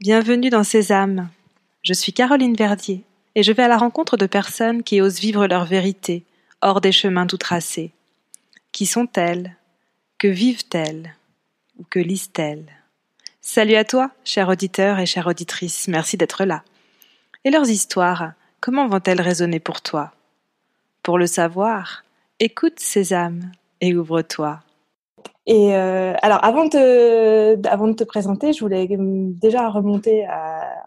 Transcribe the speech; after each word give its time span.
Bienvenue 0.00 0.48
dans 0.48 0.64
Sésame. 0.64 1.28
Je 1.82 1.92
suis 1.92 2.14
Caroline 2.14 2.56
Verdier 2.56 3.04
et 3.34 3.42
je 3.42 3.52
vais 3.52 3.64
à 3.64 3.68
la 3.68 3.76
rencontre 3.76 4.16
de 4.16 4.24
personnes 4.24 4.82
qui 4.82 5.02
osent 5.02 5.20
vivre 5.20 5.46
leur 5.46 5.66
vérité 5.66 6.24
hors 6.62 6.80
des 6.80 6.90
chemins 6.90 7.26
tout 7.26 7.36
tracés. 7.36 7.92
Qui 8.72 8.86
sont-elles? 8.86 9.58
Que 10.16 10.26
vivent-elles? 10.26 11.14
Ou 11.78 11.84
que 11.90 11.98
lisent-elles? 11.98 12.64
Salut 13.42 13.74
à 13.74 13.84
toi, 13.84 14.10
cher 14.24 14.48
auditeur 14.48 14.98
et 15.00 15.04
chère 15.04 15.26
auditrice, 15.26 15.86
merci 15.86 16.16
d'être 16.16 16.46
là. 16.46 16.64
Et 17.44 17.50
leurs 17.50 17.68
histoires, 17.68 18.32
comment 18.62 18.88
vont-elles 18.88 19.20
résonner 19.20 19.60
pour 19.60 19.82
toi? 19.82 20.14
Pour 21.02 21.18
le 21.18 21.26
savoir, 21.26 22.04
écoute 22.38 22.80
Sésame 22.80 23.52
et 23.82 23.94
ouvre-toi. 23.94 24.62
Et 25.46 25.74
euh, 25.74 26.14
alors, 26.22 26.44
avant 26.44 26.64
de, 26.64 26.70
te, 26.70 27.68
avant 27.68 27.88
de 27.88 27.94
te 27.94 28.04
présenter, 28.04 28.52
je 28.52 28.60
voulais 28.60 28.86
déjà 28.90 29.68
remonter 29.68 30.24
à, 30.26 30.84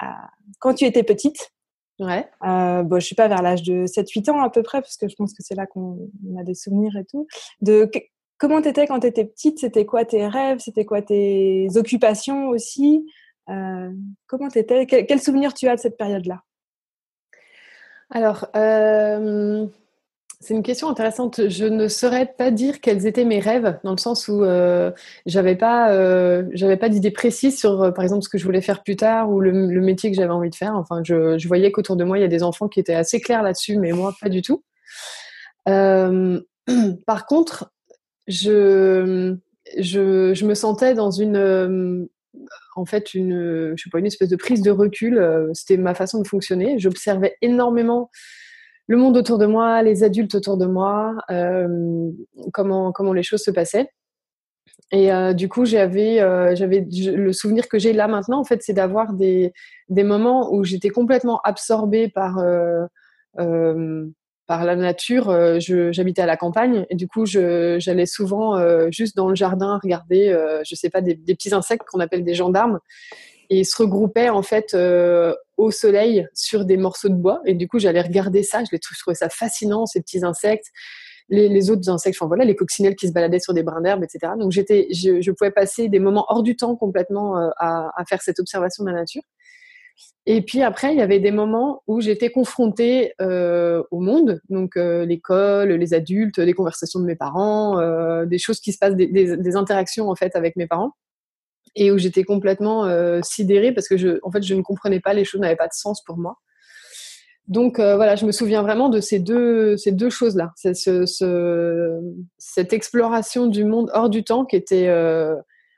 à 0.00 0.30
quand 0.58 0.74
tu 0.74 0.84
étais 0.84 1.02
petite. 1.02 1.52
Ouais. 1.98 2.28
Euh, 2.46 2.82
bon, 2.82 3.00
je 3.00 3.06
suis 3.06 3.14
pas 3.14 3.28
vers 3.28 3.42
l'âge 3.42 3.62
de 3.62 3.86
7-8 3.86 4.30
ans 4.30 4.42
à 4.42 4.50
peu 4.50 4.62
près, 4.62 4.80
parce 4.80 4.96
que 4.96 5.08
je 5.08 5.14
pense 5.16 5.32
que 5.32 5.42
c'est 5.42 5.54
là 5.54 5.66
qu'on 5.66 6.10
a 6.38 6.44
des 6.44 6.54
souvenirs 6.54 6.96
et 6.96 7.04
tout. 7.04 7.26
De 7.60 7.90
comment 8.38 8.60
t'étais 8.60 8.86
quand 8.86 9.00
t'étais 9.00 9.24
petite? 9.24 9.58
C'était 9.58 9.86
quoi 9.86 10.04
tes 10.04 10.26
rêves? 10.26 10.58
C'était 10.58 10.84
quoi 10.84 11.02
tes 11.02 11.68
occupations 11.76 12.48
aussi? 12.48 13.06
Euh, 13.48 13.90
Comment 14.26 14.48
t'étais? 14.48 14.86
Quel, 14.86 15.06
quel 15.06 15.20
souvenir 15.20 15.54
tu 15.54 15.68
as 15.68 15.76
de 15.76 15.80
cette 15.80 15.96
période-là? 15.96 16.42
Alors, 18.10 18.46
euh, 18.54 19.66
c'est 20.46 20.54
une 20.54 20.62
question 20.62 20.88
intéressante. 20.88 21.48
Je 21.48 21.64
ne 21.64 21.88
saurais 21.88 22.26
pas 22.26 22.52
dire 22.52 22.80
quels 22.80 23.04
étaient 23.06 23.24
mes 23.24 23.40
rêves, 23.40 23.80
dans 23.82 23.90
le 23.90 23.98
sens 23.98 24.28
où 24.28 24.44
euh, 24.44 24.92
j'avais 25.26 25.56
pas, 25.56 25.90
euh, 25.90 26.76
pas 26.76 26.88
d'idée 26.88 27.10
précise 27.10 27.58
sur, 27.58 27.82
euh, 27.82 27.90
par 27.90 28.04
exemple, 28.04 28.22
ce 28.22 28.28
que 28.28 28.38
je 28.38 28.44
voulais 28.44 28.60
faire 28.60 28.84
plus 28.84 28.94
tard 28.94 29.28
ou 29.28 29.40
le, 29.40 29.50
le 29.50 29.80
métier 29.80 30.08
que 30.08 30.16
j'avais 30.16 30.32
envie 30.32 30.50
de 30.50 30.54
faire. 30.54 30.76
Enfin, 30.76 31.02
je, 31.02 31.36
je 31.36 31.48
voyais 31.48 31.72
qu'autour 31.72 31.96
de 31.96 32.04
moi, 32.04 32.16
il 32.16 32.20
y 32.20 32.24
a 32.24 32.28
des 32.28 32.44
enfants 32.44 32.68
qui 32.68 32.78
étaient 32.78 32.94
assez 32.94 33.20
clairs 33.20 33.42
là-dessus, 33.42 33.76
mais 33.76 33.90
moi, 33.90 34.14
pas 34.20 34.28
du 34.28 34.40
tout. 34.40 34.62
Euh, 35.68 36.40
par 37.06 37.26
contre, 37.26 37.72
je, 38.28 39.34
je, 39.76 40.32
je, 40.32 40.46
me 40.46 40.54
sentais 40.54 40.94
dans 40.94 41.10
une, 41.10 42.08
en 42.76 42.84
fait, 42.84 43.14
une, 43.14 43.74
je 43.76 43.82
sais 43.82 43.90
pas, 43.90 43.98
une 43.98 44.06
espèce 44.06 44.28
de 44.28 44.36
prise 44.36 44.62
de 44.62 44.70
recul. 44.70 45.50
C'était 45.54 45.76
ma 45.76 45.94
façon 45.94 46.22
de 46.22 46.28
fonctionner. 46.28 46.78
J'observais 46.78 47.34
énormément 47.42 48.10
le 48.86 48.96
monde 48.96 49.16
autour 49.16 49.38
de 49.38 49.46
moi, 49.46 49.82
les 49.82 50.04
adultes 50.04 50.34
autour 50.34 50.56
de 50.56 50.66
moi, 50.66 51.16
euh, 51.30 52.10
comment, 52.52 52.92
comment 52.92 53.12
les 53.12 53.22
choses 53.22 53.42
se 53.42 53.50
passaient. 53.50 53.90
Et 54.92 55.12
euh, 55.12 55.32
du 55.32 55.48
coup, 55.48 55.64
j'avais, 55.64 56.20
euh, 56.20 56.54
j'avais 56.54 56.86
le 56.88 57.32
souvenir 57.32 57.68
que 57.68 57.78
j'ai 57.78 57.92
là 57.92 58.06
maintenant, 58.06 58.38
en 58.38 58.44
fait, 58.44 58.62
c'est 58.62 58.72
d'avoir 58.72 59.12
des, 59.14 59.52
des 59.88 60.04
moments 60.04 60.52
où 60.52 60.62
j'étais 60.62 60.90
complètement 60.90 61.40
absorbée 61.42 62.08
par, 62.08 62.36
par 63.36 64.64
la 64.64 64.76
nature. 64.76 65.60
J'habitais 65.60 66.22
à 66.22 66.26
la 66.26 66.36
campagne 66.36 66.86
et 66.88 66.94
du 66.94 67.08
coup, 67.08 67.26
j'allais 67.26 68.06
souvent 68.06 68.56
juste 68.92 69.16
dans 69.16 69.28
le 69.28 69.34
jardin 69.34 69.80
regarder, 69.82 70.32
je 70.64 70.74
sais 70.76 70.90
pas, 70.90 71.00
des, 71.00 71.16
petits 71.16 71.52
insectes 71.52 71.88
qu'on 71.88 71.98
appelle 71.98 72.22
des 72.22 72.34
gendarmes 72.34 72.78
et 73.50 73.64
se 73.64 73.76
regroupaient 73.82 74.28
en 74.28 74.42
fait 74.42 74.76
au 75.56 75.70
soleil 75.70 76.26
sur 76.34 76.64
des 76.64 76.76
morceaux 76.76 77.08
de 77.08 77.14
bois. 77.14 77.40
Et 77.44 77.54
du 77.54 77.68
coup, 77.68 77.78
j'allais 77.78 78.00
regarder 78.00 78.42
ça. 78.42 78.62
Je, 78.70 78.76
trouvais 79.00 79.14
ça 79.14 79.28
fascinant, 79.28 79.86
ces 79.86 80.00
petits 80.00 80.24
insectes. 80.24 80.66
Les, 81.28 81.70
autres 81.70 81.90
insectes, 81.90 82.16
enfin 82.20 82.28
voilà, 82.28 82.44
les 82.44 82.54
coccinelles 82.54 82.94
qui 82.94 83.08
se 83.08 83.12
baladaient 83.12 83.40
sur 83.40 83.52
des 83.52 83.64
brins 83.64 83.80
d'herbe, 83.80 84.04
etc. 84.04 84.34
Donc 84.38 84.52
j'étais, 84.52 84.86
je, 84.92 85.30
pouvais 85.32 85.50
passer 85.50 85.88
des 85.88 85.98
moments 85.98 86.24
hors 86.28 86.44
du 86.44 86.54
temps 86.54 86.76
complètement 86.76 87.36
euh, 87.36 87.48
à, 87.58 88.04
faire 88.08 88.22
cette 88.22 88.38
observation 88.38 88.84
de 88.84 88.90
la 88.90 88.94
nature. 88.94 89.22
Et 90.24 90.42
puis 90.42 90.62
après, 90.62 90.92
il 90.92 90.98
y 90.98 91.02
avait 91.02 91.18
des 91.18 91.32
moments 91.32 91.82
où 91.88 92.00
j'étais 92.00 92.30
confrontée 92.30 93.12
euh, 93.20 93.82
au 93.90 93.98
monde, 93.98 94.40
donc 94.50 94.76
euh, 94.76 95.04
l'école, 95.04 95.70
les 95.70 95.94
adultes, 95.94 96.38
les 96.38 96.52
conversations 96.52 97.00
de 97.00 97.06
mes 97.06 97.16
parents, 97.16 97.80
des 98.24 98.38
choses 98.38 98.60
qui 98.60 98.72
se 98.72 98.78
passent, 98.78 98.94
des, 98.94 99.56
interactions 99.56 100.08
en 100.08 100.14
fait 100.14 100.36
avec 100.36 100.54
mes 100.54 100.68
parents 100.68 100.92
et 101.76 101.92
où 101.92 101.98
j'étais 101.98 102.24
complètement 102.24 102.86
euh, 102.86 103.20
sidérée 103.22 103.72
parce 103.72 103.86
que 103.86 103.96
je, 103.96 104.18
en 104.22 104.30
fait, 104.32 104.42
je 104.42 104.54
ne 104.54 104.62
comprenais 104.62 105.00
pas, 105.00 105.14
les 105.14 105.24
choses 105.24 105.40
n'avaient 105.40 105.56
pas 105.56 105.68
de 105.68 105.74
sens 105.74 106.02
pour 106.02 106.16
moi. 106.16 106.38
Donc 107.48 107.78
euh, 107.78 107.94
voilà, 107.94 108.16
je 108.16 108.26
me 108.26 108.32
souviens 108.32 108.62
vraiment 108.62 108.88
de 108.88 109.00
ces 109.00 109.20
deux, 109.20 109.76
ces 109.76 109.92
deux 109.92 110.10
choses-là, 110.10 110.52
ce, 110.56 111.06
ce, 111.06 112.00
cette 112.38 112.72
exploration 112.72 113.46
du 113.46 113.64
monde 113.64 113.90
hors 113.94 114.10
du 114.10 114.24
temps 114.24 114.44
qui 114.44 114.56
était, 114.56 114.88
euh, 114.88 115.36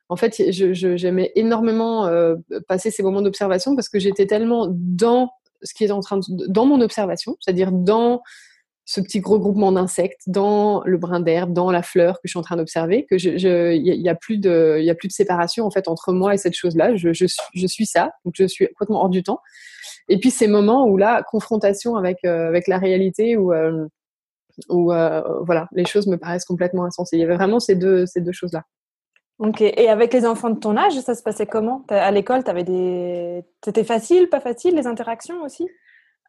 en 0.08 0.16
fait, 0.16 0.40
j'aimais 0.50 1.30
énormément 1.34 2.06
euh, 2.06 2.36
passer 2.68 2.90
ces 2.90 3.02
moments 3.02 3.20
d'observation 3.20 3.74
parce 3.74 3.90
que 3.90 3.98
j'étais 3.98 4.26
tellement 4.26 4.68
dans 4.70 5.30
ce 5.62 5.74
qui 5.74 5.84
est 5.84 5.90
en 5.90 6.00
train 6.00 6.18
de, 6.18 6.46
dans 6.46 6.64
mon 6.64 6.80
observation, 6.80 7.36
c'est-à-dire 7.40 7.70
dans 7.70 8.22
ce 8.88 9.02
petit 9.02 9.20
regroupement 9.22 9.70
d'insectes 9.70 10.22
dans 10.28 10.82
le 10.86 10.96
brin 10.96 11.20
d'herbe, 11.20 11.52
dans 11.52 11.70
la 11.70 11.82
fleur 11.82 12.14
que 12.14 12.20
je 12.24 12.30
suis 12.30 12.38
en 12.38 12.42
train 12.42 12.56
d'observer, 12.56 13.04
que 13.04 13.18
je, 13.18 13.76
y, 13.76 14.08
a 14.08 14.14
plus 14.14 14.38
de, 14.38 14.82
séparation 15.10 15.66
en 15.66 15.70
fait 15.70 15.88
entre 15.88 16.14
moi 16.14 16.32
et 16.32 16.38
cette 16.38 16.54
chose-là. 16.54 16.96
Je, 16.96 17.12
suis 17.66 17.84
ça, 17.84 18.12
donc 18.24 18.32
je 18.38 18.46
suis 18.46 18.66
complètement 18.68 19.02
hors 19.02 19.10
du 19.10 19.22
temps. 19.22 19.40
Et 20.08 20.18
puis 20.18 20.30
ces 20.30 20.46
moments 20.46 20.86
où 20.86 20.96
là, 20.96 21.22
confrontation 21.22 21.96
avec 21.96 22.24
euh, 22.24 22.58
la 22.66 22.78
réalité, 22.78 23.36
où 23.36 23.52
euh, 23.52 23.86
euh, 24.70 25.22
voilà, 25.42 25.68
les 25.72 25.84
choses 25.84 26.06
me 26.06 26.16
paraissent 26.16 26.46
complètement 26.46 26.86
insensées. 26.86 27.18
Il 27.18 27.20
y 27.20 27.24
avait 27.24 27.36
vraiment 27.36 27.60
ces 27.60 27.74
deux 27.74 28.06
ces 28.06 28.22
deux 28.22 28.32
choses-là. 28.32 28.62
Ok. 29.38 29.60
Et 29.60 29.90
avec 29.90 30.14
les 30.14 30.24
enfants 30.24 30.48
de 30.48 30.58
ton 30.58 30.78
âge, 30.78 30.98
ça 31.00 31.14
se 31.14 31.22
passait 31.22 31.46
comment? 31.46 31.84
À 31.90 32.10
l'école, 32.10 32.42
t'avais 32.42 32.64
des, 32.64 33.44
c'était 33.62 33.84
facile, 33.84 34.30
pas 34.30 34.40
facile, 34.40 34.76
les 34.76 34.86
interactions 34.86 35.42
aussi? 35.42 35.68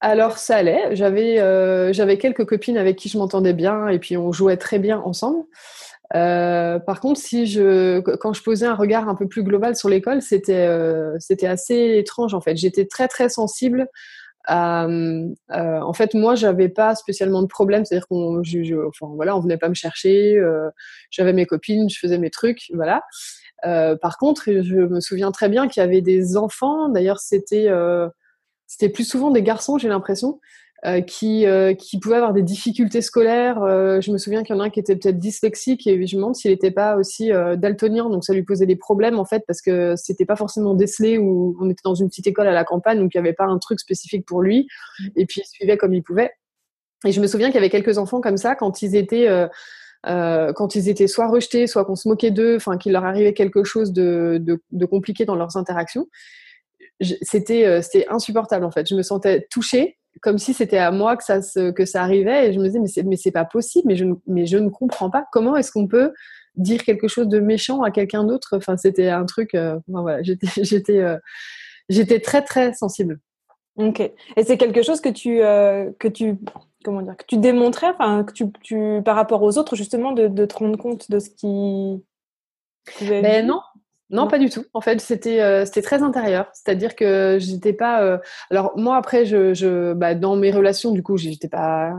Alors 0.01 0.37
ça 0.37 0.55
allait. 0.55 0.95
J'avais 0.95 1.39
euh, 1.39 1.91
j'avais 1.91 2.17
quelques 2.17 2.45
copines 2.45 2.77
avec 2.77 2.95
qui 2.97 3.09
je 3.09 3.17
m'entendais 3.17 3.53
bien 3.53 3.89
et 3.89 3.99
puis 3.99 4.15
on 4.17 4.31
jouait 4.31 4.57
très 4.57 4.79
bien 4.79 4.99
ensemble. 4.99 5.43
Euh, 6.15 6.79
par 6.79 7.01
contre, 7.01 7.19
si 7.19 7.45
je 7.45 7.99
quand 7.99 8.33
je 8.33 8.41
posais 8.41 8.65
un 8.65 8.75
regard 8.75 9.09
un 9.09 9.15
peu 9.15 9.27
plus 9.27 9.43
global 9.43 9.75
sur 9.75 9.89
l'école, 9.89 10.21
c'était 10.21 10.67
euh, 10.67 11.15
c'était 11.19 11.47
assez 11.47 11.97
étrange 11.97 12.33
en 12.33 12.41
fait. 12.41 12.55
J'étais 12.55 12.85
très 12.85 13.07
très 13.07 13.29
sensible. 13.29 13.87
En 14.47 15.93
fait, 15.93 16.13
moi, 16.15 16.33
j'avais 16.33 16.69
pas 16.69 16.95
spécialement 16.95 17.41
de 17.43 17.47
problème, 17.47 17.85
c'est-à-dire 17.85 18.07
qu'on, 18.07 18.41
je, 18.41 18.63
je, 18.63 18.75
enfin 18.75 19.07
voilà, 19.13 19.35
on 19.35 19.41
venait 19.41 19.57
pas 19.57 19.69
me 19.69 19.75
chercher. 19.75 20.41
J'avais 21.11 21.33
mes 21.33 21.45
copines, 21.45 21.87
je 21.89 21.99
faisais 21.99 22.17
mes 22.17 22.31
trucs, 22.31 22.71
voilà. 22.73 23.03
par 23.63 24.17
contre, 24.17 24.45
je 24.47 24.77
me 24.87 25.01
souviens 25.01 25.31
très 25.31 25.49
bien 25.49 25.67
qu'il 25.67 25.81
y 25.81 25.83
avait 25.83 26.01
des 26.01 26.35
enfants. 26.35 26.89
D'ailleurs, 26.89 27.19
c'était 27.19 27.69
c'était 28.69 28.87
plus 28.87 29.03
souvent 29.03 29.31
des 29.31 29.41
garçons, 29.41 29.79
j'ai 29.79 29.89
l'impression, 29.89 30.39
euh, 30.85 31.01
qui, 31.01 31.45
euh, 31.47 31.73
qui 31.73 31.99
pouvaient 31.99 32.17
avoir 32.17 32.33
des 32.33 32.43
difficultés 32.43 33.01
scolaires. 33.01 33.63
Euh, 33.63 33.99
je 33.99 34.11
me 34.11 34.17
souviens 34.17 34.43
qu'il 34.43 34.55
y 34.55 34.57
en 34.57 34.61
a 34.61 34.65
un 34.65 34.69
qui 34.69 34.79
était 34.79 34.95
peut-être 34.95 35.17
dyslexique 35.17 35.87
et 35.87 36.05
je 36.05 36.15
me 36.15 36.21
demande 36.21 36.35
s'il 36.35 36.51
n'était 36.51 36.71
pas 36.71 36.95
aussi 36.95 37.33
euh, 37.33 37.55
daltonien, 37.55 38.09
donc 38.09 38.23
ça 38.23 38.33
lui 38.33 38.43
posait 38.43 38.67
des 38.67 38.75
problèmes 38.75 39.19
en 39.19 39.25
fait 39.25 39.43
parce 39.47 39.61
que 39.61 39.95
c'était 39.97 40.23
pas 40.23 40.35
forcément 40.35 40.75
décelé 40.75 41.17
ou 41.17 41.57
on 41.59 41.69
était 41.69 41.81
dans 41.83 41.95
une 41.95 42.07
petite 42.09 42.27
école 42.27 42.47
à 42.47 42.53
la 42.53 42.63
campagne, 42.63 42.99
donc 42.99 43.13
il 43.13 43.17
n'y 43.17 43.27
avait 43.27 43.33
pas 43.33 43.45
un 43.45 43.57
truc 43.57 43.79
spécifique 43.79 44.25
pour 44.25 44.41
lui. 44.43 44.67
Et 45.15 45.25
puis 45.25 45.41
il 45.43 45.47
suivait 45.47 45.75
comme 45.75 45.95
il 45.95 46.03
pouvait. 46.03 46.31
Et 47.05 47.11
je 47.11 47.19
me 47.19 47.27
souviens 47.27 47.47
qu'il 47.47 47.55
y 47.55 47.59
avait 47.59 47.71
quelques 47.71 47.97
enfants 47.97 48.21
comme 48.21 48.37
ça 48.37 48.53
quand 48.55 48.83
ils 48.83 48.95
étaient 48.95 49.27
euh, 49.27 50.53
quand 50.53 50.75
ils 50.75 50.89
étaient 50.89 51.07
soit 51.07 51.27
rejetés, 51.27 51.65
soit 51.65 51.85
qu'on 51.85 51.95
se 51.95 52.07
moquait 52.07 52.31
d'eux, 52.31 52.55
enfin 52.55 52.77
qu'il 52.77 52.93
leur 52.93 53.03
arrivait 53.03 53.33
quelque 53.33 53.63
chose 53.63 53.91
de, 53.93 54.37
de, 54.39 54.61
de 54.71 54.85
compliqué 54.85 55.25
dans 55.25 55.35
leurs 55.35 55.57
interactions 55.57 56.07
c'était 57.21 57.65
euh, 57.65 57.81
c'était 57.81 58.07
insupportable 58.09 58.65
en 58.65 58.71
fait. 58.71 58.87
Je 58.87 58.95
me 58.95 59.03
sentais 59.03 59.47
touchée 59.49 59.97
comme 60.21 60.37
si 60.37 60.53
c'était 60.53 60.77
à 60.77 60.91
moi 60.91 61.15
que 61.17 61.23
ça 61.23 61.39
que 61.71 61.85
ça 61.85 62.03
arrivait. 62.03 62.49
Et 62.49 62.53
je 62.53 62.59
me 62.59 62.65
disais 62.65 62.79
mais 62.79 62.87
c'est 62.87 63.03
mais 63.03 63.15
c'est 63.15 63.31
pas 63.31 63.45
possible 63.45 63.87
mais 63.87 63.95
je 63.95 64.05
mais 64.27 64.45
je 64.45 64.57
ne 64.57 64.69
comprends 64.69 65.09
pas. 65.09 65.25
Comment 65.31 65.55
est-ce 65.55 65.71
qu'on 65.71 65.87
peut 65.87 66.11
dire 66.55 66.83
quelque 66.83 67.07
chose 67.07 67.27
de 67.27 67.39
méchant 67.39 67.81
à 67.83 67.91
quelqu'un 67.91 68.23
d'autre? 68.23 68.57
Enfin 68.57 68.77
c'était 68.77 69.09
un 69.09 69.25
truc 69.25 69.55
euh, 69.55 69.79
enfin, 69.89 70.01
voilà 70.01 70.21
j'étais 70.23 70.47
j'étais 70.63 70.99
euh, 70.99 71.17
j'étais 71.89 72.19
très 72.19 72.41
très 72.41 72.73
sensible. 72.73 73.19
Ok. 73.77 74.01
Et 74.01 74.43
c'est 74.43 74.57
quelque 74.57 74.81
chose 74.81 74.99
que 74.99 75.09
tu 75.09 75.41
euh, 75.41 75.89
que 75.99 76.07
tu 76.07 76.37
comment 76.83 77.01
dire 77.01 77.15
que 77.15 77.25
tu 77.25 77.37
démontrais 77.37 77.87
enfin 77.87 78.23
que 78.23 78.33
tu, 78.33 78.45
tu 78.61 79.01
par 79.05 79.15
rapport 79.15 79.41
aux 79.41 79.57
autres 79.57 79.75
justement 79.75 80.11
de, 80.11 80.27
de 80.27 80.45
te 80.45 80.57
rendre 80.57 80.77
compte 80.77 81.09
de 81.09 81.19
ce 81.19 81.29
qui 81.29 82.03
ben 83.01 83.45
non 83.45 83.61
non, 84.09 84.27
pas 84.27 84.39
du 84.39 84.49
tout. 84.49 84.65
En 84.73 84.81
fait, 84.81 84.99
c'était 85.01 85.41
euh, 85.41 85.65
c'était 85.65 85.83
très 85.83 86.01
intérieur. 86.01 86.49
C'est-à-dire 86.53 86.95
que 86.95 87.37
j'étais 87.39 87.73
pas. 87.73 88.01
Euh... 88.03 88.17
Alors 88.49 88.73
moi, 88.75 88.97
après, 88.97 89.25
je, 89.25 89.53
je 89.53 89.93
bah, 89.93 90.15
dans 90.15 90.35
mes 90.35 90.51
relations, 90.51 90.91
du 90.91 91.03
coup, 91.03 91.17
j'étais 91.17 91.49
pas. 91.49 91.93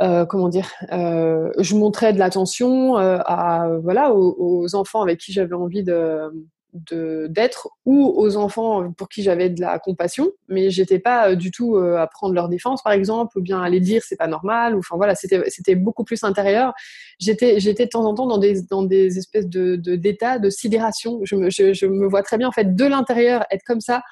Euh, 0.00 0.26
comment 0.26 0.48
dire 0.48 0.68
euh, 0.92 1.52
Je 1.58 1.76
montrais 1.76 2.12
de 2.12 2.18
l'attention 2.18 2.98
euh, 2.98 3.18
à 3.24 3.68
voilà 3.82 4.12
aux, 4.12 4.34
aux, 4.38 4.74
enfants 4.74 5.00
avec 5.02 5.20
qui 5.20 5.32
j'avais 5.32 5.54
envie 5.54 5.84
de 5.84 6.28
d'être 6.72 7.68
ou 7.84 8.12
aux 8.16 8.36
enfants 8.36 8.90
pour 8.92 9.08
qui 9.08 9.22
j'avais 9.22 9.50
de 9.50 9.60
la 9.60 9.78
compassion, 9.78 10.30
mais 10.48 10.70
j'étais 10.70 10.98
pas 10.98 11.30
euh, 11.30 11.34
du 11.34 11.50
tout 11.50 11.76
euh, 11.76 11.98
à 11.98 12.06
prendre 12.06 12.34
leur 12.34 12.48
défense 12.48 12.82
par 12.82 12.94
exemple, 12.94 13.38
ou 13.38 13.42
bien 13.42 13.60
à 13.60 13.68
les 13.68 13.80
dire 13.80 14.02
c'est 14.04 14.16
pas 14.16 14.26
normal, 14.26 14.74
ou 14.74 14.78
enfin 14.78 14.96
voilà, 14.96 15.14
c'était 15.14 15.74
beaucoup 15.74 16.04
plus 16.04 16.24
intérieur. 16.24 16.72
J'étais 17.18 17.60
j'étais 17.60 17.84
de 17.84 17.90
temps 17.90 18.04
en 18.06 18.14
temps 18.14 18.26
dans 18.26 18.38
des 18.38 18.62
dans 18.62 18.82
des 18.82 19.18
espèces 19.18 19.48
de 19.48 19.76
d'états 19.76 20.38
de, 20.38 20.48
sidération. 20.48 21.20
Je 21.24 21.36
me 21.36 21.50
je, 21.50 21.86
me 21.86 22.06
vois 22.06 22.22
très 22.22 22.38
bien 22.38 22.48
en 22.48 22.52
fait 22.52 22.74
de 22.74 22.84
l'intérieur 22.84 23.44
être 23.50 23.64
comme 23.64 23.80
ça, 23.80 24.02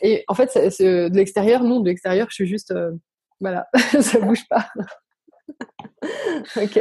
et 0.00 0.24
en 0.28 0.34
fait 0.34 0.54
de 0.54 1.14
l'extérieur 1.14 1.62
non, 1.62 1.80
de 1.80 1.88
l'extérieur 1.90 2.28
je 2.30 2.36
suis 2.36 2.46
juste 2.46 2.70
euh, 2.70 2.92
voilà, 3.40 3.66
ça 4.00 4.18
bouge 4.18 4.46
pas. 4.48 4.66
ok. 6.56 6.76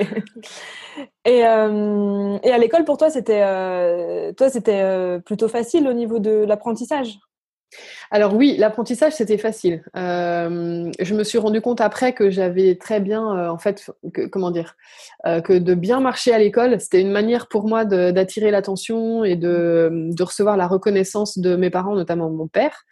Et, 1.25 1.45
euh, 1.45 2.38
et, 2.44 2.51
à 2.51 2.57
l'école, 2.57 2.85
pour 2.85 2.97
toi, 2.97 3.09
c'était 3.09 3.41
euh, 3.44 4.33
toi, 4.33 4.50
c'était 4.50 4.81
euh, 4.81 5.19
plutôt 5.19 5.47
facile 5.47 5.88
au 5.88 5.94
niveau 5.94 6.19
de 6.19 6.45
l'apprentissage? 6.45 7.19
Alors 8.09 8.35
oui, 8.35 8.56
l'apprentissage 8.57 9.13
c'était 9.13 9.39
facile. 9.39 9.83
je 9.95 11.13
me 11.13 11.23
suis 11.23 11.38
rendu 11.38 11.59
compte 11.59 11.81
après 11.81 12.13
que 12.13 12.29
j'avais 12.29 12.75
très 12.75 13.01
bien, 13.01 13.50
en 13.50 13.57
fait, 13.57 13.91
comment 14.31 14.51
dire, 14.51 14.77
que 15.25 15.57
de 15.57 15.73
bien 15.73 16.00
marcher 16.00 16.31
à 16.31 16.38
l'école, 16.38 16.79
c'était 16.79 17.01
une 17.01 17.12
manière 17.12 17.47
pour 17.47 17.67
moi 17.67 17.83
d'attirer 17.83 18.51
l'attention 18.51 19.25
et 19.25 19.35
de, 19.35 19.89
de, 19.91 20.23
recevoir 20.23 20.56
la 20.56 20.67
reconnaissance 20.67 21.38
de 21.38 21.57
mes 21.57 21.71
parents, 21.71 21.95
notamment 21.95 22.29
mon 22.29 22.47
père. 22.47 22.85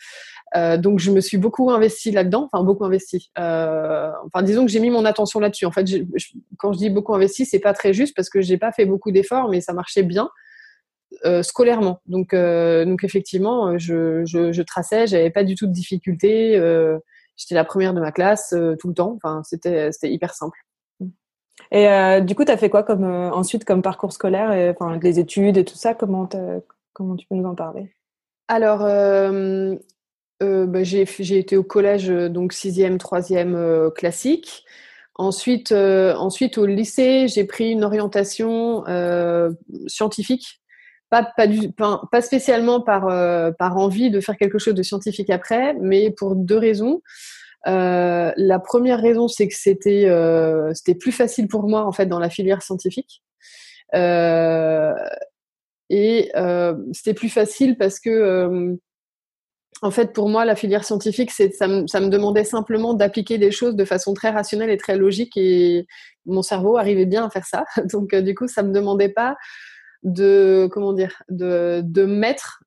Euh, 0.55 0.77
donc 0.77 0.99
je 0.99 1.11
me 1.11 1.19
suis 1.19 1.37
beaucoup 1.37 1.71
investie 1.71 2.11
là-dedans, 2.11 2.47
enfin 2.51 2.63
beaucoup 2.63 2.85
investi. 2.85 3.31
Euh, 3.39 4.11
enfin 4.27 4.43
disons 4.43 4.65
que 4.65 4.71
j'ai 4.71 4.79
mis 4.79 4.91
mon 4.91 5.03
attention 5.05 5.39
là-dessus. 5.39 5.65
En 5.65 5.71
fait, 5.71 5.85
quand 6.57 6.73
je 6.73 6.77
dis 6.77 6.89
beaucoup 6.91 7.15
investi, 7.15 7.45
c'est 7.45 7.59
pas 7.59 7.73
très 7.73 7.93
juste 7.93 8.15
parce 8.15 8.29
que 8.29 8.39
j'ai 8.41 8.57
pas 8.57 8.71
fait 8.71 8.85
beaucoup 8.85 9.11
d'efforts, 9.11 9.49
mais 9.49 9.61
ça 9.61 9.73
marchait 9.73 10.03
bien 10.03 10.29
euh, 11.25 11.41
scolairement. 11.41 12.01
Donc 12.05 12.35
donc 12.35 13.03
effectivement, 13.03 13.77
je, 13.79 14.23
je, 14.25 14.51
je 14.51 14.61
traçais, 14.61 15.07
j'avais 15.07 15.31
pas 15.31 15.43
du 15.43 15.55
tout 15.55 15.65
de 15.65 15.73
difficultés. 15.73 16.53
J'étais 17.35 17.55
la 17.55 17.65
première 17.65 17.95
de 17.95 17.99
ma 17.99 18.11
classe 18.11 18.53
tout 18.79 18.87
le 18.87 18.93
temps. 18.93 19.13
Enfin 19.15 19.41
c'était 19.43 19.91
c'était 19.91 20.11
hyper 20.11 20.35
simple. 20.35 20.59
Et 21.71 21.87
du 22.21 22.35
coup, 22.35 22.45
tu 22.45 22.51
as 22.51 22.57
fait 22.57 22.69
quoi 22.69 22.83
comme 22.83 23.05
ensuite 23.05 23.65
comme 23.65 23.81
parcours 23.81 24.13
scolaire, 24.13 24.75
enfin 24.75 24.99
les 25.01 25.19
études 25.19 25.57
et 25.57 25.65
tout 25.65 25.77
ça? 25.77 25.95
Comment 25.95 26.29
comment 26.93 27.15
tu 27.15 27.25
peux 27.27 27.35
nous 27.35 27.47
en 27.47 27.55
parler? 27.55 27.95
Alors, 28.47 28.81
euh, 30.41 30.65
bah, 30.65 30.83
j'ai, 30.83 31.05
été 31.37 31.57
au 31.57 31.63
collège, 31.63 32.09
euh, 32.09 32.29
donc 32.29 32.53
6e, 32.53 32.97
3e 32.97 33.53
euh, 33.55 33.91
classique. 33.91 34.63
Ensuite, 35.15 35.71
ensuite, 35.71 36.57
au 36.57 36.65
lycée, 36.65 37.27
j'ai 37.27 37.43
pris 37.43 37.69
une 37.69 37.83
orientation 37.83 38.83
scientifique. 39.85 40.59
Pas, 41.11 41.31
pas, 41.37 41.45
du, 41.45 41.71
pas, 41.71 42.01
spécialement 42.21 42.81
par, 42.81 43.05
par 43.59 43.77
envie 43.77 44.09
de 44.09 44.19
faire 44.19 44.37
quelque 44.37 44.57
chose 44.57 44.73
de 44.73 44.81
scientifique 44.81 45.29
après, 45.29 45.75
mais 45.79 46.09
pour 46.09 46.35
deux 46.35 46.57
raisons. 46.57 47.03
la 47.63 48.59
première 48.65 48.99
raison, 48.99 49.27
c'est 49.27 49.47
que 49.47 49.55
c'était 49.55 50.09
c'était 50.73 50.95
plus 50.95 51.11
facile 51.11 51.47
pour 51.47 51.69
moi 51.69 51.85
en 51.85 51.91
fait 51.91 52.07
dans 52.07 52.17
la 52.17 52.31
filière 52.31 52.63
scientifique. 52.63 53.21
et 53.93 53.99
c'était 56.91 57.13
plus 57.13 57.29
facile 57.29 57.77
parce 57.77 57.99
que 57.99 58.79
en 59.83 59.91
fait, 59.91 60.13
pour 60.13 60.29
moi, 60.29 60.45
la 60.45 60.55
filière 60.55 60.85
scientifique, 60.85 61.29
ça 61.29 61.67
me, 61.67 62.07
demandait 62.07 62.45
simplement 62.45 62.93
d'appliquer 62.93 63.37
des 63.37 63.51
choses 63.51 63.75
de 63.75 63.83
façon 63.83 64.13
très 64.13 64.29
rationnelle 64.29 64.69
et 64.69 64.77
très 64.77 64.95
logique, 64.95 65.35
et 65.35 65.87
mon 66.25 66.41
cerveau 66.41 66.77
arrivait 66.77 67.05
bien 67.05 67.25
à 67.25 67.29
faire 67.29 67.45
ça. 67.45 67.65
Donc, 67.91 68.13
euh, 68.13 68.21
du 68.21 68.33
coup, 68.33 68.47
ça 68.47 68.63
me 68.63 68.71
demandait 68.71 69.09
pas 69.09 69.35
de, 70.03 70.69
comment 70.71 70.93
dire, 70.93 71.21
de, 71.29 71.81
mettre 72.05 72.63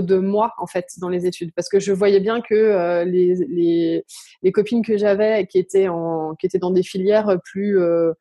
de 0.00 0.18
moi 0.18 0.54
en 0.58 0.66
fait 0.66 0.86
dans 0.98 1.08
les 1.08 1.26
études 1.26 1.52
parce 1.54 1.68
que 1.68 1.80
je 1.80 1.92
voyais 1.92 2.20
bien 2.20 2.40
que 2.40 2.54
euh, 2.54 3.04
les, 3.04 4.04
copines 4.52 4.84
que 4.84 4.96
j'avais 4.96 5.46
qui 5.46 5.58
étaient 5.58 5.88
en 5.88 6.34
qui 6.36 6.46
étaient 6.46 6.60
dans 6.60 6.70
des 6.70 6.84
filières 6.84 7.38
plus 7.44 7.80
euh, 7.80 8.12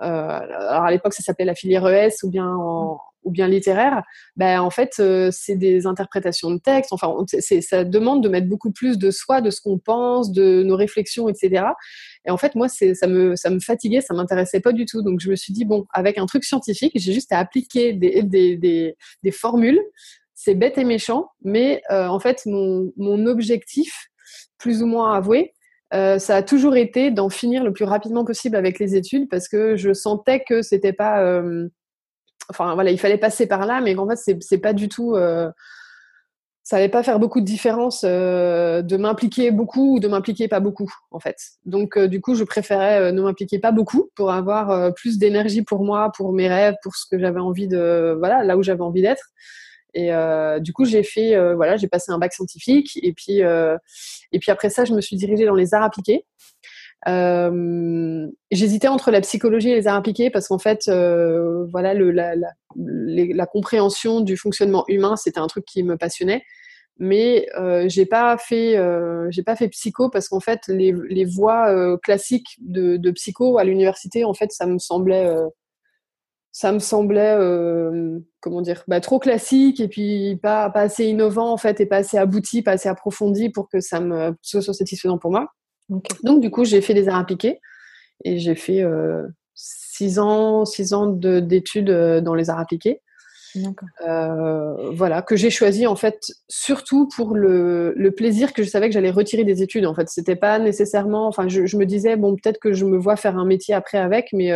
alors 0.00 0.84
à 0.84 0.90
l'époque 0.90 1.14
ça 1.14 1.22
s'appelait 1.22 1.44
la 1.44 1.54
filière 1.54 1.86
ES 1.86 2.24
ou 2.24 2.30
bien 2.30 2.48
en, 2.48 2.98
ou 3.24 3.30
bien 3.30 3.48
littéraire, 3.48 4.02
ben, 4.36 4.60
en 4.60 4.70
fait, 4.70 4.94
euh, 4.98 5.30
c'est 5.32 5.56
des 5.56 5.86
interprétations 5.86 6.50
de 6.50 6.58
texte. 6.58 6.92
Enfin, 6.92 7.14
ça 7.60 7.84
demande 7.84 8.22
de 8.22 8.28
mettre 8.28 8.48
beaucoup 8.48 8.72
plus 8.72 8.98
de 8.98 9.10
soi, 9.10 9.40
de 9.40 9.50
ce 9.50 9.60
qu'on 9.60 9.78
pense, 9.78 10.32
de 10.32 10.62
nos 10.62 10.76
réflexions, 10.76 11.28
etc. 11.28 11.64
Et 12.26 12.30
en 12.30 12.36
fait, 12.36 12.54
moi, 12.54 12.68
ça 12.68 13.06
me, 13.06 13.36
ça 13.36 13.50
me 13.50 13.60
fatiguait, 13.60 14.00
ça 14.00 14.14
m'intéressait 14.14 14.60
pas 14.60 14.72
du 14.72 14.86
tout. 14.86 15.02
Donc, 15.02 15.20
je 15.20 15.30
me 15.30 15.36
suis 15.36 15.52
dit, 15.52 15.64
bon, 15.64 15.86
avec 15.92 16.18
un 16.18 16.26
truc 16.26 16.44
scientifique, 16.44 16.92
j'ai 16.96 17.12
juste 17.12 17.32
à 17.32 17.38
appliquer 17.38 17.92
des, 17.92 18.22
des, 18.22 18.56
des, 18.56 18.96
des 19.22 19.30
formules. 19.30 19.80
C'est 20.34 20.54
bête 20.54 20.76
et 20.76 20.84
méchant, 20.84 21.28
mais 21.44 21.82
euh, 21.90 22.08
en 22.08 22.18
fait, 22.18 22.42
mon, 22.46 22.92
mon 22.96 23.26
objectif, 23.26 24.08
plus 24.58 24.82
ou 24.82 24.86
moins 24.86 25.14
avoué, 25.14 25.52
euh, 25.94 26.18
ça 26.18 26.36
a 26.36 26.42
toujours 26.42 26.76
été 26.76 27.10
d'en 27.10 27.28
finir 27.28 27.64
le 27.64 27.72
plus 27.72 27.84
rapidement 27.84 28.24
possible 28.24 28.56
avec 28.56 28.78
les 28.78 28.96
études 28.96 29.28
parce 29.28 29.48
que 29.48 29.76
je 29.76 29.92
sentais 29.92 30.42
que 30.42 30.62
c'était 30.62 30.92
pas 30.92 31.22
euh, 31.22 31.68
enfin 32.48 32.74
voilà, 32.74 32.90
il 32.90 32.98
fallait 32.98 33.18
passer 33.18 33.46
par 33.46 33.66
là, 33.66 33.80
mais 33.80 33.96
en 33.96 34.08
fait, 34.08 34.36
c'est 34.40 34.58
pas 34.58 34.72
du 34.72 34.88
tout. 34.88 35.14
Euh, 35.14 35.50
ça 36.64 36.76
allait 36.76 36.88
pas 36.88 37.02
faire 37.02 37.18
beaucoup 37.18 37.40
de 37.40 37.44
différence 37.44 38.04
de 38.04 38.96
m'impliquer 38.96 39.50
beaucoup 39.50 39.96
ou 39.96 40.00
de 40.00 40.06
m'impliquer 40.06 40.46
pas 40.46 40.60
beaucoup, 40.60 40.88
en 41.10 41.18
fait. 41.18 41.36
Donc, 41.64 41.98
du 41.98 42.20
coup, 42.20 42.36
je 42.36 42.44
préférais 42.44 43.12
ne 43.12 43.20
m'impliquer 43.20 43.58
pas 43.58 43.72
beaucoup 43.72 44.10
pour 44.14 44.30
avoir 44.30 44.94
plus 44.94 45.18
d'énergie 45.18 45.62
pour 45.62 45.84
moi, 45.84 46.12
pour 46.16 46.32
mes 46.32 46.48
rêves, 46.48 46.76
pour 46.84 46.94
ce 46.94 47.04
que 47.10 47.18
j'avais 47.18 47.40
envie 47.40 47.66
de. 47.66 48.14
Voilà, 48.16 48.44
là 48.44 48.56
où 48.56 48.62
j'avais 48.62 48.82
envie 48.82 49.02
d'être. 49.02 49.24
Et 49.94 50.10
du 50.60 50.72
coup, 50.72 50.84
j'ai 50.84 51.02
fait, 51.02 51.54
voilà, 51.54 51.76
j'ai 51.76 51.88
passé 51.88 52.12
un 52.12 52.18
bac 52.18 52.32
scientifique. 52.32 52.98
Et 53.02 53.12
puis, 53.12 53.40
et 53.40 54.38
puis 54.38 54.50
après 54.50 54.70
ça, 54.70 54.84
je 54.84 54.92
me 54.92 55.00
suis 55.00 55.16
dirigée 55.16 55.44
dans 55.44 55.54
les 55.54 55.74
arts 55.74 55.82
appliqués. 55.82 56.24
Euh, 57.08 58.28
j'hésitais 58.52 58.88
entre 58.88 59.10
la 59.10 59.20
psychologie 59.20 59.70
et 59.70 59.74
les 59.74 59.86
arts 59.88 59.96
appliqués 59.96 60.30
parce 60.30 60.48
qu'en 60.48 60.58
fait, 60.58 60.86
euh, 60.88 61.66
voilà, 61.70 61.94
le, 61.94 62.12
la, 62.12 62.36
la, 62.36 62.50
la, 62.76 63.46
compréhension 63.46 64.20
du 64.20 64.36
fonctionnement 64.36 64.84
humain, 64.88 65.16
c'était 65.16 65.40
un 65.40 65.48
truc 65.48 65.64
qui 65.64 65.82
me 65.82 65.96
passionnait. 65.96 66.42
Mais 66.98 67.46
euh, 67.58 67.88
j'ai 67.88 68.06
pas 68.06 68.36
fait, 68.38 68.76
euh, 68.76 69.26
j'ai 69.30 69.42
pas 69.42 69.56
fait 69.56 69.68
psycho 69.68 70.10
parce 70.10 70.28
qu'en 70.28 70.40
fait, 70.40 70.60
les, 70.68 70.94
les 71.08 71.24
voies 71.24 71.70
euh, 71.70 71.96
classiques 71.96 72.56
de, 72.60 72.96
de, 72.96 73.10
psycho 73.10 73.58
à 73.58 73.64
l'université, 73.64 74.24
en 74.24 74.34
fait, 74.34 74.52
ça 74.52 74.66
me 74.66 74.78
semblait, 74.78 75.26
euh, 75.26 75.48
ça 76.52 76.70
me 76.70 76.78
semblait, 76.78 77.36
comment 78.40 78.60
dire, 78.60 78.84
bah, 78.86 79.00
trop 79.00 79.18
classique 79.18 79.80
et 79.80 79.88
puis 79.88 80.38
pas, 80.42 80.68
pas 80.70 80.82
assez 80.82 81.06
innovant 81.06 81.50
en 81.50 81.56
fait 81.56 81.80
et 81.80 81.86
pas 81.86 81.96
assez 81.96 82.18
abouti, 82.18 82.62
pas 82.62 82.72
assez 82.72 82.90
approfondi 82.90 83.48
pour 83.48 83.68
que 83.68 83.80
ça 83.80 84.00
me 84.00 84.34
soit 84.42 84.62
satisfaisant 84.62 85.18
pour 85.18 85.30
moi. 85.30 85.48
Donc, 86.22 86.40
du 86.40 86.50
coup, 86.50 86.64
j'ai 86.64 86.80
fait 86.80 86.94
des 86.94 87.08
arts 87.08 87.18
appliqués 87.18 87.60
et 88.24 88.38
j'ai 88.38 88.54
fait 88.54 88.82
euh, 88.82 89.26
six 89.54 90.18
ans, 90.18 90.64
six 90.64 90.92
ans 90.92 91.06
d'études 91.06 91.90
euh, 91.90 92.20
dans 92.20 92.34
les 92.34 92.50
arts 92.50 92.60
appliqués. 92.60 93.00
Euh, 94.06 94.90
voilà, 94.92 95.20
que 95.20 95.36
j'ai 95.36 95.50
choisi 95.50 95.86
en 95.86 95.94
fait 95.94 96.18
surtout 96.48 97.06
pour 97.14 97.34
le, 97.34 97.92
le, 97.94 98.10
plaisir 98.10 98.54
que 98.54 98.62
je 98.62 98.70
savais 98.70 98.88
que 98.88 98.94
j'allais 98.94 99.10
retirer 99.10 99.44
des 99.44 99.62
études. 99.62 99.84
En 99.84 99.94
fait, 99.94 100.08
c'était 100.08 100.36
pas 100.36 100.58
nécessairement. 100.58 101.26
Enfin, 101.26 101.48
je, 101.48 101.66
je 101.66 101.76
me 101.76 101.84
disais 101.84 102.16
bon, 102.16 102.34
peut-être 102.34 102.58
que 102.58 102.72
je 102.72 102.86
me 102.86 102.96
vois 102.96 103.16
faire 103.16 103.36
un 103.36 103.44
métier 103.44 103.74
après 103.74 103.98
avec, 103.98 104.30
mais 104.32 104.52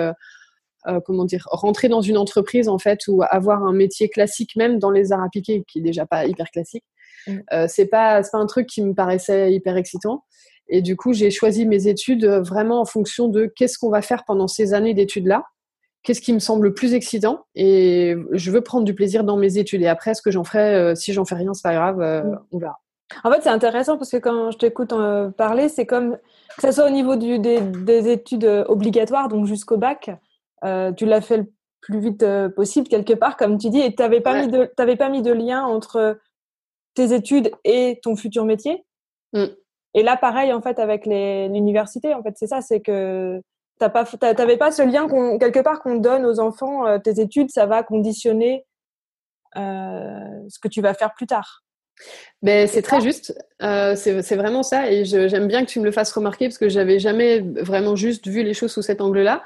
euh, 0.88 1.00
comment 1.04 1.24
dire, 1.24 1.46
rentrer 1.50 1.88
dans 1.88 2.00
une 2.00 2.16
entreprise 2.16 2.68
en 2.68 2.78
fait 2.78 3.06
ou 3.08 3.22
avoir 3.28 3.64
un 3.64 3.72
métier 3.72 4.08
classique 4.08 4.56
même 4.56 4.78
dans 4.78 4.90
les 4.90 5.12
arts 5.12 5.22
appliqués, 5.22 5.64
qui 5.66 5.78
est 5.80 5.82
déjà 5.82 6.06
pas 6.06 6.26
hyper 6.26 6.50
classique. 6.50 6.84
Mm. 7.26 7.38
Euh, 7.52 7.66
c'est 7.68 7.86
pas, 7.86 8.22
c'est 8.22 8.30
pas 8.30 8.38
un 8.38 8.46
truc 8.46 8.66
qui 8.66 8.82
me 8.82 8.94
paraissait 8.94 9.52
hyper 9.52 9.76
excitant. 9.76 10.24
Et 10.68 10.82
du 10.82 10.96
coup, 10.96 11.12
j'ai 11.12 11.30
choisi 11.30 11.66
mes 11.66 11.86
études 11.86 12.24
euh, 12.24 12.42
vraiment 12.42 12.80
en 12.80 12.84
fonction 12.84 13.28
de 13.28 13.46
qu'est-ce 13.46 13.78
qu'on 13.78 13.90
va 13.90 14.02
faire 14.02 14.24
pendant 14.24 14.48
ces 14.48 14.74
années 14.74 14.94
d'études-là, 14.94 15.44
qu'est-ce 16.02 16.20
qui 16.20 16.32
me 16.32 16.38
semble 16.38 16.68
le 16.68 16.74
plus 16.74 16.94
excitant, 16.94 17.44
et 17.54 18.16
je 18.32 18.50
veux 18.50 18.60
prendre 18.60 18.84
du 18.84 18.94
plaisir 18.94 19.24
dans 19.24 19.36
mes 19.36 19.58
études. 19.58 19.82
Et 19.82 19.88
après, 19.88 20.14
ce 20.14 20.22
que 20.22 20.30
j'en 20.30 20.44
ferai, 20.44 20.74
euh, 20.74 20.94
si 20.94 21.12
j'en 21.12 21.24
fais 21.24 21.36
rien, 21.36 21.54
c'est 21.54 21.62
pas 21.62 21.74
grave, 21.74 21.98
mm. 21.98 22.38
on 22.52 22.58
verra. 22.58 22.78
En 23.22 23.30
fait, 23.30 23.40
c'est 23.42 23.50
intéressant 23.50 23.98
parce 23.98 24.10
que 24.10 24.16
quand 24.16 24.50
je 24.50 24.58
t'écoute 24.58 24.92
parler, 25.36 25.68
c'est 25.68 25.86
comme 25.86 26.18
que 26.56 26.62
ce 26.62 26.72
soit 26.72 26.86
au 26.86 26.90
niveau 26.90 27.14
du, 27.14 27.38
des, 27.38 28.10
études 28.10 28.64
obligatoires, 28.66 29.28
donc 29.28 29.46
jusqu'au 29.46 29.76
bac, 29.76 30.10
tu 30.62 31.06
l'as 31.06 31.20
fait 31.20 31.38
le 31.38 31.52
plus 31.80 32.00
vite 32.00 32.24
possible 32.54 32.88
quelque 32.88 33.12
part, 33.12 33.36
comme 33.36 33.58
tu 33.58 33.70
dis, 33.70 33.80
et 33.80 33.94
tu 33.94 34.02
n'avais 34.02 34.20
pas, 34.20 34.40
mis 34.40 34.48
de, 34.48 34.64
pas 34.94 35.08
mis 35.08 35.22
de 35.22 35.32
lien 35.32 35.64
entre 35.64 36.18
tes 36.94 37.14
études 37.14 37.50
et 37.64 38.00
ton 38.02 38.16
futur 38.16 38.44
métier? 38.44 38.84
Mm. 39.32 39.46
Et 39.94 40.02
là, 40.02 40.16
pareil, 40.16 40.52
en 40.52 40.60
fait, 40.60 40.78
avec 40.78 41.06
l'université, 41.06 42.12
en 42.12 42.22
fait, 42.22 42.34
c'est 42.36 42.46
ça, 42.46 42.60
c'est 42.60 42.80
que 42.80 43.40
t'as 43.78 43.88
pas, 43.88 44.04
t'avais 44.04 44.56
pas 44.56 44.70
ce 44.70 44.82
lien 44.82 45.08
qu'on, 45.08 45.38
quelque 45.38 45.60
part 45.60 45.80
qu'on 45.80 45.96
donne 45.96 46.26
aux 46.26 46.38
enfants. 46.38 46.86
Euh, 46.86 46.98
tes 46.98 47.20
études, 47.20 47.50
ça 47.50 47.64
va 47.66 47.82
conditionner 47.82 48.66
euh, 49.56 50.40
ce 50.48 50.58
que 50.58 50.68
tu 50.68 50.82
vas 50.82 50.94
faire 50.94 51.14
plus 51.14 51.26
tard. 51.26 51.62
Ben, 52.42 52.68
c'est 52.68 52.82
très 52.82 53.00
juste. 53.00 53.38
Euh, 53.62 53.96
c'est 53.96 54.36
vraiment 54.36 54.62
ça. 54.62 54.90
Et 54.90 55.06
j'aime 55.06 55.48
bien 55.48 55.64
que 55.64 55.70
tu 55.70 55.80
me 55.80 55.84
le 55.86 55.92
fasses 55.92 56.12
remarquer 56.12 56.46
parce 56.46 56.58
que 56.58 56.68
j'avais 56.68 56.98
jamais 56.98 57.40
vraiment 57.40 57.96
juste 57.96 58.26
vu 58.26 58.42
les 58.42 58.52
choses 58.52 58.72
sous 58.72 58.82
cet 58.82 59.00
angle-là. 59.00 59.42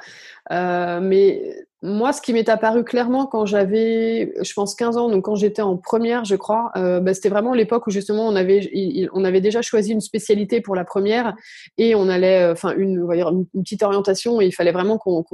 Euh, 0.51 1.01
mais 1.01 1.55
moi, 1.83 2.13
ce 2.13 2.21
qui 2.21 2.33
m'est 2.33 2.49
apparu 2.49 2.85
clairement 2.85 3.27
quand 3.27 3.47
j'avais, 3.47 4.35
je 4.43 4.53
pense, 4.53 4.75
15 4.75 4.97
ans, 4.99 5.09
donc 5.09 5.25
quand 5.25 5.35
j'étais 5.35 5.63
en 5.63 5.77
première, 5.79 6.25
je 6.25 6.37
crois, 6.37 6.73
euh, 6.77 7.01
bah, 7.01 7.15
c'était 7.15 7.31
vraiment 7.31 7.55
l'époque 7.55 7.87
où 7.87 7.91
justement 7.91 8.27
on 8.27 8.37
avait, 8.37 8.71
on 9.15 9.25
avait 9.25 9.41
déjà 9.41 9.63
choisi 9.63 9.93
une 9.93 10.01
spécialité 10.01 10.61
pour 10.61 10.75
la 10.75 10.85
première 10.85 11.35
et 11.79 11.95
on 11.95 12.09
allait, 12.09 12.43
euh, 12.43 12.53
enfin, 12.53 12.75
une, 12.77 12.99
une, 13.55 13.63
petite 13.63 13.83
orientation 13.83 14.41
et 14.41 14.47
il 14.47 14.53
fallait 14.53 14.73
vraiment 14.73 14.99
qu'on 14.99 15.25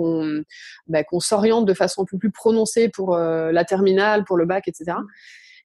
bah, 0.87 1.03
qu'on 1.03 1.21
s'oriente 1.21 1.67
de 1.67 1.75
façon 1.75 2.03
un 2.03 2.07
peu 2.09 2.19
plus 2.19 2.31
prononcée 2.31 2.89
pour 2.89 3.17
la 3.17 3.65
terminale, 3.65 4.25
pour 4.25 4.37
le 4.37 4.45
bac, 4.47 4.69
etc. 4.69 4.99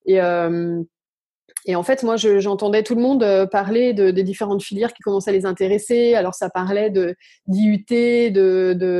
Et, 0.06 0.20
et 1.66 1.76
en 1.76 1.84
fait, 1.84 2.04
moi, 2.04 2.16
j'entendais 2.16 2.82
tout 2.84 2.96
le 2.96 3.02
monde 3.02 3.24
euh, 3.24 3.46
parler 3.46 3.94
de, 3.94 4.10
des 4.10 4.24
différentes 4.24 4.64
filières 4.64 4.94
qui 4.94 5.04
commençaient 5.04 5.30
à 5.30 5.34
les 5.34 5.46
intéresser. 5.46 6.16
Alors, 6.16 6.34
ça 6.34 6.50
parlait 6.50 6.90
de 6.90 7.16
d'IUT, 7.48 7.86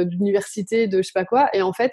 d'université, 0.06 0.88
de, 0.88 0.98
de 0.98 1.02
je 1.02 1.08
sais 1.08 1.14
pas 1.14 1.26
quoi. 1.26 1.50
Et 1.54 1.62
en 1.62 1.74
fait, 1.74 1.92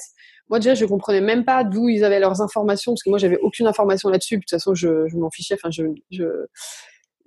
moi 0.51 0.59
déjà, 0.59 0.75
je 0.75 0.85
comprenais 0.85 1.23
même 1.23 1.45
pas 1.45 1.65
d'où 1.65 1.89
ils 1.89 2.05
avaient 2.05 2.21
leurs 2.21 2.43
informations 2.43 2.93
parce 2.93 3.03
que 3.03 3.11
moi, 3.11 3.19
j'avais 3.19 3.39
aucune 3.39 3.67
information 3.67 4.11
là-dessus. 4.11 4.37
De 4.37 4.41
toute 4.41 4.51
façon, 4.51 4.75
je, 4.75 5.17
m'en 5.17 5.31
fichais. 5.31 5.55
Enfin, 5.55 5.71
je 5.71 5.85
je 6.11 6.25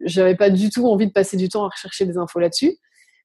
j'avais 0.03 0.35
pas 0.35 0.49
du 0.49 0.69
tout 0.69 0.87
envie 0.87 1.07
de 1.07 1.11
passer 1.11 1.37
du 1.37 1.49
temps 1.49 1.63
à 1.65 1.69
rechercher 1.69 2.05
des 2.05 2.17
infos 2.17 2.39
là-dessus. 2.39 2.77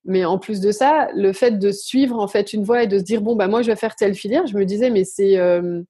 Mais 0.04 0.24
en 0.24 0.38
plus 0.38 0.60
de 0.60 0.70
ça, 0.70 1.08
le 1.14 1.32
fait 1.32 1.58
de 1.58 1.70
suivre 1.72 2.18
en 2.18 2.28
fait 2.28 2.52
une 2.52 2.62
voie 2.62 2.84
et 2.84 2.86
de 2.86 2.98
se 2.98 3.02
dire 3.02 3.22
bon 3.22 3.34
bah 3.34 3.48
moi 3.48 3.62
je 3.62 3.68
vais 3.68 3.76
faire 3.76 3.96
telle 3.96 4.14
filière, 4.14 4.46
je 4.46 4.56
me 4.56 4.64
disais 4.64 4.90
mais 4.90 5.04
c'est 5.04 5.36
euh, 5.36 5.82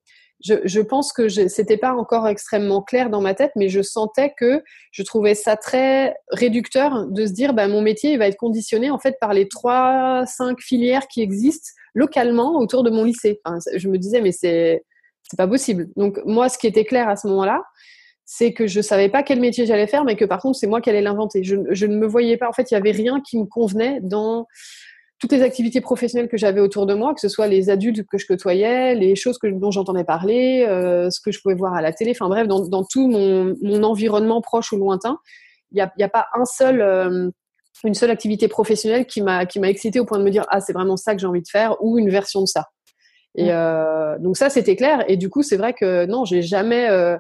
je, 0.45 0.81
pense 0.81 1.13
que 1.13 1.29
c'était 1.29 1.77
pas 1.77 1.95
encore 1.95 2.29
extrêmement 2.29 2.83
clair 2.83 3.11
dans 3.11 3.21
ma 3.21 3.35
tête, 3.35 3.53
mais 3.57 3.69
je 3.69 3.83
sentais 3.83 4.33
que 4.37 4.63
je 4.91 5.03
trouvais 5.03 5.35
ça 5.35 5.57
très 5.57 6.15
réducteur 6.31 7.07
de 7.07 7.27
se 7.27 7.33
dire, 7.33 7.55
bah, 7.55 7.69
mon 7.69 7.81
métier 7.81 8.13
il 8.13 8.19
va 8.19 8.29
être 8.29 8.37
conditionné 8.37 8.91
en 8.91 8.99
fait 8.99 9.17
par 9.21 9.33
les 9.33 9.49
trois, 9.49 10.25
cinq 10.27 10.61
filières 10.61 11.09
qui 11.09 11.23
existent 11.23 11.71
localement 11.95 12.59
autour 12.59 12.83
de 12.83 12.91
mon 12.91 13.05
lycée. 13.05 13.41
Je 13.75 13.89
me 13.89 13.99
disais, 13.99 14.21
mais 14.21 14.33
c'est 14.33 14.85
c'est 15.31 15.37
pas 15.37 15.49
possible. 15.49 15.89
Donc 15.97 16.21
moi, 16.25 16.49
ce 16.49 16.59
qui 16.59 16.67
était 16.67 16.85
clair 16.85 17.09
à 17.09 17.17
ce 17.17 17.27
moment-là, 17.29 17.63
c'est 18.25 18.53
que 18.53 18.67
je 18.67 18.81
savais 18.81 19.09
pas 19.09 19.23
quel 19.23 19.41
métier 19.41 19.67
j'allais 19.67 19.87
faire, 19.87 20.05
mais 20.05 20.17
que 20.17 20.25
par 20.25 20.41
contre, 20.41 20.59
c'est 20.59 20.67
moi 20.67 20.81
qui 20.81 20.91
allais 20.91 21.03
l'inventer. 21.03 21.43
Je, 21.43 21.57
je, 21.71 21.87
ne 21.87 21.97
me 21.97 22.07
voyais 22.07 22.37
pas. 22.37 22.49
En 22.49 22.53
fait, 22.53 22.71
il 22.71 22.75
y 22.75 22.77
avait 22.77 22.93
rien 22.93 23.21
qui 23.21 23.39
me 23.39 23.47
convenait 23.47 24.01
dans 24.03 24.47
toutes 25.19 25.33
les 25.33 25.43
activités 25.43 25.81
professionnelles 25.81 26.29
que 26.29 26.37
j'avais 26.37 26.61
autour 26.61 26.87
de 26.87 26.95
moi, 26.95 27.15
que 27.15 27.21
ce 27.21 27.29
soit 27.29 27.47
les 27.47 27.71
adultes 27.71 28.07
que 28.07 28.19
je 28.19 28.27
côtoyais, 28.27 28.95
les 28.95 29.17
choses 29.17 29.39
que, 29.39 29.47
dont 29.47 29.71
j'entendais 29.71 30.05
parler, 30.05 30.67
euh, 30.69 31.09
ce 31.11 31.21
que 31.21 31.33
je 31.33 31.41
pouvais 31.41 31.55
voir 31.55 31.75
à 31.75 31.81
la 31.81 31.93
télé, 31.93 32.11
enfin 32.11 32.29
bref, 32.29 32.47
dans, 32.47 32.69
dans 32.69 32.85
tout 32.85 33.09
mon, 33.09 33.55
mon, 33.63 33.83
environnement 33.83 34.43
proche 34.43 34.73
ou 34.73 34.77
lointain, 34.77 35.19
il 35.73 35.77
n'y 35.77 35.81
a, 35.81 35.93
y 35.99 36.03
a, 36.03 36.09
pas 36.09 36.27
un 36.35 36.45
seul, 36.45 36.83
euh, 36.83 37.31
une 37.85 37.95
seule 37.95 38.11
activité 38.11 38.49
professionnelle 38.49 39.07
qui 39.07 39.23
m'a 39.23 39.47
qui 39.47 39.59
m'a 39.59 39.69
excité 39.69 40.01
au 40.01 40.05
point 40.05 40.19
de 40.19 40.25
me 40.25 40.31
dire 40.31 40.47
ah 40.51 40.61
c'est 40.61 40.73
vraiment 40.73 40.97
ça 40.97 41.15
que 41.15 41.21
j'ai 41.21 41.27
envie 41.27 41.43
de 41.43 41.49
faire 41.49 41.77
ou 41.81 41.99
une 41.99 42.11
version 42.11 42.41
de 42.41 42.47
ça. 42.47 42.67
Et 43.37 43.53
euh, 43.53 44.19
donc 44.19 44.37
ça 44.37 44.49
c'était 44.49 44.77
clair 44.77 45.05
et 45.09 45.17
du 45.17 45.29
coup 45.29 45.43
c'est 45.43 45.59
vrai 45.59 45.75
que 45.75 46.07
non 46.07 46.25
j'ai 46.25 46.41
jamais 46.41 46.89
euh, 46.89 47.19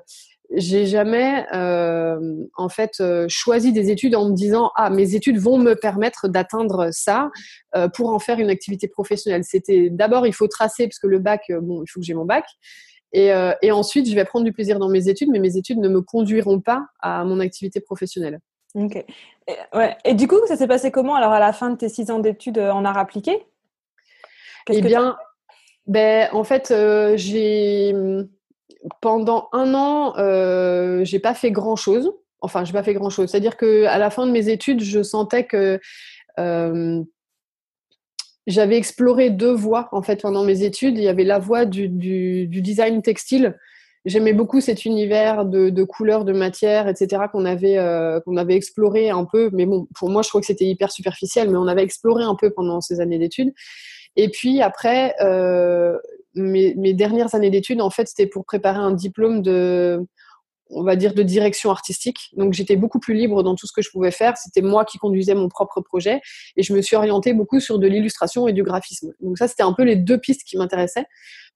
j'ai 0.50 0.86
jamais 0.86 1.44
euh, 1.54 2.18
en 2.56 2.68
fait 2.68 2.92
euh, 3.00 3.26
choisi 3.28 3.72
des 3.72 3.90
études 3.90 4.14
en 4.14 4.28
me 4.28 4.34
disant 4.34 4.70
ah 4.76 4.90
mes 4.90 5.14
études 5.14 5.38
vont 5.38 5.58
me 5.58 5.74
permettre 5.74 6.28
d'atteindre 6.28 6.88
ça 6.92 7.30
euh, 7.74 7.88
pour 7.88 8.10
en 8.10 8.18
faire 8.18 8.38
une 8.38 8.50
activité 8.50 8.88
professionnelle. 8.88 9.42
C'était 9.44 9.90
d'abord 9.90 10.26
il 10.26 10.32
faut 10.32 10.48
tracer 10.48 10.86
parce 10.86 10.98
que 10.98 11.06
le 11.06 11.18
bac 11.18 11.50
bon 11.60 11.82
il 11.82 11.90
faut 11.90 12.00
que 12.00 12.06
j'ai 12.06 12.14
mon 12.14 12.24
bac 12.24 12.44
et, 13.12 13.30
et, 13.62 13.72
ensuite 13.72 14.08
je 14.08 14.14
vais 14.14 14.24
prendre 14.24 14.44
du 14.44 14.52
plaisir 14.52 14.78
dans 14.78 14.88
mes 14.88 15.08
études 15.08 15.30
mais 15.30 15.38
mes 15.38 15.56
études 15.56 15.78
ne 15.78 15.88
me 15.88 16.02
conduiront 16.02 16.60
pas 16.60 16.86
à 17.00 17.24
mon 17.24 17.40
activité 17.40 17.80
professionnelle. 17.80 18.40
Ok. 18.74 18.96
Et, 18.96 19.54
ouais. 19.74 19.96
et 20.04 20.14
du 20.14 20.28
coup 20.28 20.36
ça 20.46 20.56
s'est 20.56 20.66
passé 20.66 20.90
comment 20.90 21.14
alors 21.14 21.32
à 21.32 21.40
la 21.40 21.52
fin 21.52 21.70
de 21.70 21.76
tes 21.76 21.88
six 21.88 22.10
ans 22.10 22.18
d'études 22.18 22.58
en 22.58 22.84
art 22.84 22.98
appliqué? 22.98 23.46
Eh 24.70 24.82
bien 24.82 25.16
ben 25.86 26.28
en 26.32 26.44
fait 26.44 26.74
j'ai 27.16 27.94
pendant 29.00 29.48
un 29.52 29.74
an, 29.74 30.16
euh, 30.18 31.04
j'ai 31.04 31.18
pas 31.18 31.34
fait 31.34 31.50
grand 31.50 31.76
chose. 31.76 32.12
Enfin, 32.40 32.64
j'ai 32.64 32.72
pas 32.72 32.82
fait 32.82 32.94
grand 32.94 33.10
chose. 33.10 33.30
C'est-à-dire 33.30 33.56
que 33.56 33.84
à 33.84 33.98
la 33.98 34.10
fin 34.10 34.26
de 34.26 34.32
mes 34.32 34.48
études, 34.48 34.80
je 34.82 35.02
sentais 35.02 35.44
que 35.44 35.80
euh, 36.38 37.02
j'avais 38.46 38.76
exploré 38.76 39.30
deux 39.30 39.52
voies 39.52 39.88
en 39.92 40.02
fait 40.02 40.22
pendant 40.22 40.44
mes 40.44 40.62
études. 40.62 40.98
Il 40.98 41.04
y 41.04 41.08
avait 41.08 41.24
la 41.24 41.38
voie 41.38 41.64
du, 41.64 41.88
design 42.48 43.02
textile. 43.02 43.56
J'aimais 44.04 44.32
beaucoup 44.32 44.60
cet 44.60 44.84
univers 44.84 45.44
de, 45.44 45.68
de, 45.68 45.82
couleurs, 45.82 46.24
de 46.24 46.32
matières, 46.32 46.86
etc. 46.86 47.24
qu'on 47.32 47.44
avait 47.44 47.76
euh, 47.78 48.20
qu'on 48.20 48.36
avait 48.36 48.54
exploré 48.54 49.10
un 49.10 49.24
peu. 49.24 49.50
Mais 49.52 49.66
bon, 49.66 49.88
pour 49.96 50.10
moi, 50.10 50.22
je 50.22 50.28
crois 50.28 50.40
que 50.40 50.46
c'était 50.46 50.66
hyper 50.66 50.92
superficiel, 50.92 51.50
mais 51.50 51.56
on 51.56 51.66
avait 51.66 51.82
exploré 51.82 52.22
un 52.22 52.36
peu 52.36 52.50
pendant 52.50 52.80
ces 52.80 53.00
années 53.00 53.18
d'études. 53.18 53.52
Et 54.14 54.28
puis 54.30 54.62
après, 54.62 55.14
euh, 55.20 55.98
mes, 56.36 56.94
dernières 56.94 57.34
années 57.34 57.50
d'études, 57.50 57.80
en 57.80 57.90
fait, 57.90 58.06
c'était 58.08 58.26
pour 58.26 58.44
préparer 58.44 58.78
un 58.78 58.92
diplôme 58.92 59.42
de, 59.42 60.06
on 60.70 60.82
va 60.82 60.96
dire, 60.96 61.14
de 61.14 61.22
direction 61.22 61.70
artistique. 61.70 62.30
Donc, 62.36 62.52
j'étais 62.52 62.76
beaucoup 62.76 62.98
plus 62.98 63.14
libre 63.14 63.42
dans 63.42 63.54
tout 63.54 63.66
ce 63.66 63.72
que 63.72 63.82
je 63.82 63.90
pouvais 63.90 64.10
faire. 64.10 64.36
C'était 64.36 64.62
moi 64.62 64.84
qui 64.84 64.98
conduisais 64.98 65.34
mon 65.34 65.48
propre 65.48 65.80
projet 65.80 66.20
et 66.56 66.62
je 66.62 66.72
me 66.74 66.82
suis 66.82 66.96
orientée 66.96 67.32
beaucoup 67.32 67.60
sur 67.60 67.78
de 67.78 67.86
l'illustration 67.86 68.48
et 68.48 68.52
du 68.52 68.62
graphisme. 68.62 69.12
Donc, 69.20 69.38
ça, 69.38 69.48
c'était 69.48 69.62
un 69.62 69.72
peu 69.72 69.84
les 69.84 69.96
deux 69.96 70.18
pistes 70.18 70.42
qui 70.44 70.56
m'intéressaient. 70.56 71.06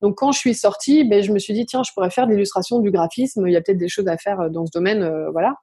Donc, 0.01 0.17
quand 0.17 0.33
je 0.33 0.39
suis 0.39 0.55
sortie, 0.55 1.05
ben, 1.05 1.23
je 1.23 1.33
me 1.33 1.39
suis 1.39 1.55
dit, 1.55 1.67
tiens, 1.67 1.83
je 1.87 1.93
pourrais 1.93 2.11
faire 2.11 2.27
de 2.27 2.33
l'illustration, 2.33 2.79
du 2.79 2.91
graphisme. 2.91 3.47
Il 3.47 3.53
y 3.53 3.57
a 3.57 3.61
peut-être 3.61 3.79
des 3.79 3.89
choses 3.89 4.09
à 4.09 4.17
faire 4.17 4.41
euh, 4.41 4.49
dans 4.49 4.67
ce 4.67 4.71
domaine. 4.73 5.03
Euh, 5.03 5.31
voilà. 5.31 5.57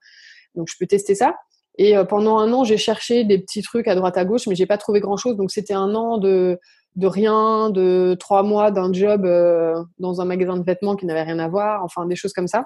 Donc, 0.56 0.68
je 0.70 0.76
peux 0.80 0.86
tester 0.86 1.16
ça. 1.16 1.36
Et 1.78 1.96
euh, 1.96 2.04
pendant 2.04 2.38
un 2.40 2.52
an, 2.54 2.64
j'ai 2.64 2.78
cherché 2.78 3.24
des 3.24 3.40
petits 3.40 3.62
trucs 3.62 3.88
à 3.88 3.96
droite 3.96 4.18
à 4.18 4.26
gauche, 4.26 4.48
mais 4.48 4.56
j'ai 4.56 4.66
pas 4.66 4.78
trouvé 4.78 5.00
grand 5.00 5.18
chose. 5.18 5.38
Donc, 5.38 5.52
c'était 5.52 5.74
un 5.74 5.96
an 5.96 6.18
de, 6.18 6.60
de 6.98 7.08
rien, 7.08 7.70
de 7.70 8.18
trois 8.20 8.44
mois 8.44 8.72
d'un 8.72 8.92
job 8.92 9.26
euh, 9.26 9.82
dans 10.00 10.20
un 10.20 10.26
magasin 10.26 10.58
de 10.58 10.64
vêtements 10.64 10.96
qui 10.96 11.06
n'avait 11.06 11.24
rien 11.24 11.40
à 11.40 11.48
voir, 11.48 11.84
enfin 11.84 12.06
des 12.06 12.16
choses 12.16 12.34
comme 12.34 12.48
ça. 12.48 12.66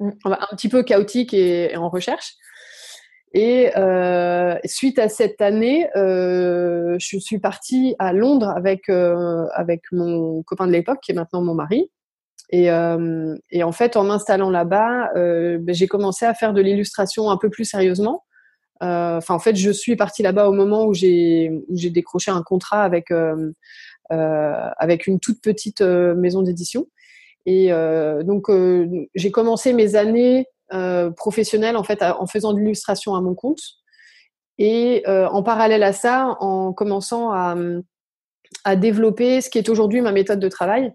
Mm. 0.00 0.10
Un 0.24 0.56
petit 0.56 0.68
peu 0.68 0.82
chaotique 0.82 1.34
et, 1.34 1.76
en 1.76 1.88
recherche. 1.88 2.34
Et 3.34 3.76
euh, 3.76 4.56
suite 4.64 4.98
à 4.98 5.08
cette 5.08 5.40
année, 5.40 5.88
euh, 5.96 6.96
je 6.98 7.18
suis 7.18 7.38
partie 7.38 7.96
à 7.98 8.12
Londres 8.12 8.52
avec 8.54 8.88
euh, 8.88 9.46
avec 9.54 9.82
mon 9.90 10.42
copain 10.42 10.66
de 10.66 10.72
l'époque, 10.72 10.98
qui 11.02 11.12
est 11.12 11.14
maintenant 11.14 11.42
mon 11.42 11.54
mari. 11.54 11.90
Et, 12.50 12.70
euh, 12.70 13.34
et 13.50 13.62
en 13.62 13.72
fait, 13.72 13.96
en 13.96 14.04
m'installant 14.04 14.50
là-bas, 14.50 15.10
euh, 15.16 15.58
ben, 15.58 15.74
j'ai 15.74 15.88
commencé 15.88 16.26
à 16.26 16.34
faire 16.34 16.52
de 16.52 16.60
l'illustration 16.60 17.30
un 17.30 17.38
peu 17.38 17.48
plus 17.48 17.64
sérieusement. 17.64 18.24
Euh, 18.82 19.18
enfin, 19.18 19.34
en 19.34 19.38
fait, 19.38 19.54
je 19.54 19.70
suis 19.70 19.96
partie 19.96 20.22
là-bas 20.22 20.48
au 20.48 20.52
moment 20.52 20.86
où 20.86 20.94
j'ai 20.94 21.50
décroché 21.70 22.30
un 22.30 22.42
contrat 22.42 22.82
avec 22.82 23.10
euh, 23.10 23.52
euh, 24.12 24.68
avec 24.76 25.06
une 25.06 25.20
toute 25.20 25.40
petite 25.40 25.80
maison 25.82 26.42
d'édition. 26.42 26.86
Et 27.46 27.70
donc, 28.24 28.50
j'ai 29.14 29.30
commencé 29.30 29.72
mes 29.72 29.96
années 29.96 30.46
professionnelles 31.16 31.76
en 31.76 31.84
fait 31.84 32.02
en 32.02 32.26
faisant 32.26 32.52
de 32.52 32.60
l'illustration 32.60 33.14
à 33.14 33.20
mon 33.20 33.34
compte. 33.34 33.60
Et 34.58 35.02
en 35.06 35.42
parallèle 35.42 35.82
à 35.82 35.92
ça, 35.92 36.36
en 36.40 36.72
commençant 36.72 37.32
à, 37.32 37.56
développer 38.76 39.40
ce 39.40 39.50
qui 39.50 39.58
est 39.58 39.68
aujourd'hui 39.68 40.00
ma 40.02 40.12
méthode 40.12 40.40
de 40.40 40.48
travail. 40.48 40.92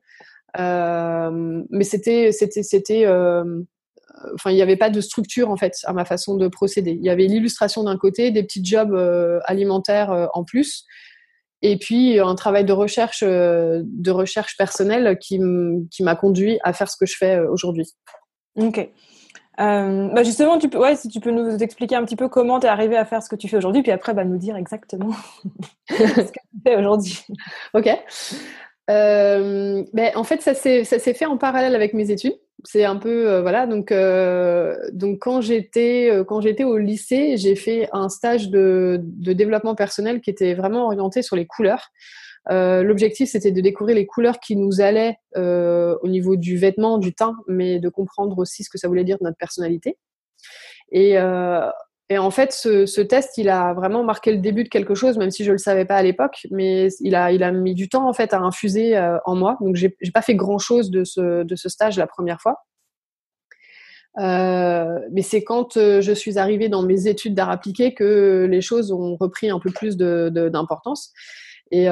Mais 0.57 1.83
c'était 1.83 2.31
c'était 2.31 2.63
c'était 2.63 3.05
enfin, 4.33 4.51
il 4.51 4.55
n'y 4.55 4.61
avait 4.61 4.77
pas 4.77 4.89
de 4.89 5.01
structure 5.01 5.49
en 5.49 5.57
fait 5.57 5.73
à 5.83 5.93
ma 5.93 6.05
façon 6.05 6.35
de 6.35 6.47
procéder. 6.47 6.91
Il 6.91 7.03
y 7.03 7.09
avait 7.09 7.25
l'illustration 7.25 7.83
d'un 7.83 7.97
côté, 7.97 8.31
des 8.31 8.43
petits 8.43 8.63
jobs 8.63 8.93
euh, 8.93 9.39
alimentaires 9.45 10.11
euh, 10.11 10.27
en 10.33 10.43
plus, 10.43 10.85
et 11.61 11.77
puis 11.77 12.19
un 12.19 12.35
travail 12.35 12.65
de 12.65 12.73
recherche, 12.73 13.23
euh, 13.23 13.81
de 13.83 14.11
recherche 14.11 14.57
personnelle 14.57 15.17
qui 15.19 15.39
m'a 15.39 16.15
conduit 16.15 16.59
à 16.63 16.73
faire 16.73 16.89
ce 16.89 16.97
que 16.97 17.05
je 17.05 17.15
fais 17.17 17.39
aujourd'hui. 17.39 17.89
Ok. 18.55 18.89
bah 19.57 20.23
justement, 20.23 20.59
tu 20.59 20.69
peux, 20.69 20.77
ouais, 20.77 20.95
si 20.95 21.07
tu 21.07 21.19
peux 21.19 21.31
nous 21.31 21.63
expliquer 21.63 21.95
un 21.95 22.05
petit 22.05 22.15
peu 22.15 22.29
comment 22.29 22.59
tu 22.59 22.67
es 22.67 22.69
arrivé 22.69 22.95
à 22.95 23.05
faire 23.05 23.23
ce 23.23 23.29
que 23.29 23.35
tu 23.35 23.47
fais 23.47 23.57
aujourd'hui, 23.57 23.81
puis 23.81 23.91
après, 23.91 24.13
bah, 24.13 24.23
nous 24.23 24.37
dire 24.37 24.55
exactement 24.55 25.11
ce 25.89 25.95
que 25.95 26.21
tu 26.31 26.61
fais 26.65 26.75
aujourd'hui. 26.75 27.19
Ok. 27.73 27.89
Euh, 28.89 29.83
ben, 29.93 30.11
en 30.15 30.23
fait, 30.23 30.41
ça 30.41 30.53
s'est 30.53 30.85
fait 31.13 31.25
en 31.25 31.37
parallèle 31.37 31.75
avec 31.75 31.93
mes 31.93 32.11
études. 32.11 32.37
C'est 32.63 32.85
un 32.85 32.95
peu 32.95 33.29
euh, 33.29 33.41
voilà. 33.41 33.67
Donc, 33.67 33.91
euh, 33.91 34.75
donc 34.91 35.19
quand 35.19 35.41
j'étais 35.41 36.09
euh, 36.11 36.23
quand 36.23 36.41
j'étais 36.41 36.63
au 36.63 36.77
lycée, 36.77 37.37
j'ai 37.37 37.55
fait 37.55 37.87
un 37.93 38.09
stage 38.09 38.49
de, 38.49 38.99
de, 39.03 39.33
développement 39.33 39.75
personnel 39.75 40.21
qui 40.21 40.31
était 40.31 40.55
vraiment 40.55 40.85
orienté 40.85 41.21
sur 41.21 41.35
les 41.35 41.45
couleurs. 41.45 41.89
Euh, 42.49 42.81
L'objectif, 42.81 43.29
c'était 43.29 43.51
de 43.51 43.61
découvrir 43.61 43.95
les 43.95 44.07
couleurs 44.07 44.39
qui 44.39 44.55
nous 44.55 44.81
allaient 44.81 45.17
au 45.35 46.07
niveau 46.07 46.35
du 46.35 46.57
vêtement, 46.57 46.97
du 46.97 47.13
teint, 47.13 47.35
mais 47.47 47.79
de 47.79 47.89
comprendre 47.89 48.39
aussi 48.39 48.63
ce 48.63 48.69
que 48.69 48.77
ça 48.77 48.87
voulait 48.87 49.03
dire 49.03 49.17
de 49.19 49.25
notre 49.25 49.37
personnalité. 49.37 49.97
Et 50.91 51.17
et 52.09 52.17
en 52.17 52.31
fait, 52.31 52.53
ce, 52.53 52.85
ce, 52.85 53.01
test, 53.01 53.37
il 53.37 53.49
a 53.49 53.73
vraiment 53.73 54.03
marqué 54.03 54.31
le 54.31 54.37
début 54.37 54.63
de 54.63 54.69
quelque 54.69 54.95
chose, 54.95 55.17
même 55.17 55.31
si 55.31 55.43
je 55.43 55.51
le 55.51 55.57
savais 55.57 55.83
pas 55.83 55.97
à 55.97 56.03
l'époque. 56.03 56.47
Mais 56.51 56.87
il 57.01 57.15
a, 57.15 57.33
il 57.33 57.43
a 57.43 57.51
mis 57.51 57.73
du 57.73 57.89
temps 57.89 58.07
en 58.07 58.13
fait 58.13 58.33
à 58.33 58.39
infuser 58.39 58.95
euh, 58.95 59.17
en 59.25 59.35
moi. 59.35 59.57
Donc, 59.59 59.75
j'ai 59.75 59.93
pas 60.13 60.21
fait 60.21 60.35
grand 60.35 60.57
chose 60.57 60.89
de 60.89 61.03
ce, 61.03 61.43
de 61.43 61.55
ce 61.55 61.67
stage 61.67 61.97
la 61.97 62.07
première 62.07 62.39
fois. 62.39 62.63
mais 64.17 65.21
c'est 65.21 65.43
quand 65.43 65.73
je 65.73 66.13
suis 66.13 66.37
arrivée 66.37 66.69
dans 66.69 66.83
mes 66.83 67.07
études 67.07 67.35
d'art 67.35 67.49
appliqué 67.49 67.93
que 67.93 68.47
les 68.49 68.61
choses 68.61 68.91
ont 68.93 69.17
repris 69.17 69.49
un 69.49 69.59
peu 69.59 69.69
plus 69.69 69.97
d'importance. 69.97 71.11
De, 71.71 71.77
et 71.77 71.89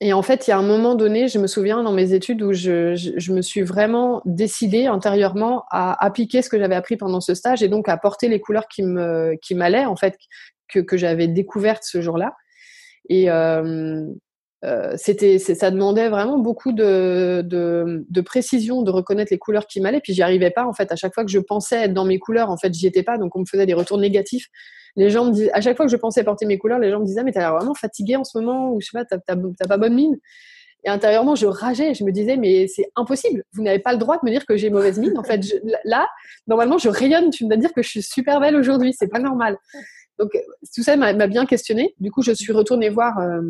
et 0.00 0.12
en 0.12 0.22
fait, 0.22 0.46
il 0.46 0.50
y 0.50 0.52
a 0.52 0.58
un 0.58 0.62
moment 0.62 0.96
donné, 0.96 1.28
je 1.28 1.38
me 1.38 1.46
souviens 1.46 1.82
dans 1.82 1.92
mes 1.92 2.14
études 2.14 2.42
où 2.42 2.52
je, 2.52 3.32
me 3.32 3.42
suis 3.42 3.62
vraiment 3.62 4.22
décidée 4.24 4.86
intérieurement 4.86 5.64
à 5.70 6.04
appliquer 6.04 6.42
ce 6.42 6.48
que 6.48 6.58
j'avais 6.58 6.74
appris 6.74 6.96
pendant 6.96 7.20
ce 7.20 7.34
stage 7.34 7.62
et 7.62 7.68
donc 7.68 7.88
à 7.88 7.96
porter 7.96 8.28
les 8.28 8.40
couleurs 8.40 8.66
qui 8.68 8.82
m'allaient 9.54 9.84
en 9.84 9.96
fait 9.96 10.16
que, 10.68 10.96
j'avais 10.96 11.28
découvertes 11.28 11.84
ce 11.84 12.00
jour-là. 12.00 12.34
Et 13.08 13.30
euh, 13.30 14.04
euh, 14.64 14.94
c'était, 14.96 15.38
ça 15.38 15.70
demandait 15.70 16.08
vraiment 16.08 16.38
beaucoup 16.38 16.72
de, 16.72 17.42
de, 17.44 18.04
de, 18.08 18.20
précision, 18.20 18.82
de 18.82 18.90
reconnaître 18.90 19.30
les 19.30 19.38
couleurs 19.38 19.66
qui 19.66 19.80
m'allaient. 19.80 20.00
Puis 20.00 20.14
j'y 20.14 20.22
arrivais 20.22 20.50
pas 20.50 20.66
en 20.66 20.72
fait. 20.72 20.90
À 20.90 20.96
chaque 20.96 21.14
fois 21.14 21.24
que 21.24 21.30
je 21.30 21.38
pensais 21.38 21.84
être 21.84 21.94
dans 21.94 22.06
mes 22.06 22.18
couleurs, 22.18 22.50
en 22.50 22.56
fait, 22.56 22.74
j'y 22.74 22.86
étais 22.86 23.02
pas. 23.04 23.16
Donc 23.16 23.36
on 23.36 23.40
me 23.40 23.46
faisait 23.46 23.66
des 23.66 23.74
retours 23.74 23.98
négatifs. 23.98 24.48
Les 24.96 25.10
gens 25.10 25.26
me 25.26 25.32
disaient, 25.32 25.52
à 25.52 25.60
chaque 25.60 25.76
fois 25.76 25.86
que 25.86 25.92
je 25.92 25.96
pensais 25.96 26.22
porter 26.22 26.46
mes 26.46 26.58
couleurs, 26.58 26.78
les 26.78 26.90
gens 26.90 27.00
me 27.00 27.04
disaient 27.04 27.24
mais 27.24 27.32
t'as 27.32 27.40
l'air 27.40 27.54
vraiment 27.54 27.74
fatiguée 27.74 28.16
en 28.16 28.24
ce 28.24 28.38
moment 28.38 28.72
ou 28.72 28.80
je 28.80 28.86
sais 28.86 28.98
pas, 28.98 29.04
t'as, 29.04 29.36
pas 29.66 29.76
bonne 29.76 29.94
mine. 29.94 30.16
Et 30.84 30.90
intérieurement, 30.90 31.34
je 31.34 31.46
rageais. 31.46 31.94
Je 31.94 32.04
me 32.04 32.12
disais 32.12 32.36
mais 32.36 32.66
c'est 32.68 32.90
impossible. 32.94 33.42
Vous 33.52 33.62
n'avez 33.62 33.78
pas 33.78 33.92
le 33.92 33.98
droit 33.98 34.16
de 34.16 34.20
me 34.24 34.30
dire 34.30 34.44
que 34.46 34.56
j'ai 34.56 34.70
mauvaise 34.70 34.98
mine. 34.98 35.18
En 35.18 35.24
fait, 35.24 35.40
là, 35.84 36.06
normalement, 36.46 36.78
je 36.78 36.88
rayonne. 36.88 37.30
Tu 37.30 37.46
me 37.46 37.56
dire 37.56 37.72
que 37.72 37.82
je 37.82 37.88
suis 37.88 38.02
super 38.02 38.38
belle 38.40 38.56
aujourd'hui. 38.56 38.92
C'est 38.92 39.08
pas 39.08 39.18
normal. 39.18 39.56
Donc 40.18 40.30
tout 40.74 40.82
ça 40.82 40.96
m'a, 40.96 41.12
bien 41.26 41.46
questionné. 41.46 41.94
Du 42.00 42.10
coup, 42.10 42.22
je 42.22 42.32
suis 42.32 42.52
retournée 42.52 42.90
voir. 42.90 43.18
Euh, 43.18 43.40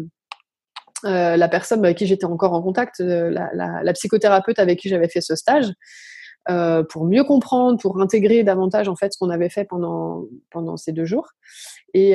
euh, 1.04 1.36
la 1.36 1.48
personne 1.48 1.84
avec 1.84 1.98
qui 1.98 2.06
j'étais 2.06 2.24
encore 2.24 2.54
en 2.54 2.62
contact, 2.62 3.00
euh, 3.00 3.28
la, 3.30 3.92
psychothérapeute 3.92 4.58
avec 4.58 4.78
qui 4.78 4.88
j'avais 4.88 5.08
fait 5.08 5.20
ce 5.20 5.36
stage, 5.36 5.70
euh, 6.50 6.82
pour 6.82 7.04
mieux 7.04 7.24
comprendre, 7.24 7.78
pour 7.80 8.00
intégrer 8.00 8.44
davantage 8.44 8.88
en 8.88 8.96
fait 8.96 9.12
ce 9.12 9.18
qu'on 9.18 9.30
avait 9.30 9.48
fait 9.48 9.64
pendant 9.64 10.24
pendant 10.50 10.76
ces 10.76 10.92
deux 10.92 11.04
jours. 11.04 11.30
Et, 11.94 12.14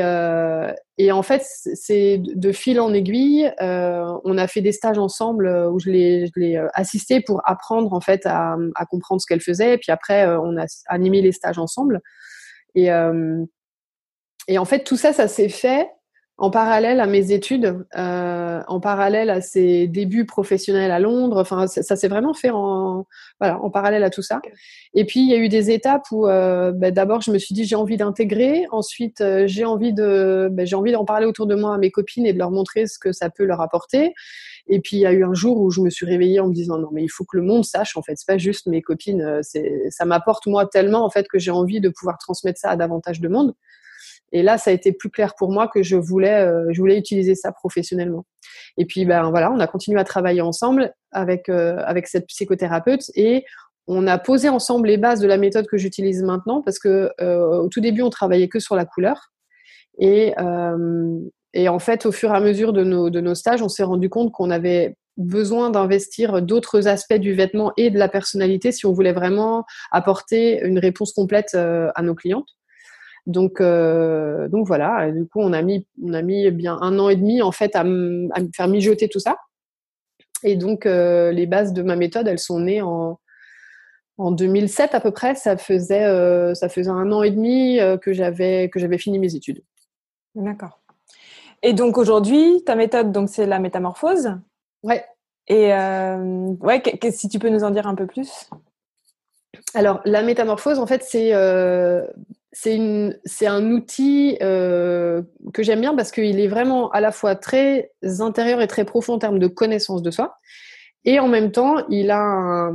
et 0.98 1.12
en 1.12 1.24
fait, 1.24 1.42
c'est 1.46 2.18
de 2.18 2.52
fil 2.52 2.82
en 2.82 2.94
aiguille, 2.94 3.50
on 3.62 4.38
a 4.38 4.48
fait 4.48 4.60
des 4.62 4.74
stages 4.74 4.98
ensemble 4.98 5.48
où 5.72 5.80
je 5.80 5.90
l'ai 5.90 6.62
assisté 6.74 7.22
pour 7.22 7.42
apprendre 7.46 7.94
en 7.94 8.02
fait 8.02 8.26
à, 8.26 8.58
à 8.76 8.86
comprendre 8.86 9.22
ce 9.22 9.26
qu'elle 9.26 9.40
faisait. 9.40 9.76
Et 9.76 9.78
puis 9.78 9.92
après, 9.92 10.28
on 10.28 10.58
a 10.58 10.66
animé 10.88 11.22
les 11.22 11.32
stages 11.32 11.60
ensemble. 11.60 12.02
Et, 12.76 12.90
et 14.48 14.58
en 14.58 14.66
fait, 14.66 14.84
tout 14.84 14.98
ça, 14.98 15.14
ça 15.14 15.30
s'est 15.30 15.48
fait 15.50 15.88
en 16.40 16.50
parallèle 16.52 17.02
à 17.02 17.06
mes 17.06 17.34
études, 17.34 17.86
euh, 17.98 18.62
en 18.66 18.80
parallèle 18.80 19.30
à 19.30 19.42
ses 19.42 19.88
débuts 19.88 20.26
professionnels 20.26 20.90
à 20.90 20.98
Londres. 20.98 21.38
Enfin, 21.38 21.68
ça, 21.68 21.98
s'est 21.98 22.08
vraiment 22.08 22.34
fait 22.34 22.50
en, 22.50 23.06
voilà, 23.42 23.62
en 23.62 23.70
parallèle 23.70 24.06
à 24.06 24.10
tout 24.10 24.22
ça. 24.22 24.42
Et 24.94 25.04
puis, 25.04 25.20
il 25.20 25.30
y 25.30 25.34
a 25.34 25.38
eu 25.38 25.50
des 25.50 25.70
étapes 25.70 26.06
où, 26.12 26.28
euh, 26.28 26.72
ben, 26.72 26.94
d'abord, 26.94 27.20
je 27.20 27.32
me 27.32 27.38
suis 27.38 27.54
dit 27.54 27.66
j'ai 27.66 27.76
envie 27.76 27.98
d'intégrer. 27.98 28.66
Ensuite, 28.72 29.20
euh, 29.20 29.48
j'ai 29.48 29.66
envie 29.66 29.92
de, 29.92 30.48
ben, 30.50 30.66
j'ai 30.66 30.78
envie 30.78 30.94
d'en 30.94 31.04
parler 31.04 31.26
autour 31.26 31.46
de 31.46 31.56
moi 31.56 31.76
à 31.76 31.78
mes 31.78 31.92
copines 31.92 32.26
et 32.26 32.32
de 32.32 32.38
leur 32.38 32.52
montrer 32.52 32.88
ce 32.88 32.98
que 32.98 33.12
ça 33.12 33.30
peut 33.30 33.44
leur 33.44 33.60
apporter. 33.60 34.14
Et 34.68 34.80
puis, 34.80 34.96
il 34.96 35.02
y 35.02 35.06
a 35.06 35.12
eu 35.12 35.26
un 35.26 35.34
jour 35.34 35.60
où 35.60 35.72
je 35.72 35.82
me 35.82 35.90
suis 35.90 36.06
réveillée 36.06 36.40
en 36.40 36.48
me 36.48 36.54
disant 36.54 36.78
non, 36.78 36.88
mais 36.94 37.04
il 37.04 37.10
faut 37.10 37.26
que 37.26 37.36
le 37.36 37.44
monde 37.44 37.66
sache. 37.66 37.98
En 37.98 38.02
fait, 38.02 38.14
c'est 38.16 38.28
pas 38.28 38.38
juste 38.38 38.66
mes 38.66 38.82
copines. 38.82 39.40
C'est, 39.42 39.90
ça 39.90 40.06
m'apporte 40.06 40.48
moi 40.48 40.66
tellement 40.66 41.04
en 41.04 41.10
fait 41.10 41.28
que 41.28 41.38
j'ai 41.38 41.52
envie 41.52 41.82
de 41.82 41.90
pouvoir 41.90 42.18
transmettre 42.18 42.62
ça 42.62 42.70
à 42.70 42.78
davantage 42.78 43.20
de 43.20 43.28
monde. 43.28 43.54
Et 44.32 44.44
là, 44.44 44.58
ça 44.58 44.72
a 44.72 44.74
été 44.74 44.92
plus 44.92 45.10
clair 45.10 45.34
pour 45.36 45.52
moi 45.52 45.68
que 45.68 45.84
je 45.84 45.96
voulais, 45.96 46.46
euh, 46.46 46.68
je 46.72 46.80
voulais 46.80 46.98
utiliser 46.98 47.36
ça 47.36 47.52
professionnellement. 47.52 48.26
Et 48.78 48.86
puis, 48.86 49.06
ben 49.06 49.30
voilà, 49.30 49.52
on 49.52 49.60
a 49.60 49.68
continué 49.68 50.00
à 50.00 50.04
travailler 50.04 50.42
ensemble 50.42 50.94
avec 51.12 51.50
euh, 51.50 51.78
avec 51.86 52.08
cette 52.08 52.28
psychothérapeute 52.28 53.12
et 53.16 53.46
on 53.88 54.06
a 54.06 54.20
posé 54.20 54.50
ensemble 54.50 54.88
les 54.88 54.98
bases 54.98 55.20
de 55.20 55.28
la 55.28 55.38
méthode 55.38 55.66
que 55.68 55.78
j'utilise 55.78 56.22
maintenant 56.24 56.62
parce 56.62 56.78
que 56.78 57.12
euh, 57.22 57.62
au 57.62 57.70
tout 57.70 57.82
début, 57.82 58.04
on 58.04 58.10
travaillait 58.10 58.48
que 58.48 58.60
sur 58.60 58.76
la 58.76 58.86
couleur 58.86 59.32
et 59.98 60.34
et 61.56 61.68
en 61.68 61.80
fait, 61.80 62.06
au 62.06 62.12
fur 62.12 62.32
et 62.32 62.36
à 62.36 62.40
mesure 62.40 62.74
de 62.74 62.84
nos 62.84 63.10
de 63.10 63.20
nos 63.22 63.34
stages, 63.34 63.64
on 63.64 63.70
s'est 63.70 63.84
rendu 63.84 64.08
compte 64.08 64.32
qu'on 64.32 64.52
avait 64.52 64.96
besoin 65.18 65.72
d'investir 65.72 66.42
d'autres 66.44 66.88
aspects 66.88 67.16
du 67.16 67.34
vêtement 67.34 67.74
et 67.76 67.90
de 67.90 67.98
la 67.98 68.08
personnalité 68.08 68.72
si 68.72 68.86
on 68.86 68.94
voulait 68.94 69.14
vraiment 69.14 69.66
apporter 69.92 70.62
une 70.64 70.78
réponse 70.78 71.12
complète 71.12 71.56
à 71.56 72.02
nos 72.04 72.14
clientes. 72.14 72.59
Donc, 73.30 73.62
euh, 73.62 74.48
donc 74.48 74.66
voilà. 74.66 75.12
du 75.12 75.28
coup, 75.28 75.40
on 75.40 75.54
a 75.54 75.62
mis, 75.62 75.86
on 76.04 76.14
a 76.14 76.24
mis 76.24 76.50
bien 76.50 76.80
un 76.82 76.98
an 76.98 77.10
et 77.10 77.16
demi 77.16 77.44
en 77.44 77.52
fait 77.52 77.76
à, 77.76 77.84
me 77.84 78.28
faire 78.56 78.68
mijoter 78.68 79.08
tout 79.08 79.20
ça. 79.20 79.38
Et 80.44 80.56
donc, 80.56 80.88
euh, 80.88 81.32
les 81.32 81.46
bases 81.46 81.74
de 81.74 81.84
ma 81.84 81.96
méthode, 81.96 82.28
elles 82.28 82.40
sont 82.40 82.60
nées 82.60 82.82
en, 82.82 83.20
en 84.18 84.32
2007 84.32 84.96
à 84.96 85.00
peu 85.00 85.12
près. 85.12 85.36
Ça 85.36 85.58
faisait, 85.58 86.06
euh, 86.06 86.56
ça 86.56 86.70
faisait 86.70 86.90
un 86.90 87.12
an 87.12 87.22
et 87.22 87.30
demi 87.30 87.80
que 88.02 88.14
j'avais 88.14 88.70
que 88.70 88.80
j'avais 88.80 88.98
fini 88.98 89.20
mes 89.20 89.36
études. 89.36 89.62
D'accord. 90.34 90.80
Et 91.62 91.74
donc 91.74 92.00
aujourd'hui, 92.00 92.64
ta 92.66 92.76
méthode, 92.76 93.12
donc 93.12 93.30
c'est 93.30 93.46
la 93.46 93.60
métamorphose. 93.60 94.32
Ouais. 94.82 95.06
Et 95.48 95.72
ouais, 95.72 96.82
si 97.12 97.30
tu 97.30 97.38
peux 97.38 97.50
nous 97.50 97.64
en 97.64 97.70
dire 97.70 97.86
un 97.86 97.96
peu 97.96 98.08
plus? 98.08 98.50
Alors, 99.76 100.00
la 100.06 100.24
métamorphose, 100.24 100.80
en 100.80 100.88
fait, 100.88 101.04
c'est 101.04 101.34
c'est 102.52 103.48
un 103.48 103.72
outil 103.72 104.38
euh, 104.42 105.22
que 105.54 105.62
j'aime 105.64 105.82
bien 105.82 105.96
parce 105.96 106.12
qu'il 106.12 106.40
est 106.40 106.48
vraiment 106.48 106.90
à 106.92 107.02
la 107.02 107.12
fois 107.12 107.36
très 107.36 107.92
intérieur 108.20 108.62
et 108.62 108.68
très 108.68 108.86
profond 108.86 109.14
en 109.14 109.20
termes 109.20 109.40
de 109.40 109.48
connaissance 109.48 110.02
de 110.02 110.12
soi. 110.12 110.36
Et 111.06 111.20
en 111.20 111.28
même 111.28 111.52
temps, 111.52 111.88
il 111.90 112.12
a 112.12 112.72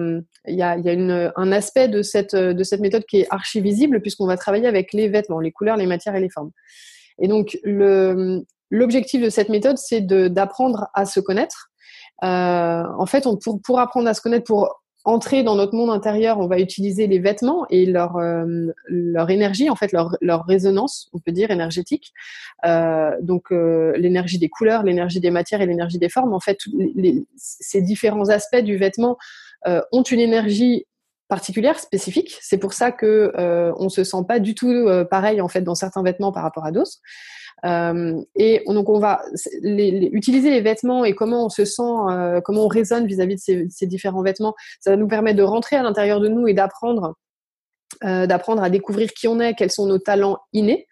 il 0.46 0.54
y 0.54 0.62
a, 0.62 0.76
il 0.76 0.84
y 0.84 0.88
a 0.88 0.92
une, 0.92 1.32
un 1.36 1.52
aspect 1.52 1.88
de 1.88 2.02
cette, 2.02 2.34
de 2.34 2.64
cette 2.64 2.80
méthode 2.80 3.04
qui 3.04 3.20
est 3.20 3.26
archi 3.30 3.60
visible 3.60 4.00
puisqu'on 4.00 4.26
va 4.26 4.36
travailler 4.36 4.66
avec 4.66 4.92
les 4.92 5.08
vêtements, 5.08 5.40
les 5.40 5.52
couleurs, 5.52 5.76
les 5.76 5.86
matières 5.86 6.14
et 6.14 6.20
les 6.20 6.30
formes. 6.30 6.50
Et 7.20 7.28
donc, 7.28 7.58
l'objectif 8.70 9.22
de 9.22 9.30
cette 9.30 9.48
méthode, 9.48 9.78
c'est 9.78 10.00
d'apprendre 10.02 10.88
à 10.94 11.06
se 11.06 11.20
connaître. 11.20 11.70
Euh, 12.22 12.84
en 12.98 13.06
fait, 13.06 13.26
on, 13.26 13.36
pour, 13.36 13.60
pour 13.62 13.80
apprendre 13.80 14.08
à 14.08 14.14
se 14.14 14.20
connaître, 14.20 14.44
pour 14.44 14.83
entrer 15.04 15.42
dans 15.42 15.54
notre 15.54 15.74
monde 15.74 15.90
intérieur, 15.90 16.38
on 16.40 16.46
va 16.46 16.58
utiliser 16.58 17.06
les 17.06 17.18
vêtements 17.18 17.66
et 17.68 17.84
leur 17.84 18.16
euh, 18.16 18.70
énergie, 19.28 19.68
en 19.68 19.76
fait 19.76 19.92
leur 19.92 20.46
résonance, 20.46 21.10
on 21.12 21.18
peut 21.18 21.32
dire 21.32 21.50
énergétique. 21.50 22.12
Euh, 22.64 23.10
donc 23.20 23.52
euh, 23.52 23.92
l'énergie 23.96 24.38
des 24.38 24.48
couleurs, 24.48 24.82
l'énergie 24.82 25.20
des 25.20 25.30
matières 25.30 25.60
et 25.60 25.66
l'énergie 25.66 25.98
des 25.98 26.08
formes. 26.08 26.32
En 26.32 26.40
fait, 26.40 26.58
ces 27.36 27.82
différents 27.82 28.30
aspects 28.30 28.62
du 28.62 28.76
vêtement 28.76 29.18
ont 29.92 30.02
une 30.02 30.20
énergie 30.20 30.86
particulière, 31.34 31.78
spécifique. 31.78 32.38
C'est 32.40 32.58
pour 32.58 32.72
ça 32.72 32.92
que 32.92 33.32
on 33.76 33.88
se 33.88 34.04
sent 34.04 34.24
pas 34.28 34.38
du 34.38 34.54
tout 34.54 34.88
pareil 35.10 35.40
en 35.40 35.48
fait 35.48 35.62
dans 35.62 35.74
certains 35.74 36.02
vêtements 36.02 36.32
par 36.32 36.42
rapport 36.42 36.64
à 36.64 36.70
d'autres. 36.70 36.98
Euh, 37.64 38.20
et 38.34 38.62
donc 38.66 38.88
on 38.88 38.98
va 38.98 39.22
utiliser 39.62 40.50
les 40.50 40.60
vêtements 40.60 41.04
et 41.04 41.14
comment 41.14 41.46
on 41.46 41.48
se 41.48 41.64
sent, 41.64 41.82
euh, 42.10 42.40
comment 42.42 42.64
on 42.64 42.68
résonne 42.68 43.06
vis-à-vis 43.06 43.36
de 43.36 43.40
ces, 43.40 43.66
ces, 43.70 43.86
différents 43.86 44.22
vêtements. 44.22 44.54
Ça 44.80 44.96
nous 44.96 45.08
permet 45.08 45.34
de 45.34 45.42
rentrer 45.42 45.76
à 45.76 45.82
l'intérieur 45.82 46.20
de 46.20 46.28
nous 46.28 46.46
et 46.46 46.52
d'apprendre, 46.52 47.14
euh, 48.04 48.26
d'apprendre 48.26 48.62
à 48.62 48.68
découvrir 48.68 49.12
qui 49.12 49.28
on 49.28 49.40
est, 49.40 49.54
quels 49.54 49.70
sont 49.70 49.86
nos 49.86 49.98
talents 49.98 50.38
innés. 50.52 50.86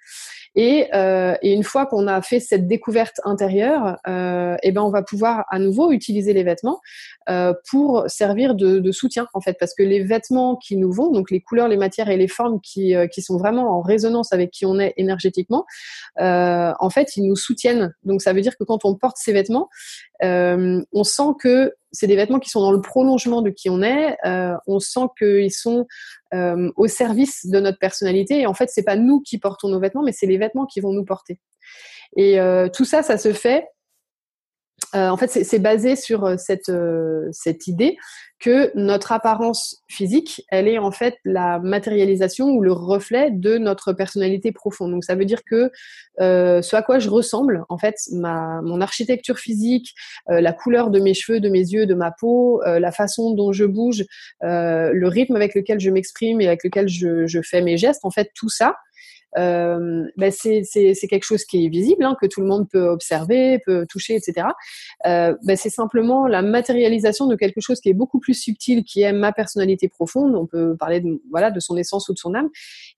Et, 0.55 0.89
euh, 0.95 1.35
et, 1.41 1.55
une 1.55 1.65
fois 1.65 1.87
qu'on 1.87 2.07
a 2.07 2.21
fait 2.21 2.39
cette 2.39 2.67
découverte 2.67 3.21
intérieure, 3.25 3.97
euh, 4.07 4.55
et 4.57 4.69
eh 4.69 4.73
ben 4.73 4.83
on 4.83 4.91
va 4.91 5.03
pouvoir 5.03 5.47
à 5.51 5.59
nouveau 5.59 5.93
utiliser 5.93 6.35
les 6.35 6.43
vêtements 6.43 6.81
euh, 7.31 7.55
pour 7.71 8.05
servir 8.09 8.55
de, 8.55 8.79
de, 8.79 8.93
soutien 8.93 9.29
en 9.33 9.41
fait, 9.41 9.57
parce 9.59 9.75
que 9.75 9.83
les 9.83 10.03
vêtements 10.03 10.57
qui 10.57 10.77
nous 10.77 10.93
vont, 10.93 11.11
donc 11.11 11.31
les 11.31 11.41
couleurs, 11.41 11.69
les 11.69 11.79
matières 11.79 12.11
et 12.11 12.19
les 12.19 12.29
formes 12.29 12.61
qui, 12.61 12.95
euh, 12.95 13.07
qui 13.07 13.23
sont 13.23 13.39
vraiment 13.39 13.79
en 13.79 13.81
résonance 13.81 14.33
avec 14.35 14.51
qui 14.51 14.67
on 14.67 14.79
est 14.79 14.93
énergétiquement, 14.99 15.65
euh, 16.21 16.73
en 16.79 16.91
fait, 16.91 17.17
ils 17.17 17.27
nous 17.27 17.37
soutiennent. 17.37 17.95
Donc 18.05 18.21
ça 18.21 18.35
veut 18.35 18.43
dire 18.43 18.57
que 18.59 18.65
quand 18.65 18.85
on 18.85 18.95
porte 18.95 19.17
ces 19.17 19.33
vêtements, 19.33 19.69
on 20.23 21.05
sent 21.05 21.35
que 21.41 21.73
c'est 21.93 22.07
des 22.07 22.17
vêtements 22.17 22.39
qui 22.39 22.49
sont 22.49 22.61
dans 22.61 22.73
le 22.73 22.81
prolongement 22.81 23.43
de 23.43 23.51
qui 23.51 23.69
on 23.71 23.83
est. 23.83 24.17
Euh, 24.27 24.57
on 24.67 24.81
sent 24.81 25.07
qu'ils 25.19 25.53
sont 25.53 25.87
euh, 26.35 26.71
au 26.77 26.89
service 26.89 27.47
de 27.47 27.61
notre 27.61 27.79
personnalité. 27.79 28.41
Et 28.41 28.47
en 28.47 28.55
fait, 28.55 28.71
c'est 28.71 28.83
pas 28.83 28.97
nous 28.97 29.21
qui 29.21 29.39
portons 29.39 29.69
nos 29.69 29.79
vêtements, 29.79 30.03
mais 30.03 30.13
c'est 30.13 30.27
les 30.27 30.39
vêtements 30.39 30.67
qui 30.67 30.81
vont 30.81 30.93
nous 30.93 31.05
porter. 31.05 31.39
Et 32.17 32.41
euh, 32.41 32.69
tout 32.69 32.85
ça, 32.85 33.03
ça 33.03 33.19
se 33.19 33.33
fait 33.33 33.67
euh, 34.95 35.09
en 35.09 35.17
fait, 35.17 35.29
c'est 35.29 35.59
basé 35.59 35.97
sur 35.97 36.25
euh, 36.25 36.37
cette, 36.37 36.69
euh, 36.69 37.29
cette 37.33 37.67
idée 37.67 37.97
que 38.41 38.73
notre 38.75 39.13
apparence 39.13 39.83
physique, 39.89 40.45
elle 40.51 40.67
est 40.67 40.77
en 40.77 40.91
fait 40.91 41.17
la 41.25 41.61
matérialisation 41.61 42.49
ou 42.49 42.61
le 42.61 42.73
reflet 42.73 43.31
de 43.31 43.57
notre 43.57 43.93
personnalité 43.93 44.51
profonde. 44.51 44.91
Donc, 44.91 45.05
ça 45.05 45.15
veut 45.15 45.25
dire 45.25 45.45
que 45.45 45.71
ce 46.19 46.75
à 46.75 46.83
quoi 46.83 46.99
je 46.99 47.09
ressemble, 47.09 47.65
en 47.69 47.79
fait, 47.79 47.95
ma, 48.11 48.61
mon 48.63 48.81
architecture 48.81 49.39
physique, 49.39 49.95
la 50.27 50.53
couleur 50.53 50.91
de 50.91 50.99
mes 50.99 51.15
cheveux, 51.15 51.39
de 51.39 51.49
mes 51.49 51.61
yeux, 51.61 51.87
de 51.87 51.95
ma 51.95 52.11
peau, 52.11 52.61
la 52.65 52.91
façon 52.91 53.33
dont 53.33 53.53
je 53.53 53.65
bouge, 53.65 54.05
le 54.41 55.07
rythme 55.07 55.37
avec 55.37 55.55
lequel 55.55 55.79
je 55.79 55.91
m'exprime 55.91 56.41
et 56.41 56.49
avec 56.49 56.65
lequel 56.65 56.89
je, 56.89 57.29
je 57.29 57.41
fais 57.43 57.63
mes 57.63 57.77
gestes, 57.77 58.05
en 58.05 58.11
fait, 58.11 58.33
tout 58.35 58.51
ça, 58.51 58.75
euh, 59.39 60.05
ben 60.17 60.31
c'est 60.33 60.63
quelque 61.09 61.25
chose 61.25 61.45
qui 61.45 61.65
est 61.65 61.69
visible, 61.69 62.05
hein, 62.05 62.17
que 62.21 62.27
tout 62.27 62.41
le 62.41 62.47
monde 62.47 62.69
peut 62.69 62.89
observer, 62.89 63.59
peut 63.65 63.87
toucher, 63.89 64.15
etc. 64.15 64.49
Euh, 65.07 65.35
ben 65.45 65.57
c'est 65.57 65.71
simplement 65.71 66.27
la 66.27 66.43
matérialisation 66.43 67.27
de 67.27 67.37
quelque 67.37 67.61
chose 67.61 67.81
qui 67.81 67.89
est 67.89 67.95
beaucoup 67.95 68.21
plus 68.21 68.35
subtil, 68.35 68.85
qui 68.85 69.03
est 69.03 69.13
ma 69.13 69.33
personnalité 69.33 69.89
profonde. 69.89 70.35
On 70.35 70.47
peut 70.47 70.77
parler 70.77 71.01
de, 71.01 71.23
voilà, 71.31 71.51
de 71.51 71.61
son 71.61 71.77
essence 71.77 72.09
ou 72.09 72.15
de 72.15 72.19
son 72.19 72.35
âme. 72.35 72.49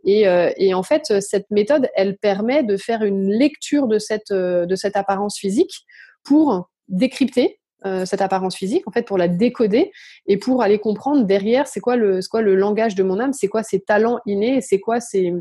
Et, 0.04 0.26
euh, 0.28 0.50
et 0.56 0.74
en 0.74 0.82
fait, 0.82 1.20
cette 1.20 1.50
méthode, 1.50 1.88
elle 1.94 2.16
permet 2.16 2.62
de 2.62 2.76
faire 2.76 3.02
une 3.02 3.30
lecture 3.30 3.86
de 3.86 3.98
cette, 3.98 4.32
de 4.32 4.74
cette 4.76 4.96
apparence 4.96 5.38
physique 5.38 5.84
pour 6.24 6.70
décrypter 6.88 7.58
euh, 7.86 8.06
cette 8.06 8.22
apparence 8.22 8.56
physique, 8.56 8.88
en 8.88 8.90
fait, 8.90 9.02
pour 9.02 9.18
la 9.18 9.28
décoder 9.28 9.92
et 10.26 10.38
pour 10.38 10.62
aller 10.62 10.78
comprendre 10.78 11.24
derrière 11.24 11.66
c'est 11.66 11.80
quoi 11.80 11.96
le, 11.96 12.20
quoi 12.30 12.40
le 12.40 12.54
langage 12.54 12.94
de 12.94 13.02
mon 13.02 13.20
âme, 13.20 13.34
c'est 13.34 13.48
quoi 13.48 13.62
ses 13.62 13.80
talents 13.80 14.20
innés, 14.24 14.62
c'est 14.62 14.80
quoi 14.80 15.00
ces, 15.00 15.34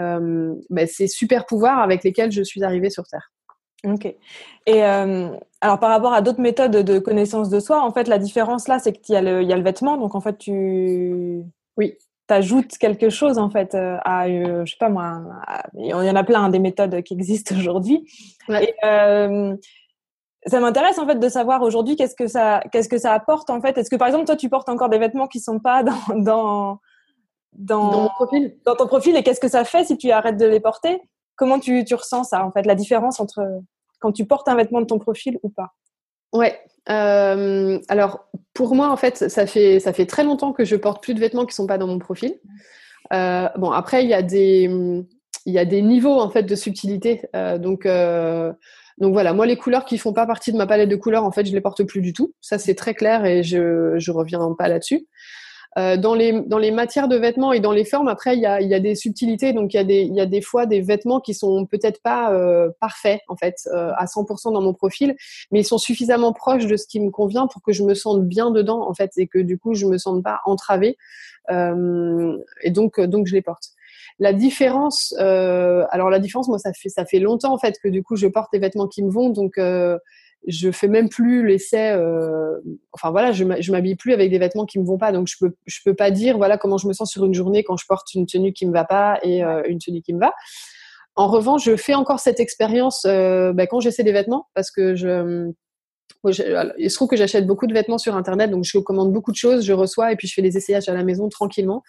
euh, 0.00 0.54
ben, 0.70 0.86
ces 0.86 1.08
super 1.08 1.44
pouvoirs 1.44 1.80
avec 1.80 2.02
lesquels 2.02 2.32
je 2.32 2.42
suis 2.42 2.64
arrivée 2.64 2.88
sur 2.88 3.04
Terre. 3.04 3.32
Ok. 3.84 4.06
Et 4.06 4.82
euh, 4.82 5.28
alors 5.60 5.78
par 5.78 5.90
rapport 5.90 6.14
à 6.14 6.22
d'autres 6.22 6.40
méthodes 6.40 6.72
de 6.72 6.98
connaissance 6.98 7.50
de 7.50 7.60
soi, 7.60 7.82
en 7.82 7.92
fait, 7.92 8.08
la 8.08 8.18
différence 8.18 8.66
là, 8.66 8.78
c'est 8.78 8.92
qu'il 8.92 9.14
y, 9.14 9.18
a 9.18 9.20
le, 9.20 9.42
il 9.42 9.48
y 9.48 9.52
a 9.52 9.56
le 9.56 9.62
vêtement, 9.62 9.98
donc 9.98 10.14
en 10.14 10.22
fait, 10.22 10.38
tu 10.38 11.42
oui. 11.76 11.98
ajoutes 12.30 12.78
quelque 12.78 13.10
chose 13.10 13.36
en 13.36 13.50
fait 13.50 13.74
à, 13.74 14.26
je 14.26 14.70
sais 14.70 14.78
pas 14.80 14.88
moi, 14.88 15.20
il 15.74 15.88
y 15.88 15.92
en 15.92 16.16
a 16.16 16.24
plein 16.24 16.44
hein, 16.44 16.48
des 16.48 16.60
méthodes 16.60 17.02
qui 17.02 17.12
existent 17.12 17.54
aujourd'hui. 17.58 18.08
Ouais 18.48 18.74
ça 20.46 20.60
m'intéresse 20.60 20.98
en 20.98 21.06
fait 21.06 21.18
de 21.18 21.28
savoir 21.28 21.62
aujourd'hui 21.62 21.96
qu'est-ce 21.96 22.14
que 22.14 22.26
ça 22.26 22.62
qu'est-ce 22.70 22.88
que 22.88 22.98
ça 22.98 23.12
apporte 23.12 23.50
en 23.50 23.60
fait. 23.60 23.78
Est-ce 23.78 23.90
que 23.90 23.96
par 23.96 24.08
exemple 24.08 24.26
toi 24.26 24.36
tu 24.36 24.48
portes 24.48 24.68
encore 24.68 24.88
des 24.88 24.98
vêtements 24.98 25.26
qui 25.26 25.40
sont 25.40 25.58
pas 25.58 25.82
dans 25.82 25.94
dans 26.16 26.80
dans, 27.52 27.90
dans 27.90 28.00
mon 28.02 28.08
profil 28.08 28.56
dans 28.64 28.76
ton 28.76 28.86
profil 28.86 29.16
et 29.16 29.22
qu'est-ce 29.22 29.40
que 29.40 29.48
ça 29.48 29.64
fait 29.64 29.84
si 29.84 29.96
tu 29.96 30.10
arrêtes 30.10 30.36
de 30.36 30.46
les 30.46 30.60
porter? 30.60 31.00
Comment 31.36 31.58
tu, 31.58 31.84
tu 31.84 31.94
ressens 31.94 32.24
ça 32.24 32.44
en 32.44 32.52
fait 32.52 32.66
la 32.66 32.74
différence 32.74 33.20
entre 33.20 33.42
quand 34.00 34.12
tu 34.12 34.26
portes 34.26 34.48
un 34.48 34.54
vêtement 34.54 34.80
de 34.80 34.86
ton 34.86 34.98
profil 34.98 35.38
ou 35.42 35.48
pas? 35.48 35.72
Ouais. 36.32 36.60
Euh, 36.90 37.78
alors 37.88 38.26
pour 38.52 38.74
moi 38.74 38.90
en 38.90 38.96
fait 38.96 39.30
ça 39.30 39.46
fait 39.46 39.80
ça 39.80 39.94
fait 39.94 40.04
très 40.04 40.24
longtemps 40.24 40.52
que 40.52 40.66
je 40.66 40.76
porte 40.76 41.02
plus 41.02 41.14
de 41.14 41.20
vêtements 41.20 41.46
qui 41.46 41.54
sont 41.54 41.66
pas 41.66 41.78
dans 41.78 41.86
mon 41.86 41.98
profil. 41.98 42.34
Euh, 43.12 43.48
bon 43.56 43.70
après 43.70 44.04
il 44.04 44.10
y 44.10 44.14
a 44.14 44.22
des 44.22 44.70
il 45.46 45.52
y 45.52 45.58
a 45.58 45.64
des 45.64 45.80
niveaux 45.80 46.20
en 46.20 46.28
fait 46.28 46.42
de 46.42 46.54
subtilité 46.54 47.22
euh, 47.34 47.56
donc 47.56 47.86
donc 48.98 49.12
voilà, 49.12 49.32
moi 49.32 49.46
les 49.46 49.56
couleurs 49.56 49.84
qui 49.84 49.98
font 49.98 50.12
pas 50.12 50.26
partie 50.26 50.52
de 50.52 50.56
ma 50.56 50.66
palette 50.66 50.88
de 50.88 50.96
couleurs, 50.96 51.24
en 51.24 51.32
fait, 51.32 51.46
je 51.46 51.52
les 51.52 51.60
porte 51.60 51.82
plus 51.84 52.00
du 52.00 52.12
tout. 52.12 52.34
Ça 52.40 52.58
c'est 52.58 52.74
très 52.74 52.94
clair 52.94 53.24
et 53.24 53.42
je 53.42 53.94
je 53.98 54.10
reviens 54.12 54.54
pas 54.56 54.68
là-dessus. 54.68 55.06
Euh, 55.76 55.96
dans 55.96 56.14
les 56.14 56.70
matières 56.70 57.08
de 57.08 57.16
vêtements 57.16 57.52
et 57.52 57.58
dans 57.58 57.72
les 57.72 57.84
formes, 57.84 58.06
après 58.06 58.36
il 58.36 58.40
y 58.40 58.46
a 58.46 58.60
il 58.60 58.68
y 58.68 58.74
a 58.74 58.80
des 58.80 58.94
subtilités. 58.94 59.52
Donc 59.52 59.74
il 59.74 60.14
y 60.14 60.20
a 60.20 60.26
des 60.26 60.40
fois 60.40 60.66
des 60.66 60.80
vêtements 60.80 61.20
qui 61.20 61.34
sont 61.34 61.66
peut-être 61.66 62.00
pas 62.02 62.32
euh, 62.32 62.70
parfaits 62.80 63.20
en 63.28 63.36
fait 63.36 63.56
euh, 63.72 63.90
à 63.96 64.04
100% 64.04 64.52
dans 64.52 64.62
mon 64.62 64.72
profil, 64.72 65.16
mais 65.50 65.60
ils 65.60 65.64
sont 65.64 65.78
suffisamment 65.78 66.32
proches 66.32 66.66
de 66.66 66.76
ce 66.76 66.86
qui 66.86 67.00
me 67.00 67.10
convient 67.10 67.48
pour 67.48 67.62
que 67.62 67.72
je 67.72 67.82
me 67.82 67.94
sente 67.94 68.24
bien 68.24 68.50
dedans 68.50 68.88
en 68.88 68.94
fait 68.94 69.10
et 69.16 69.26
que 69.26 69.38
du 69.38 69.58
coup 69.58 69.74
je 69.74 69.86
me 69.86 69.98
sente 69.98 70.22
pas 70.22 70.40
entravée. 70.44 70.96
Et 71.50 72.70
donc 72.70 73.00
donc 73.00 73.26
je 73.26 73.34
les 73.34 73.42
porte. 73.42 73.73
La 74.20 74.32
différence, 74.32 75.12
euh, 75.18 75.84
alors 75.90 76.08
la 76.08 76.20
différence, 76.20 76.48
moi, 76.48 76.58
ça 76.58 76.72
fait 76.72 76.88
ça 76.88 77.04
fait 77.04 77.18
longtemps 77.18 77.52
en 77.52 77.58
fait 77.58 77.74
que 77.82 77.88
du 77.88 78.04
coup 78.04 78.14
je 78.14 78.28
porte 78.28 78.52
des 78.52 78.60
vêtements 78.60 78.86
qui 78.86 79.02
me 79.02 79.10
vont, 79.10 79.30
donc 79.30 79.58
euh, 79.58 79.98
je 80.46 80.70
fais 80.70 80.86
même 80.86 81.08
plus 81.08 81.44
l'essai. 81.44 81.90
Euh, 81.90 82.60
enfin 82.92 83.10
voilà, 83.10 83.32
je 83.32 83.72
m'habille 83.72 83.96
plus 83.96 84.12
avec 84.12 84.30
des 84.30 84.38
vêtements 84.38 84.66
qui 84.66 84.78
me 84.78 84.84
vont 84.84 84.98
pas, 84.98 85.10
donc 85.10 85.26
je 85.26 85.34
peux 85.40 85.56
je 85.66 85.80
peux 85.84 85.94
pas 85.94 86.12
dire 86.12 86.36
voilà 86.36 86.58
comment 86.58 86.78
je 86.78 86.86
me 86.86 86.92
sens 86.92 87.10
sur 87.10 87.24
une 87.24 87.34
journée 87.34 87.64
quand 87.64 87.76
je 87.76 87.86
porte 87.88 88.14
une 88.14 88.26
tenue 88.26 88.52
qui 88.52 88.66
me 88.66 88.72
va 88.72 88.84
pas 88.84 89.18
et 89.22 89.42
euh, 89.42 89.62
une 89.66 89.80
tenue 89.80 90.00
qui 90.00 90.14
me 90.14 90.20
va. 90.20 90.32
En 91.16 91.26
revanche, 91.28 91.64
je 91.64 91.76
fais 91.76 91.94
encore 91.94 92.20
cette 92.20 92.40
expérience 92.40 93.04
bah, 93.04 93.66
quand 93.68 93.80
j'essaie 93.80 94.02
des 94.02 94.12
vêtements 94.12 94.48
parce 94.54 94.70
que 94.70 94.94
je 94.96 95.52
il 96.30 96.90
se 96.90 96.94
trouve 96.94 97.08
que 97.08 97.16
j'achète 97.16 97.46
beaucoup 97.46 97.66
de 97.66 97.74
vêtements 97.74 97.98
sur 97.98 98.16
internet, 98.16 98.50
donc 98.50 98.64
je 98.64 98.78
commande 98.78 99.12
beaucoup 99.12 99.30
de 99.30 99.36
choses, 99.36 99.64
je 99.64 99.72
reçois 99.72 100.12
et 100.12 100.16
puis 100.16 100.28
je 100.28 100.34
fais 100.34 100.42
des 100.42 100.56
essayages 100.56 100.88
à 100.88 100.94
la 100.94 101.04
maison 101.04 101.28
tranquillement. 101.28 101.82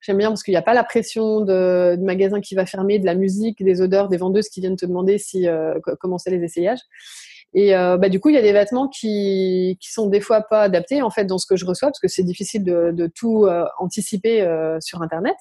J'aime 0.00 0.18
bien 0.18 0.28
parce 0.28 0.42
qu'il 0.42 0.52
n'y 0.52 0.58
a 0.58 0.62
pas 0.62 0.74
la 0.74 0.84
pression 0.84 1.40
de, 1.40 1.96
de, 1.96 2.04
magasin 2.04 2.40
qui 2.40 2.54
va 2.54 2.66
fermer, 2.66 2.98
de 2.98 3.06
la 3.06 3.14
musique, 3.14 3.62
des 3.62 3.80
odeurs, 3.80 4.08
des 4.08 4.16
vendeuses 4.16 4.48
qui 4.48 4.60
viennent 4.60 4.76
te 4.76 4.86
demander 4.86 5.18
si 5.18 5.48
euh, 5.48 5.74
comment 6.00 6.18
c'est 6.18 6.30
les 6.30 6.42
essayages. 6.44 6.80
Et 7.54 7.74
euh, 7.74 7.96
bah, 7.96 8.08
du 8.08 8.20
coup, 8.20 8.28
il 8.28 8.34
y 8.34 8.38
a 8.38 8.42
des 8.42 8.52
vêtements 8.52 8.88
qui, 8.88 9.76
qui 9.80 9.90
sont 9.90 10.06
des 10.06 10.20
fois 10.20 10.42
pas 10.42 10.62
adaptés 10.62 11.02
en 11.02 11.10
fait 11.10 11.24
dans 11.24 11.38
ce 11.38 11.46
que 11.46 11.56
je 11.56 11.64
reçois 11.64 11.88
parce 11.88 11.98
que 11.98 12.08
c'est 12.08 12.22
difficile 12.22 12.62
de, 12.62 13.10
tout 13.14 13.46
euh, 13.46 13.64
anticiper 13.78 14.46
sur 14.80 15.02
Internet. 15.02 15.36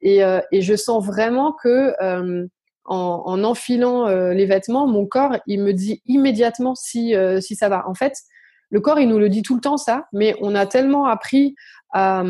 Et, 0.00 0.20
je 0.52 0.76
sens 0.76 1.04
vraiment 1.04 1.52
que 1.52 1.94
en, 2.88 3.22
en, 3.26 3.44
enfilant 3.44 4.08
les 4.08 4.46
vêtements, 4.46 4.86
mon 4.86 5.06
corps 5.06 5.36
il 5.46 5.62
me 5.62 5.72
dit 5.72 6.02
immédiatement 6.06 6.74
si 6.74 7.14
si 7.40 7.54
ça 7.54 7.68
va. 7.68 7.86
En 7.86 7.94
fait, 7.94 8.14
le 8.70 8.80
corps 8.80 8.98
il 8.98 9.08
nous 9.08 9.18
le 9.18 9.28
dit 9.28 9.42
tout 9.42 9.54
le 9.54 9.60
temps 9.60 9.76
ça, 9.76 10.06
mais 10.12 10.34
on 10.40 10.54
a 10.54 10.64
tellement 10.64 11.04
appris 11.04 11.54
à 11.92 12.24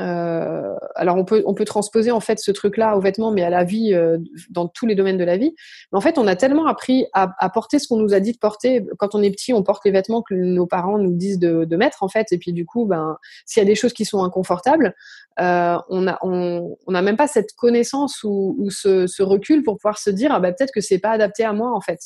euh, 0.00 0.74
alors 0.94 1.16
on 1.16 1.24
peut 1.24 1.42
on 1.44 1.54
peut 1.54 1.64
transposer 1.64 2.10
en 2.10 2.20
fait 2.20 2.38
ce 2.38 2.50
truc-là 2.50 2.96
aux 2.96 3.00
vêtements, 3.00 3.30
mais 3.30 3.42
à 3.42 3.50
la 3.50 3.64
vie 3.64 3.92
euh, 3.92 4.18
dans 4.48 4.66
tous 4.66 4.86
les 4.86 4.94
domaines 4.94 5.18
de 5.18 5.24
la 5.24 5.36
vie. 5.36 5.54
Mais 5.92 5.98
en 5.98 6.00
fait, 6.00 6.16
on 6.16 6.26
a 6.26 6.36
tellement 6.36 6.66
appris 6.66 7.06
à, 7.12 7.28
porter 7.50 7.78
ce 7.78 7.88
qu'on 7.88 7.98
nous 7.98 8.14
a 8.14 8.20
dit 8.20 8.32
de 8.32 8.38
porter. 8.38 8.86
Quand 8.98 9.14
on 9.14 9.22
est 9.22 9.30
petit, 9.30 9.52
on 9.52 9.62
porte 9.62 9.84
les 9.84 9.90
vêtements 9.90 10.22
que 10.22 10.34
nos 10.34 10.66
parents 10.66 10.98
nous 10.98 11.12
disent 11.12 11.38
de, 11.38 11.76
mettre 11.76 12.02
en 12.02 12.08
fait. 12.08 12.32
Et 12.32 12.38
puis 12.38 12.52
du 12.52 12.64
coup, 12.64 12.86
ben 12.86 13.16
s'il 13.46 13.60
y 13.60 13.66
a 13.66 13.66
des 13.66 13.74
choses 13.74 13.92
qui 13.92 14.04
sont 14.04 14.22
inconfortables, 14.24 14.94
euh, 15.40 15.76
on 15.88 16.06
a 16.06 16.18
on 16.22 16.76
n'a 16.88 17.02
même 17.02 17.16
pas 17.16 17.26
cette 17.26 17.52
connaissance 17.52 18.22
ou, 18.24 18.68
ce, 18.70 19.22
recul 19.22 19.62
pour 19.62 19.76
pouvoir 19.76 19.98
se 19.98 20.10
dire 20.10 20.32
ah 20.32 20.40
ben, 20.40 20.54
peut-être 20.54 20.72
que 20.72 20.80
c'est 20.80 20.98
pas 20.98 21.10
adapté 21.10 21.44
à 21.44 21.52
moi 21.52 21.74
en 21.74 21.80
fait. 21.80 22.00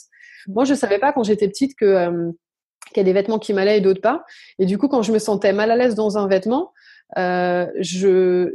Moi, 0.48 0.64
je 0.64 0.74
savais 0.74 0.98
pas 0.98 1.12
quand 1.12 1.22
j'étais 1.22 1.48
petite 1.48 1.76
que 1.76 2.32
qu'il 2.88 2.98
y 2.98 3.00
a 3.00 3.04
des 3.04 3.12
vêtements 3.12 3.38
qui 3.38 3.52
m'allaient 3.54 3.78
et 3.78 3.80
d'autres 3.80 4.00
pas. 4.00 4.24
Et 4.58 4.66
du 4.66 4.78
coup, 4.78 4.88
quand 4.88 5.02
je 5.02 5.12
me 5.12 5.18
sentais 5.18 5.52
mal 5.52 5.70
à 5.70 5.76
l'aise 5.76 5.94
dans 5.94 6.18
un 6.18 6.28
vêtement, 6.28 6.72
euh, 7.18 7.66
je, 7.78 8.50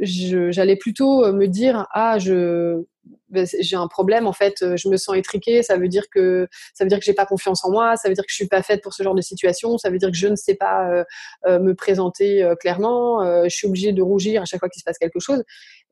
j'allais 0.50 0.76
plutôt 0.76 1.32
me 1.32 1.46
dire 1.46 1.86
ah 1.92 2.18
je 2.18 2.84
ben, 3.30 3.46
j'ai 3.60 3.76
un 3.76 3.86
problème 3.86 4.26
en 4.26 4.32
fait 4.32 4.54
je 4.76 4.88
me 4.88 4.96
sens 4.96 5.16
étriquée 5.16 5.62
ça 5.62 5.76
veut 5.76 5.88
dire 5.88 6.04
que 6.10 6.48
ça 6.74 6.84
veut 6.84 6.88
dire 6.88 6.98
que 6.98 7.04
j'ai 7.04 7.14
pas 7.14 7.26
confiance 7.26 7.64
en 7.64 7.70
moi 7.70 7.96
ça 7.96 8.08
veut 8.08 8.14
dire 8.14 8.24
que 8.24 8.30
je 8.30 8.34
suis 8.34 8.48
pas 8.48 8.62
faite 8.62 8.82
pour 8.82 8.92
ce 8.92 9.02
genre 9.02 9.14
de 9.14 9.20
situation 9.20 9.78
ça 9.78 9.88
veut 9.88 9.98
dire 9.98 10.10
que 10.10 10.16
je 10.16 10.26
ne 10.26 10.36
sais 10.36 10.54
pas 10.54 10.90
euh, 10.90 11.04
euh 11.46 11.60
me 11.60 11.74
présenter 11.74 12.42
euh, 12.42 12.56
clairement 12.56 13.22
euh, 13.22 13.44
je 13.44 13.54
suis 13.54 13.68
obligée 13.68 13.92
de 13.92 14.02
rougir 14.02 14.42
à 14.42 14.44
chaque 14.44 14.60
fois 14.60 14.68
qu'il 14.68 14.80
se 14.80 14.84
passe 14.84 14.98
quelque 14.98 15.20
chose. 15.20 15.42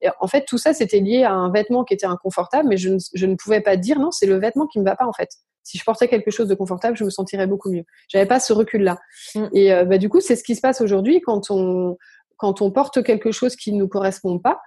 Et 0.01 0.09
en 0.21 0.27
fait 0.27 0.45
tout 0.47 0.59
ça 0.59 0.75
c'était 0.75 1.01
lié 1.01 1.23
à 1.25 1.33
un 1.33 1.51
vêtement 1.51 1.85
qui 1.85 1.95
était 1.95 2.07
inconfortable 2.07 2.69
mais 2.69 2.77
je 2.77 2.91
ne, 2.91 2.99
je 3.15 3.27
ne 3.27 3.37
pouvais 3.37 3.61
pas 3.61 3.77
dire 3.77 3.99
non 3.99 4.11
c'est 4.11 4.27
le 4.27 4.39
vêtement 4.39 4.67
qui 4.67 4.81
me 4.81 4.85
va 4.85 4.97
pas 4.97 5.07
en 5.07 5.13
fait. 5.13 5.29
Si 5.63 5.77
je 5.77 5.85
portais 5.85 6.09
quelque 6.09 6.31
chose 6.31 6.49
de 6.49 6.55
confortable 6.55 6.97
je 6.97 7.05
me 7.05 7.11
sentirais 7.11 7.47
beaucoup 7.47 7.71
mieux. 7.71 7.85
J'avais 8.09 8.27
pas 8.27 8.41
ce 8.41 8.53
recul 8.53 8.83
là 8.83 8.99
mmh. 9.35 9.47
et 9.53 9.85
bah, 9.85 9.99
du 9.99 10.09
coup 10.09 10.21
c'est 10.21 10.37
ce 10.37 10.43
qui 10.43 10.57
se 10.57 10.61
passe 10.61 10.81
aujourd'hui 10.81 11.21
quand 11.21 11.51
on 11.51 11.97
quand 12.39 12.63
on 12.63 12.71
porte 12.71 13.03
quelque 13.03 13.31
chose 13.31 13.57
qui 13.57 13.73
ne 13.73 13.79
nous 13.79 13.89
correspond 13.89 14.39
pas, 14.39 14.61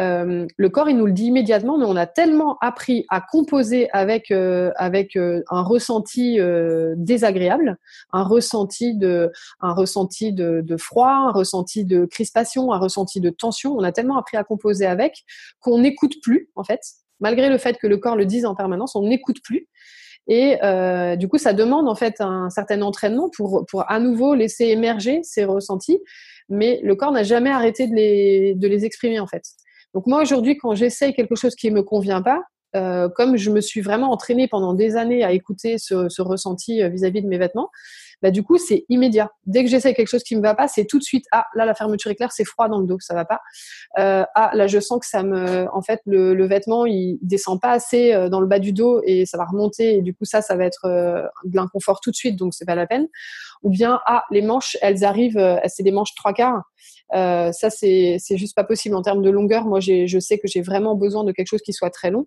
euh, 0.00 0.46
le 0.56 0.68
corps 0.68 0.88
il 0.88 0.96
nous 0.96 1.06
le 1.06 1.12
dit 1.12 1.26
immédiatement, 1.26 1.78
mais 1.78 1.84
on 1.84 1.96
a 1.96 2.06
tellement 2.06 2.56
appris 2.60 3.04
à 3.08 3.20
composer 3.20 3.88
avec 3.92 4.30
euh, 4.30 4.70
avec 4.76 5.16
euh, 5.16 5.42
un 5.50 5.62
ressenti 5.62 6.40
euh, 6.40 6.94
désagréable, 6.96 7.76
un 8.12 8.22
ressenti 8.22 8.94
de 8.94 9.30
un 9.60 9.72
ressenti 9.72 10.32
de, 10.32 10.62
de, 10.64 10.76
froid, 10.76 11.10
un 11.10 11.32
ressenti 11.32 11.84
de 11.84 12.04
crispation, 12.04 12.72
un 12.72 12.78
ressenti 12.78 13.20
de 13.20 13.30
tension. 13.30 13.74
On 13.76 13.82
a 13.82 13.92
tellement 13.92 14.18
appris 14.18 14.36
à 14.36 14.44
composer 14.44 14.86
avec 14.86 15.24
qu'on 15.60 15.78
n'écoute 15.78 16.14
plus 16.22 16.50
en 16.54 16.64
fait, 16.64 16.80
malgré 17.20 17.48
le 17.48 17.58
fait 17.58 17.76
que 17.78 17.86
le 17.86 17.98
corps 17.98 18.16
le 18.16 18.26
dise 18.26 18.46
en 18.46 18.54
permanence, 18.54 18.94
on 18.96 19.02
n'écoute 19.02 19.38
plus. 19.42 19.68
Et 20.28 20.62
euh, 20.62 21.16
du 21.16 21.26
coup, 21.26 21.38
ça 21.38 21.54
demande 21.54 21.88
en 21.88 21.94
fait 21.94 22.20
un 22.20 22.50
certain 22.50 22.82
entraînement 22.82 23.30
pour, 23.30 23.64
pour 23.66 23.90
à 23.90 23.98
nouveau 23.98 24.34
laisser 24.34 24.66
émerger 24.66 25.20
ces 25.22 25.44
ressentis 25.44 26.00
mais 26.48 26.80
le 26.82 26.94
corps 26.94 27.12
n'a 27.12 27.22
jamais 27.22 27.50
arrêté 27.50 27.86
de 27.86 27.94
les, 27.94 28.54
de 28.54 28.68
les 28.68 28.84
exprimer 28.84 29.20
en 29.20 29.26
fait. 29.26 29.42
Donc 29.94 30.06
moi 30.06 30.22
aujourd'hui, 30.22 30.56
quand 30.56 30.74
j'essaye 30.74 31.14
quelque 31.14 31.34
chose 31.34 31.54
qui 31.54 31.70
me 31.70 31.82
convient 31.82 32.22
pas, 32.22 32.42
euh, 32.76 33.08
comme 33.08 33.36
je 33.36 33.50
me 33.50 33.60
suis 33.60 33.80
vraiment 33.80 34.10
entraînée 34.10 34.48
pendant 34.48 34.74
des 34.74 34.96
années 34.96 35.24
à 35.24 35.32
écouter 35.32 35.78
ce, 35.78 36.08
ce 36.08 36.22
ressenti 36.22 36.82
euh, 36.82 36.88
vis-à-vis 36.88 37.20
-vis 37.20 37.22
de 37.22 37.28
mes 37.28 37.38
vêtements, 37.38 37.70
bah, 38.22 38.30
du 38.30 38.42
coup, 38.42 38.58
c'est 38.58 38.84
immédiat. 38.88 39.30
Dès 39.46 39.62
que 39.64 39.70
j'essaie 39.70 39.94
quelque 39.94 40.08
chose 40.08 40.24
qui 40.24 40.34
me 40.34 40.42
va 40.42 40.54
pas, 40.54 40.66
c'est 40.66 40.86
tout 40.86 40.98
de 40.98 41.04
suite, 41.04 41.24
ah, 41.30 41.46
là, 41.54 41.64
la 41.64 41.74
fermeture 41.74 42.10
est 42.10 42.16
claire, 42.16 42.32
c'est 42.32 42.44
froid 42.44 42.68
dans 42.68 42.80
le 42.80 42.86
dos, 42.86 42.98
ça 43.00 43.14
va 43.14 43.24
pas. 43.24 43.40
Euh, 43.98 44.24
ah, 44.34 44.50
là, 44.54 44.66
je 44.66 44.80
sens 44.80 44.98
que 44.98 45.06
ça 45.06 45.22
me, 45.22 45.68
en 45.72 45.82
fait, 45.82 46.00
le, 46.04 46.34
le, 46.34 46.46
vêtement, 46.46 46.84
il 46.86 47.18
descend 47.22 47.60
pas 47.60 47.70
assez 47.70 48.12
euh, 48.12 48.28
dans 48.28 48.40
le 48.40 48.46
bas 48.46 48.58
du 48.58 48.72
dos 48.72 49.00
et 49.04 49.24
ça 49.24 49.38
va 49.38 49.44
remonter 49.44 49.98
et 49.98 50.02
du 50.02 50.14
coup, 50.14 50.24
ça, 50.24 50.42
ça 50.42 50.56
va 50.56 50.64
être 50.64 50.86
euh, 50.86 51.22
de 51.44 51.56
l'inconfort 51.56 52.00
tout 52.00 52.10
de 52.10 52.16
suite, 52.16 52.36
donc 52.36 52.54
c'est 52.54 52.64
pas 52.66 52.74
la 52.74 52.86
peine. 52.86 53.06
Ou 53.62 53.70
bien, 53.70 54.00
ah, 54.06 54.24
les 54.30 54.42
manches, 54.42 54.76
elles 54.82 55.04
arrivent, 55.04 55.60
c'est 55.66 55.82
des 55.82 55.92
manches 55.92 56.14
trois 56.14 56.32
quarts. 56.32 56.62
Euh, 57.14 57.52
ça, 57.52 57.70
c'est, 57.70 58.16
c'est 58.18 58.36
juste 58.36 58.54
pas 58.54 58.64
possible 58.64 58.94
en 58.94 59.02
termes 59.02 59.22
de 59.22 59.30
longueur. 59.30 59.64
Moi, 59.64 59.80
je 59.80 60.18
sais 60.20 60.38
que 60.38 60.46
j'ai 60.46 60.60
vraiment 60.60 60.94
besoin 60.94 61.24
de 61.24 61.32
quelque 61.32 61.48
chose 61.48 61.62
qui 61.62 61.72
soit 61.72 61.90
très 61.90 62.10
long. 62.10 62.26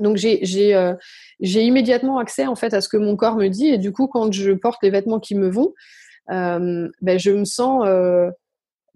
Donc 0.00 0.18
euh, 0.24 0.94
j'ai 1.40 1.62
immédiatement 1.62 2.18
accès 2.18 2.46
en 2.46 2.54
fait 2.54 2.74
à 2.74 2.80
ce 2.80 2.88
que 2.88 2.96
mon 2.96 3.16
corps 3.16 3.36
me 3.36 3.48
dit 3.48 3.68
et 3.68 3.78
du 3.78 3.92
coup 3.92 4.06
quand 4.06 4.32
je 4.32 4.52
porte 4.52 4.82
les 4.82 4.90
vêtements 4.90 5.20
qui 5.20 5.34
me 5.34 5.50
vont, 5.50 5.72
euh, 6.30 6.88
ben 7.02 7.18
je 7.18 7.30
me 7.30 7.44
sens 7.44 7.84
euh, 7.86 8.30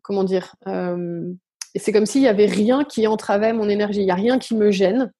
comment 0.02 0.24
dire, 0.24 0.54
et 1.74 1.78
c'est 1.78 1.92
comme 1.92 2.06
s'il 2.06 2.22
y 2.22 2.28
avait 2.28 2.46
rien 2.46 2.84
qui 2.84 3.06
entravait 3.06 3.52
mon 3.52 3.68
énergie. 3.68 4.00
Il 4.00 4.06
y 4.06 4.10
a 4.10 4.14
rien 4.14 4.38
qui 4.38 4.54
me 4.54 4.70
gêne. 4.70 5.12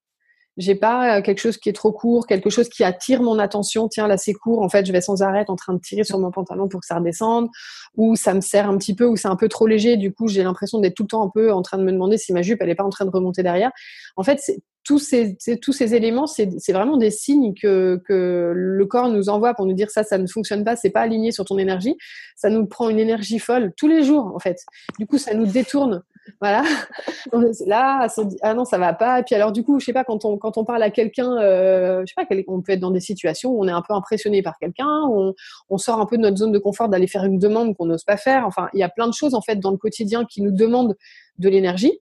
J'ai 0.58 0.74
pas 0.74 1.18
euh, 1.18 1.22
quelque 1.22 1.38
chose 1.38 1.56
qui 1.56 1.68
est 1.68 1.72
trop 1.72 1.92
court, 1.92 2.26
quelque 2.26 2.50
chose 2.50 2.68
qui 2.68 2.84
attire 2.84 3.22
mon 3.22 3.38
attention. 3.38 3.88
Tiens, 3.88 4.06
là 4.08 4.18
c'est 4.18 4.34
court. 4.34 4.60
En 4.60 4.68
fait, 4.68 4.84
je 4.84 4.92
vais 4.92 5.00
sans 5.00 5.22
arrêt 5.22 5.44
en 5.48 5.56
train 5.56 5.72
de 5.72 5.80
tirer 5.80 6.04
sur 6.04 6.18
mon 6.18 6.30
pantalon 6.30 6.68
pour 6.68 6.80
que 6.80 6.86
ça 6.86 6.96
redescende, 6.96 7.48
ou 7.96 8.16
ça 8.16 8.34
me 8.34 8.40
serre 8.40 8.68
un 8.68 8.76
petit 8.76 8.94
peu, 8.94 9.06
ou 9.06 9.16
c'est 9.16 9.28
un 9.28 9.36
peu 9.36 9.48
trop 9.48 9.66
léger. 9.66 9.96
Du 9.96 10.12
coup, 10.12 10.28
j'ai 10.28 10.42
l'impression 10.42 10.80
d'être 10.80 10.94
tout 10.94 11.04
le 11.04 11.08
temps 11.08 11.24
un 11.24 11.30
peu 11.30 11.52
en 11.52 11.62
train 11.62 11.78
de 11.78 11.84
me 11.84 11.92
demander 11.92 12.18
si 12.18 12.32
ma 12.32 12.42
jupe 12.42 12.60
elle 12.60 12.70
est 12.70 12.74
pas 12.74 12.84
en 12.84 12.90
train 12.90 13.04
de 13.04 13.10
remonter 13.10 13.42
derrière. 13.42 13.70
En 14.16 14.24
fait, 14.24 14.40
c'est 14.42 14.62
tous 14.88 14.98
ces, 14.98 15.94
éléments, 15.94 16.26
c'est 16.26 16.72
vraiment 16.72 16.96
des 16.96 17.10
signes 17.10 17.52
que, 17.52 18.00
que, 18.06 18.52
le 18.54 18.86
corps 18.86 19.10
nous 19.10 19.28
envoie 19.28 19.52
pour 19.52 19.66
nous 19.66 19.74
dire 19.74 19.90
ça, 19.90 20.02
ça 20.02 20.16
ne 20.16 20.26
fonctionne 20.26 20.64
pas, 20.64 20.76
c'est 20.76 20.90
pas 20.90 21.02
aligné 21.02 21.30
sur 21.30 21.44
ton 21.44 21.58
énergie. 21.58 21.96
Ça 22.36 22.48
nous 22.48 22.66
prend 22.66 22.88
une 22.88 22.98
énergie 22.98 23.38
folle 23.38 23.72
tous 23.76 23.86
les 23.86 24.02
jours, 24.02 24.32
en 24.34 24.38
fait. 24.38 24.64
Du 24.98 25.06
coup, 25.06 25.18
ça 25.18 25.34
nous 25.34 25.46
détourne. 25.46 26.02
Voilà. 26.40 26.62
Là, 27.66 28.06
ah 28.42 28.54
non, 28.54 28.64
ça 28.64 28.78
va 28.78 28.92
pas. 28.92 29.20
Et 29.20 29.22
puis 29.22 29.34
alors, 29.34 29.52
du 29.52 29.62
coup, 29.62 29.80
je 29.80 29.86
sais 29.86 29.92
pas, 29.92 30.04
quand 30.04 30.24
on, 30.24 30.38
quand 30.38 30.58
on 30.58 30.64
parle 30.64 30.82
à 30.82 30.90
quelqu'un, 30.90 31.38
euh, 31.38 32.02
je 32.06 32.14
sais 32.14 32.26
pas, 32.26 32.36
on 32.48 32.62
peut 32.62 32.72
être 32.72 32.80
dans 32.80 32.90
des 32.90 33.00
situations 33.00 33.50
où 33.50 33.62
on 33.62 33.68
est 33.68 33.72
un 33.72 33.82
peu 33.82 33.94
impressionné 33.94 34.42
par 34.42 34.58
quelqu'un, 34.58 35.02
on, 35.10 35.34
on 35.68 35.78
sort 35.78 36.00
un 36.00 36.06
peu 36.06 36.16
de 36.16 36.22
notre 36.22 36.36
zone 36.36 36.52
de 36.52 36.58
confort 36.58 36.88
d'aller 36.88 37.06
faire 37.06 37.24
une 37.24 37.38
demande 37.38 37.76
qu'on 37.76 37.86
n'ose 37.86 38.04
pas 38.04 38.16
faire. 38.16 38.46
Enfin, 38.46 38.68
il 38.74 38.80
y 38.80 38.82
a 38.82 38.88
plein 38.88 39.06
de 39.06 39.14
choses, 39.14 39.34
en 39.34 39.42
fait, 39.42 39.56
dans 39.56 39.70
le 39.70 39.78
quotidien 39.78 40.24
qui 40.24 40.42
nous 40.42 40.52
demandent 40.52 40.96
de 41.38 41.48
l'énergie 41.48 42.00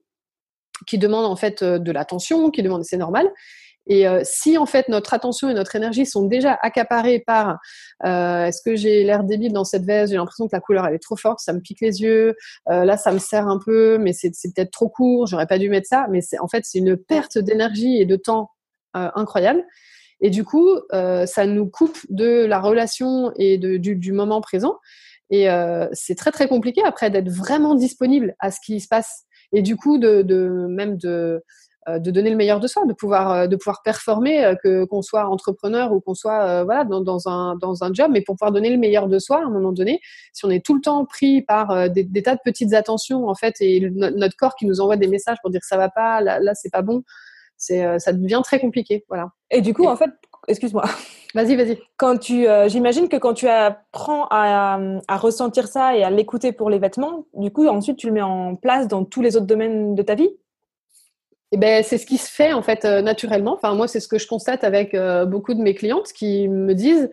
qui 0.86 0.98
demandent 0.98 1.26
en 1.26 1.36
fait 1.36 1.62
euh, 1.62 1.78
de 1.78 1.92
l'attention, 1.92 2.50
qui 2.50 2.62
demandent, 2.62 2.84
c'est 2.84 2.96
normal. 2.96 3.28
Et 3.88 4.06
euh, 4.06 4.20
si 4.22 4.58
en 4.58 4.66
fait 4.66 4.88
notre 4.88 5.14
attention 5.14 5.48
et 5.48 5.54
notre 5.54 5.74
énergie 5.74 6.06
sont 6.06 6.26
déjà 6.26 6.56
accaparées 6.62 7.20
par 7.20 7.58
euh, 8.04 8.44
est-ce 8.44 8.60
que 8.62 8.76
j'ai 8.76 9.02
l'air 9.02 9.24
débile 9.24 9.52
dans 9.52 9.64
cette 9.64 9.84
veste, 9.84 10.12
j'ai 10.12 10.18
l'impression 10.18 10.46
que 10.46 10.54
la 10.54 10.60
couleur 10.60 10.86
elle 10.86 10.94
est 10.94 11.02
trop 11.02 11.16
forte, 11.16 11.40
ça 11.40 11.54
me 11.54 11.60
pique 11.60 11.80
les 11.80 12.02
yeux, 12.02 12.36
euh, 12.70 12.84
là 12.84 12.98
ça 12.98 13.12
me 13.12 13.18
sert 13.18 13.48
un 13.48 13.58
peu, 13.58 13.98
mais 13.98 14.12
c'est, 14.12 14.30
peut-être 14.54 14.70
trop 14.70 14.88
court, 14.88 15.26
j'aurais 15.26 15.46
pas 15.46 15.58
dû 15.58 15.70
mettre 15.70 15.88
ça, 15.88 16.06
mais 16.10 16.20
en 16.40 16.48
fait 16.48 16.64
c'est 16.64 16.78
une 16.78 16.96
perte 16.96 17.38
d'énergie 17.38 17.96
et 18.00 18.04
de 18.04 18.16
temps 18.16 18.50
incroyable. 18.94 19.64
Et 20.20 20.30
du 20.30 20.42
coup, 20.42 20.68
ça 20.90 21.46
nous 21.46 21.66
coupe 21.68 21.98
de 22.08 22.44
la 22.44 22.58
relation 22.58 23.30
et 23.36 23.58
de, 23.58 23.76
du, 23.76 24.12
moment 24.12 24.40
présent. 24.40 24.76
Et 25.30 25.46
c'est 25.92 26.16
très 26.16 26.32
très 26.32 26.48
compliqué 26.48 26.82
après 26.84 27.10
d'être 27.10 27.28
vraiment 27.28 27.76
disponible 27.76 28.34
à 28.40 28.50
ce 28.50 28.58
qui 28.64 28.80
se 28.80 28.88
passe 28.88 29.26
et 29.52 29.62
du 29.62 29.76
coup 29.76 29.98
de, 29.98 30.22
même 30.68 30.96
de 30.96 31.42
de 31.96 32.10
donner 32.10 32.30
le 32.30 32.36
meilleur 32.36 32.60
de 32.60 32.66
soi, 32.66 32.84
de 32.84 32.92
pouvoir 32.92 33.32
euh, 33.32 33.46
de 33.46 33.56
pouvoir 33.56 33.82
performer, 33.82 34.44
euh, 34.44 34.54
que 34.62 34.84
qu'on 34.84 35.02
soit 35.02 35.26
entrepreneur 35.26 35.92
ou 35.92 36.00
qu'on 36.00 36.14
soit 36.14 36.64
voilà 36.64 36.84
dans, 36.84 37.00
dans, 37.00 37.28
un 37.28 37.56
dans 37.56 37.84
un 37.84 37.92
job, 37.92 38.10
mais 38.12 38.20
pour 38.20 38.36
pouvoir 38.36 38.52
donner 38.52 38.70
le 38.70 38.76
meilleur 38.76 39.08
de 39.08 39.18
soi 39.18 39.38
à 39.38 39.46
un 39.46 39.50
moment 39.50 39.72
donné, 39.72 40.00
si 40.32 40.44
on 40.44 40.50
est 40.50 40.64
tout 40.64 40.74
le 40.74 40.80
temps 40.80 41.04
pris 41.04 41.42
par 41.42 41.90
des, 41.90 42.04
des 42.04 42.22
tas 42.22 42.34
de 42.34 42.40
petites 42.44 42.74
attentions 42.74 43.28
en 43.28 43.34
fait 43.34 43.54
et 43.60 43.88
notre 43.90 44.36
corps 44.36 44.54
qui 44.54 44.66
nous 44.66 44.80
envoie 44.80 44.96
des 44.96 45.06
messages 45.06 45.38
pour 45.40 45.50
dire 45.50 45.62
ça 45.62 45.76
va 45.76 45.88
pas, 45.88 46.20
là, 46.20 46.40
là 46.40 46.54
c'est 46.54 46.70
pas 46.70 46.82
bon, 46.82 47.02
c'est 47.56 47.98
ça 47.98 48.12
devient 48.12 48.40
très 48.44 48.60
compliqué, 48.60 49.04
voilà. 49.08 49.30
Et 49.50 49.60
du 49.60 49.72
coup 49.72 49.86
en 49.86 49.96
fait, 49.96 50.10
excuse-moi. 50.46 50.84
Vas-y, 51.34 51.56
vas-y. 51.56 51.78
Quand 51.98 52.16
tu, 52.16 52.46
j'imagine 52.68 53.06
que 53.10 53.16
quand 53.16 53.34
tu 53.34 53.48
apprends 53.48 54.26
à, 54.30 54.80
à 55.08 55.16
ressentir 55.18 55.68
ça 55.68 55.94
et 55.94 56.02
à 56.02 56.08
l'écouter 56.08 56.52
pour 56.52 56.70
les 56.70 56.78
vêtements, 56.78 57.26
du 57.34 57.50
coup, 57.50 57.66
ensuite, 57.68 57.98
tu 57.98 58.06
le 58.06 58.14
mets 58.14 58.22
en 58.22 58.56
place 58.56 58.88
dans 58.88 59.04
tous 59.04 59.20
les 59.20 59.36
autres 59.36 59.44
domaines 59.44 59.94
de 59.94 60.02
ta 60.02 60.14
vie? 60.14 60.30
Eh 61.52 61.56
ben, 61.56 61.82
c'est 61.82 61.98
ce 61.98 62.06
qui 62.06 62.18
se 62.18 62.30
fait 62.30 62.52
en 62.52 62.62
fait 62.62 62.84
euh, 62.84 63.00
naturellement. 63.00 63.54
Enfin, 63.54 63.74
moi, 63.74 63.88
c'est 63.88 64.00
ce 64.00 64.08
que 64.08 64.18
je 64.18 64.26
constate 64.26 64.64
avec 64.64 64.94
euh, 64.94 65.24
beaucoup 65.24 65.54
de 65.54 65.62
mes 65.62 65.74
clientes 65.74 66.12
qui 66.12 66.48
me 66.48 66.74
disent 66.74 67.10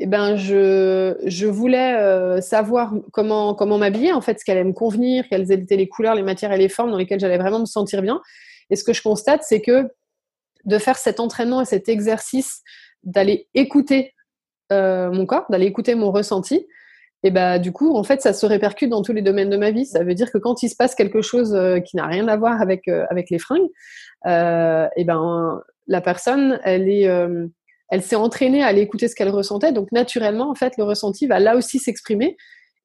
eh 0.00 0.06
ben, 0.06 0.36
je, 0.36 1.46
voulais 1.46 1.94
euh, 1.96 2.40
savoir 2.40 2.92
comment, 3.12 3.54
comment 3.54 3.78
m'habiller, 3.78 4.12
en 4.12 4.20
fait, 4.20 4.38
ce 4.38 4.44
qu'elle 4.44 4.58
allait 4.58 4.68
me 4.68 4.72
convenir, 4.72 5.24
quelles 5.28 5.50
étaient 5.50 5.76
les 5.76 5.88
couleurs, 5.88 6.14
les 6.14 6.22
matières 6.22 6.52
et 6.52 6.58
les 6.58 6.68
formes 6.68 6.90
dans 6.90 6.96
lesquelles 6.96 7.20
j'allais 7.20 7.38
vraiment 7.38 7.60
me 7.60 7.66
sentir 7.66 8.02
bien. 8.02 8.20
Et 8.70 8.76
ce 8.76 8.84
que 8.84 8.92
je 8.92 9.02
constate, 9.02 9.42
c'est 9.42 9.60
que 9.60 9.88
de 10.64 10.78
faire 10.78 10.96
cet 10.96 11.18
entraînement 11.18 11.62
et 11.62 11.64
cet 11.64 11.88
exercice, 11.88 12.62
d'aller 13.02 13.48
écouter 13.54 14.14
mon 14.70 15.24
corps, 15.26 15.46
d'aller 15.48 15.66
écouter 15.66 15.94
mon 15.94 16.12
ressenti, 16.12 16.66
et 17.24 17.30
bah 17.30 17.58
du 17.58 17.72
coup 17.72 17.96
en 17.96 18.04
fait 18.04 18.22
ça 18.22 18.32
se 18.32 18.46
répercute 18.46 18.90
dans 18.90 19.02
tous 19.02 19.12
les 19.12 19.22
domaines 19.22 19.50
de 19.50 19.56
ma 19.56 19.70
vie. 19.70 19.86
Ça 19.86 20.04
veut 20.04 20.14
dire 20.14 20.30
que 20.30 20.38
quand 20.38 20.62
il 20.62 20.68
se 20.68 20.76
passe 20.76 20.94
quelque 20.94 21.20
chose 21.20 21.54
euh, 21.54 21.80
qui 21.80 21.96
n'a 21.96 22.06
rien 22.06 22.28
à 22.28 22.36
voir 22.36 22.60
avec 22.60 22.86
euh, 22.88 23.04
avec 23.10 23.30
les 23.30 23.38
fringues 23.38 23.68
euh, 24.26 24.86
et 24.96 25.04
ben 25.04 25.60
la 25.88 26.00
personne 26.00 26.60
elle 26.64 26.88
est 26.88 27.08
euh, 27.08 27.46
elle 27.90 28.02
s'est 28.02 28.16
entraînée 28.16 28.62
à 28.62 28.66
aller 28.66 28.82
écouter 28.82 29.08
ce 29.08 29.14
qu'elle 29.14 29.30
ressentait. 29.30 29.72
Donc 29.72 29.90
naturellement 29.92 30.50
en 30.50 30.54
fait 30.54 30.76
le 30.76 30.84
ressenti 30.84 31.26
va 31.26 31.40
là 31.40 31.56
aussi 31.56 31.78
s'exprimer. 31.78 32.36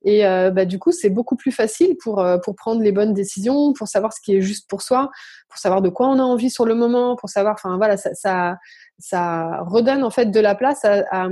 Et 0.05 0.23
bah, 0.23 0.65
du 0.65 0.79
coup 0.79 0.91
c'est 0.91 1.09
beaucoup 1.09 1.37
plus 1.37 1.53
facile 1.53 1.95
pour 2.03 2.21
pour 2.43 2.55
prendre 2.55 2.81
les 2.81 2.91
bonnes 2.91 3.13
décisions 3.13 3.71
pour 3.71 3.87
savoir 3.87 4.11
ce 4.11 4.19
qui 4.21 4.35
est 4.35 4.41
juste 4.41 4.69
pour 4.69 4.81
soi 4.81 5.09
pour 5.47 5.57
savoir 5.57 5.81
de 5.81 5.87
quoi 5.87 6.09
on 6.09 6.19
a 6.19 6.23
envie 6.23 6.49
sur 6.49 6.65
le 6.65 6.75
moment 6.75 7.15
pour 7.15 7.29
savoir 7.29 7.53
enfin 7.53 7.77
voilà 7.77 7.95
ça 7.95 8.13
ça, 8.13 8.57
ça 8.99 9.61
redonne 9.61 10.03
en 10.03 10.09
fait 10.09 10.25
de 10.25 10.39
la 10.41 10.55
place 10.55 10.83
à, 10.83 11.05
à 11.09 11.29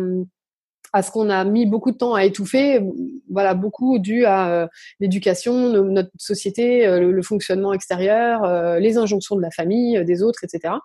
à 0.93 1.01
ce 1.01 1.12
qu'on 1.12 1.30
a 1.30 1.43
mis 1.43 1.65
beaucoup 1.65 1.91
de 1.91 1.97
temps 1.97 2.13
à 2.13 2.25
étouffer, 2.25 2.82
voilà, 3.30 3.54
beaucoup 3.54 3.97
dû 3.99 4.25
à 4.25 4.49
euh, 4.49 4.67
l'éducation, 4.99 5.84
notre 5.84 6.12
société, 6.17 6.86
euh, 6.86 7.12
le, 7.12 7.21
fonctionnement 7.21 7.73
extérieur, 7.73 8.43
euh, 8.43 8.80
les 8.80 8.97
injonctions 8.97 9.36
de 9.36 9.41
la 9.41 9.51
famille, 9.51 10.04
des 10.04 10.21
autres, 10.21 10.43
etc. 10.43 10.75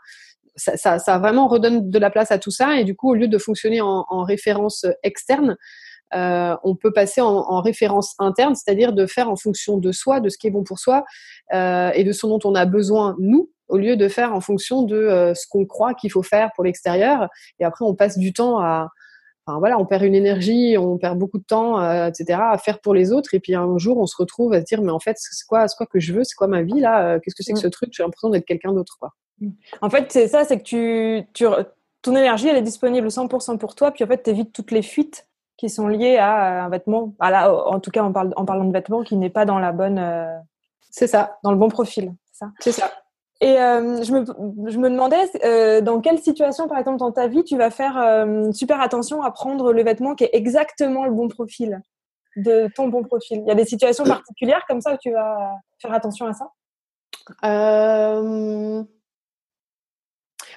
Ça, 0.54 0.76
ça, 0.76 0.98
ça, 0.98 1.18
vraiment 1.18 1.48
redonne 1.48 1.90
de 1.90 1.98
la 1.98 2.10
place 2.10 2.30
à 2.30 2.38
tout 2.38 2.50
ça 2.50 2.78
et 2.78 2.84
du 2.84 2.94
coup, 2.94 3.10
au 3.10 3.14
lieu 3.14 3.28
de 3.28 3.38
fonctionner 3.38 3.80
en, 3.80 4.06
en 4.08 4.22
référence 4.22 4.86
externe, 5.02 5.56
euh, 6.14 6.56
on 6.62 6.76
peut 6.76 6.92
passer 6.92 7.20
en, 7.20 7.28
en 7.28 7.60
référence 7.60 8.14
interne, 8.18 8.54
c'est-à-dire 8.54 8.92
de 8.92 9.06
faire 9.06 9.28
en 9.28 9.36
fonction 9.36 9.76
de 9.76 9.90
soi, 9.92 10.20
de 10.20 10.28
ce 10.28 10.38
qui 10.38 10.46
est 10.46 10.50
bon 10.50 10.62
pour 10.62 10.78
soi 10.78 11.04
euh, 11.52 11.90
et 11.94 12.04
de 12.04 12.12
ce 12.12 12.26
dont 12.26 12.38
on 12.44 12.54
a 12.54 12.64
besoin 12.64 13.16
nous, 13.18 13.50
au 13.68 13.76
lieu 13.76 13.96
de 13.96 14.08
faire 14.08 14.32
en 14.32 14.40
fonction 14.40 14.82
de 14.82 15.32
ce 15.34 15.46
qu'on 15.48 15.66
croit 15.66 15.94
qu'il 15.94 16.12
faut 16.12 16.22
faire 16.22 16.50
pour 16.54 16.62
l'extérieur. 16.62 17.28
Et 17.58 17.64
après, 17.64 17.84
on 17.84 17.96
passe 17.96 18.16
du 18.16 18.32
temps 18.32 18.60
à, 18.60 18.90
voilà, 19.46 19.78
on 19.78 19.86
perd 19.86 20.02
une 20.02 20.14
énergie, 20.14 20.76
on 20.76 20.98
perd 20.98 21.18
beaucoup 21.18 21.38
de 21.38 21.44
temps, 21.44 21.80
euh, 21.80 22.08
etc. 22.08 22.40
à 22.50 22.58
faire 22.58 22.80
pour 22.80 22.94
les 22.94 23.12
autres. 23.12 23.34
Et 23.34 23.40
puis 23.40 23.54
un 23.54 23.78
jour, 23.78 23.96
on 23.98 24.06
se 24.06 24.16
retrouve 24.16 24.52
à 24.52 24.60
se 24.60 24.64
dire, 24.64 24.82
mais 24.82 24.90
en 24.90 24.98
fait, 24.98 25.16
c'est 25.18 25.46
quoi, 25.46 25.68
c'est 25.68 25.76
quoi 25.76 25.86
que 25.86 26.00
je 26.00 26.12
veux, 26.12 26.24
c'est 26.24 26.34
quoi 26.34 26.48
ma 26.48 26.62
vie 26.62 26.80
là 26.80 27.06
euh, 27.06 27.18
Qu'est-ce 27.20 27.36
que 27.36 27.44
c'est 27.44 27.52
que 27.52 27.58
mm. 27.58 27.62
ce 27.62 27.68
truc? 27.68 27.90
J'ai 27.92 28.02
l'impression 28.02 28.28
d'être 28.30 28.44
quelqu'un 28.44 28.72
d'autre, 28.72 28.96
quoi. 28.98 29.12
Mm. 29.40 29.50
En 29.82 29.90
fait, 29.90 30.10
c'est 30.10 30.26
ça, 30.26 30.44
c'est 30.44 30.58
que 30.58 30.64
tu, 30.64 31.22
tu, 31.32 31.46
ton 32.02 32.16
énergie, 32.16 32.48
elle 32.48 32.56
est 32.56 32.62
disponible 32.62 33.06
100% 33.06 33.58
pour 33.58 33.74
toi. 33.76 33.92
Puis 33.92 34.02
en 34.02 34.08
fait, 34.08 34.22
tu 34.22 34.30
évites 34.30 34.52
toutes 34.52 34.72
les 34.72 34.82
fuites 34.82 35.28
qui 35.56 35.70
sont 35.70 35.88
liées 35.88 36.16
à 36.16 36.64
un 36.64 36.68
vêtement. 36.68 37.14
Ah 37.20 37.52
en 37.52 37.80
tout 37.80 37.90
cas, 37.90 38.02
on 38.04 38.12
parle, 38.12 38.32
en 38.36 38.44
parlant 38.44 38.64
de 38.64 38.72
vêtements, 38.72 39.02
qui 39.02 39.16
n'est 39.16 39.30
pas 39.30 39.44
dans 39.44 39.58
la 39.58 39.72
bonne. 39.72 39.98
Euh, 39.98 40.36
c'est 40.90 41.06
ça. 41.06 41.38
Dans 41.44 41.52
le 41.52 41.58
bon 41.58 41.68
profil. 41.68 42.12
C'est 42.60 42.72
ça. 42.72 42.90
Et 43.40 43.60
euh, 43.60 44.02
je, 44.02 44.12
me, 44.12 44.24
je 44.70 44.78
me 44.78 44.88
demandais 44.88 45.30
euh, 45.44 45.82
dans 45.82 46.00
quelle 46.00 46.18
situation, 46.18 46.68
par 46.68 46.78
exemple, 46.78 46.98
dans 46.98 47.12
ta 47.12 47.26
vie, 47.26 47.44
tu 47.44 47.58
vas 47.58 47.70
faire 47.70 47.98
euh, 47.98 48.50
super 48.52 48.80
attention 48.80 49.22
à 49.22 49.30
prendre 49.30 49.72
le 49.72 49.84
vêtement 49.84 50.14
qui 50.14 50.24
est 50.24 50.30
exactement 50.32 51.04
le 51.04 51.12
bon 51.12 51.28
profil, 51.28 51.82
de 52.36 52.70
ton 52.74 52.88
bon 52.88 53.02
profil. 53.02 53.42
Il 53.44 53.48
y 53.48 53.50
a 53.50 53.54
des 53.54 53.66
situations 53.66 54.04
particulières 54.04 54.64
comme 54.66 54.80
ça 54.80 54.94
où 54.94 54.96
tu 55.02 55.12
vas 55.12 55.52
faire 55.82 55.92
attention 55.92 56.26
à 56.26 56.32
ça? 56.32 56.46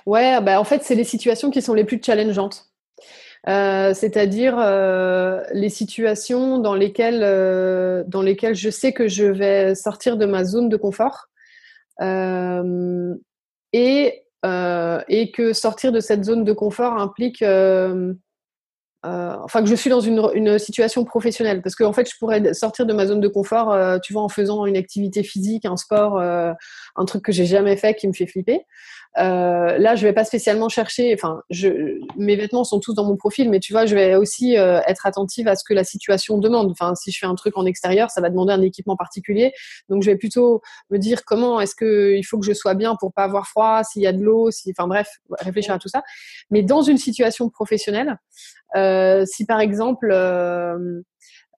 Ouais, 0.05 0.41
bah, 0.41 0.61
en 0.61 0.63
fait, 0.63 0.81
c'est 0.83 0.95
les 0.95 1.03
situations 1.03 1.51
qui 1.51 1.61
sont 1.61 1.73
les 1.73 1.83
plus 1.83 2.01
challengeantes. 2.01 2.71
c'est-à-dire 3.45 4.55
les 5.51 5.69
situations 5.69 6.59
dans 6.59 6.75
lesquelles, 6.75 8.05
dans 8.07 8.21
lesquelles 8.21 8.55
je 8.55 8.69
sais 8.69 8.93
que 8.93 9.09
je 9.09 9.25
vais 9.25 9.75
sortir 9.75 10.15
de 10.15 10.25
ma 10.25 10.45
zone 10.45 10.69
de 10.69 10.77
confort 10.77 11.29
et, 12.01 14.23
euh, 14.45 15.01
et 15.07 15.31
que 15.31 15.53
sortir 15.53 15.91
de 15.91 15.99
cette 15.99 16.23
zone 16.23 16.43
de 16.43 16.53
confort 16.53 16.97
implique 16.97 17.41
euh, 17.41 18.13
euh, 19.05 19.35
enfin 19.43 19.63
que 19.63 19.69
je 19.69 19.75
suis 19.75 19.89
dans 19.89 20.01
une, 20.01 20.21
une, 20.33 20.59
situation 20.59 21.05
professionnelle. 21.05 21.61
Parce 21.61 21.75
qu'en 21.75 21.87
en 21.87 21.93
fait 21.93 22.09
je 22.09 22.17
pourrais 22.17 22.53
sortir 22.53 22.85
de 22.85 22.93
ma 22.93 23.05
zone 23.05 23.21
de 23.21 23.29
confort 23.29 23.71
euh, 23.71 23.97
tu 24.03 24.11
vois 24.11 24.23
en 24.23 24.29
faisant 24.29 24.65
une 24.65 24.75
activité 24.75 25.23
physique 25.23 25.65
un 25.65 25.77
sport 25.77 26.19
euh, 26.19 26.51
un 26.97 27.05
truc 27.05 27.23
que 27.23 27.31
j'ai 27.31 27.45
jamais 27.45 27.77
fait 27.77 27.95
qui 27.95 28.09
me 28.09 28.13
fait 28.13 28.27
flipper 28.27 28.65
euh, 29.17 29.77
là, 29.77 29.95
je 29.95 30.05
vais 30.05 30.13
pas 30.13 30.23
spécialement 30.23 30.69
chercher. 30.69 31.13
Enfin, 31.13 31.41
je, 31.49 31.99
mes 32.15 32.35
vêtements 32.35 32.63
sont 32.63 32.79
tous 32.79 32.93
dans 32.93 33.05
mon 33.05 33.17
profil, 33.17 33.49
mais 33.49 33.59
tu 33.59 33.73
vois, 33.73 33.85
je 33.85 33.95
vais 33.95 34.15
aussi 34.15 34.57
euh, 34.57 34.79
être 34.87 35.05
attentive 35.05 35.47
à 35.47 35.55
ce 35.55 35.63
que 35.63 35.73
la 35.73 35.83
situation 35.83 36.37
demande. 36.37 36.71
Enfin, 36.71 36.93
si 36.95 37.11
je 37.11 37.19
fais 37.19 37.25
un 37.25 37.35
truc 37.35 37.57
en 37.57 37.65
extérieur, 37.65 38.11
ça 38.11 38.21
va 38.21 38.29
demander 38.29 38.53
un 38.53 38.61
équipement 38.61 38.95
particulier. 38.95 39.51
Donc, 39.89 40.03
je 40.03 40.11
vais 40.11 40.17
plutôt 40.17 40.61
me 40.89 40.97
dire 40.97 41.25
comment 41.25 41.59
est-ce 41.59 41.75
que 41.75 42.15
il 42.15 42.23
faut 42.23 42.39
que 42.39 42.45
je 42.45 42.53
sois 42.53 42.75
bien 42.75 42.95
pour 42.99 43.11
pas 43.11 43.23
avoir 43.23 43.47
froid, 43.47 43.83
s'il 43.83 44.03
y 44.03 44.07
a 44.07 44.13
de 44.13 44.21
l'eau, 44.21 44.51
si, 44.51 44.71
enfin 44.77 44.87
bref, 44.87 45.09
réfléchir 45.39 45.73
à 45.73 45.79
tout 45.79 45.89
ça. 45.89 46.03
Mais 46.51 46.61
dans 46.61 46.81
une 46.81 46.97
situation 46.97 47.49
professionnelle, 47.49 48.17
euh, 48.75 49.25
si 49.25 49.45
par 49.45 49.59
exemple 49.59 50.13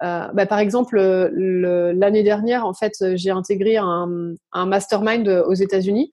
bah, 0.02 0.46
par 0.48 0.60
exemple, 0.60 1.00
l'année 1.00 2.24
dernière, 2.24 2.66
en 2.66 2.74
fait, 2.74 2.94
j'ai 3.16 3.32
intégré 3.32 3.78
un, 3.78 4.36
mastermind 4.54 5.28
aux 5.28 5.54
États-Unis 5.54 6.12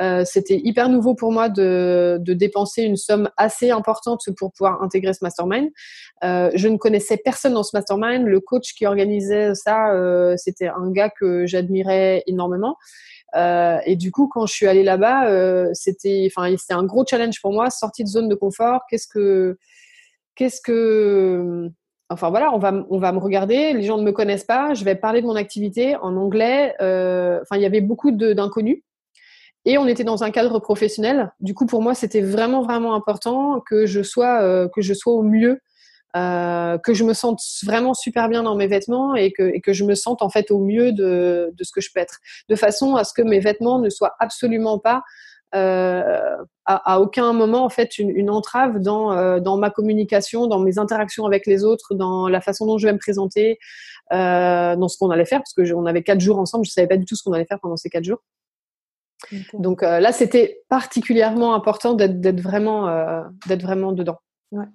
euh, 0.00 0.22
c'était 0.24 0.60
hyper 0.62 0.88
nouveau 0.88 1.14
pour 1.14 1.32
moi 1.32 1.48
de, 1.48 2.18
dépenser 2.26 2.82
une 2.82 2.96
somme 2.96 3.30
assez 3.36 3.70
importante 3.70 4.22
pour 4.36 4.52
pouvoir 4.52 4.82
intégrer 4.82 5.12
ce 5.12 5.20
mastermind. 5.22 5.70
Euh, 6.24 6.50
je 6.54 6.68
ne 6.68 6.76
connaissais 6.76 7.16
personne 7.16 7.54
dans 7.54 7.62
ce 7.62 7.76
mastermind. 7.76 8.26
Le 8.26 8.40
coach 8.40 8.74
qui 8.74 8.86
organisait 8.86 9.54
ça, 9.54 9.92
euh, 9.92 10.34
c'était 10.36 10.68
un 10.68 10.90
gars 10.90 11.10
que 11.10 11.46
j'admirais 11.46 12.22
énormément. 12.26 12.76
Euh, 13.36 13.78
et 13.84 13.96
du 13.96 14.10
coup, 14.10 14.28
quand 14.28 14.46
je 14.46 14.54
suis 14.54 14.66
allée 14.66 14.84
là-bas, 14.84 15.28
euh, 15.28 15.68
c'était, 15.72 16.28
enfin, 16.30 16.54
c'était 16.56 16.74
un 16.74 16.84
gros 16.84 17.04
challenge 17.08 17.40
pour 17.42 17.52
moi, 17.52 17.70
sortie 17.70 18.04
de 18.04 18.08
zone 18.08 18.28
de 18.28 18.34
confort. 18.34 18.82
Qu'est-ce 18.88 19.08
que, 19.08 19.58
qu'est-ce 20.34 20.60
que, 20.60 21.68
enfin 22.10 22.30
voilà, 22.30 22.52
on 22.52 22.58
va, 22.58 22.72
me 23.12 23.18
regarder. 23.18 23.72
Les 23.72 23.82
gens 23.82 23.98
ne 23.98 24.02
me 24.02 24.12
connaissent 24.12 24.44
pas. 24.44 24.74
Je 24.74 24.84
vais 24.84 24.94
parler 24.94 25.20
de 25.20 25.26
mon 25.26 25.36
activité 25.36 25.96
en 25.96 26.16
anglais. 26.16 26.74
Euh, 26.80 27.40
enfin, 27.42 27.56
il 27.56 27.62
y 27.62 27.66
avait 27.66 27.80
beaucoup 27.80 28.10
d'inconnus. 28.10 28.82
Et 29.64 29.76
on 29.76 29.86
était 29.86 30.04
dans 30.04 30.24
un 30.24 30.30
cadre 30.30 30.58
professionnel. 30.60 31.32
Du 31.40 31.52
coup, 31.52 31.66
pour 31.66 31.82
moi, 31.82 31.94
c'était 31.94 32.22
vraiment, 32.22 32.62
vraiment 32.62 32.94
important 32.94 33.60
que 33.60 33.86
je 33.86 34.02
sois, 34.02 34.42
euh, 34.42 34.68
que 34.68 34.80
je 34.80 34.94
sois 34.94 35.12
au 35.12 35.22
mieux, 35.22 35.60
euh, 36.16 36.78
que 36.78 36.94
je 36.94 37.04
me 37.04 37.12
sente 37.12 37.40
vraiment 37.64 37.92
super 37.92 38.30
bien 38.30 38.42
dans 38.42 38.54
mes 38.54 38.66
vêtements 38.66 39.14
et 39.14 39.30
que, 39.30 39.42
et 39.42 39.60
que 39.60 39.74
je 39.74 39.84
me 39.84 39.94
sente 39.94 40.22
en 40.22 40.30
fait 40.30 40.50
au 40.50 40.60
mieux 40.60 40.92
de, 40.92 41.52
de 41.52 41.64
ce 41.64 41.72
que 41.72 41.82
je 41.82 41.90
peux 41.92 42.00
être. 42.00 42.18
De 42.48 42.56
façon 42.56 42.96
à 42.96 43.04
ce 43.04 43.12
que 43.12 43.20
mes 43.20 43.40
vêtements 43.40 43.78
ne 43.78 43.90
soient 43.90 44.16
absolument 44.20 44.78
pas 44.78 45.02
euh, 45.54 46.36
à, 46.64 46.94
à, 46.94 47.00
aucun 47.00 47.32
moment 47.32 47.64
en 47.64 47.68
fait 47.68 47.98
une, 47.98 48.10
une 48.10 48.30
entrave 48.30 48.78
dans, 48.78 49.12
euh, 49.12 49.40
dans 49.40 49.56
ma 49.56 49.70
communication, 49.70 50.46
dans 50.46 50.58
mes 50.58 50.78
interactions 50.78 51.24
avec 51.24 51.46
les 51.46 51.64
autres, 51.64 51.94
dans 51.94 52.28
la 52.28 52.40
façon 52.40 52.66
dont 52.66 52.78
je 52.78 52.86
vais 52.86 52.92
me 52.92 52.98
présenter, 52.98 53.58
euh, 54.12 54.76
dans 54.76 54.88
ce 54.88 54.98
qu'on 54.98 55.10
allait 55.10 55.24
faire, 55.24 55.40
parce 55.40 55.54
que 55.54 55.72
on 55.72 55.86
avait 55.86 56.02
quatre 56.02 56.20
jours 56.20 56.38
ensemble, 56.38 56.64
je 56.66 56.70
savais 56.70 56.88
pas 56.88 56.96
du 56.96 57.04
tout 57.04 57.16
ce 57.16 57.22
qu'on 57.22 57.32
allait 57.32 57.46
faire 57.46 57.60
pendant 57.60 57.76
ces 57.76 57.90
quatre 57.90 58.04
jours. 58.04 58.22
Donc 59.52 59.82
là, 59.82 60.12
c'était 60.12 60.62
particulièrement 60.68 61.52
important 61.54 61.94
d'être 61.94 62.40
vraiment, 62.40 63.24
d'être 63.46 63.62
vraiment 63.62 63.90
dedans. 63.90 64.18
Ouais. 64.52 64.66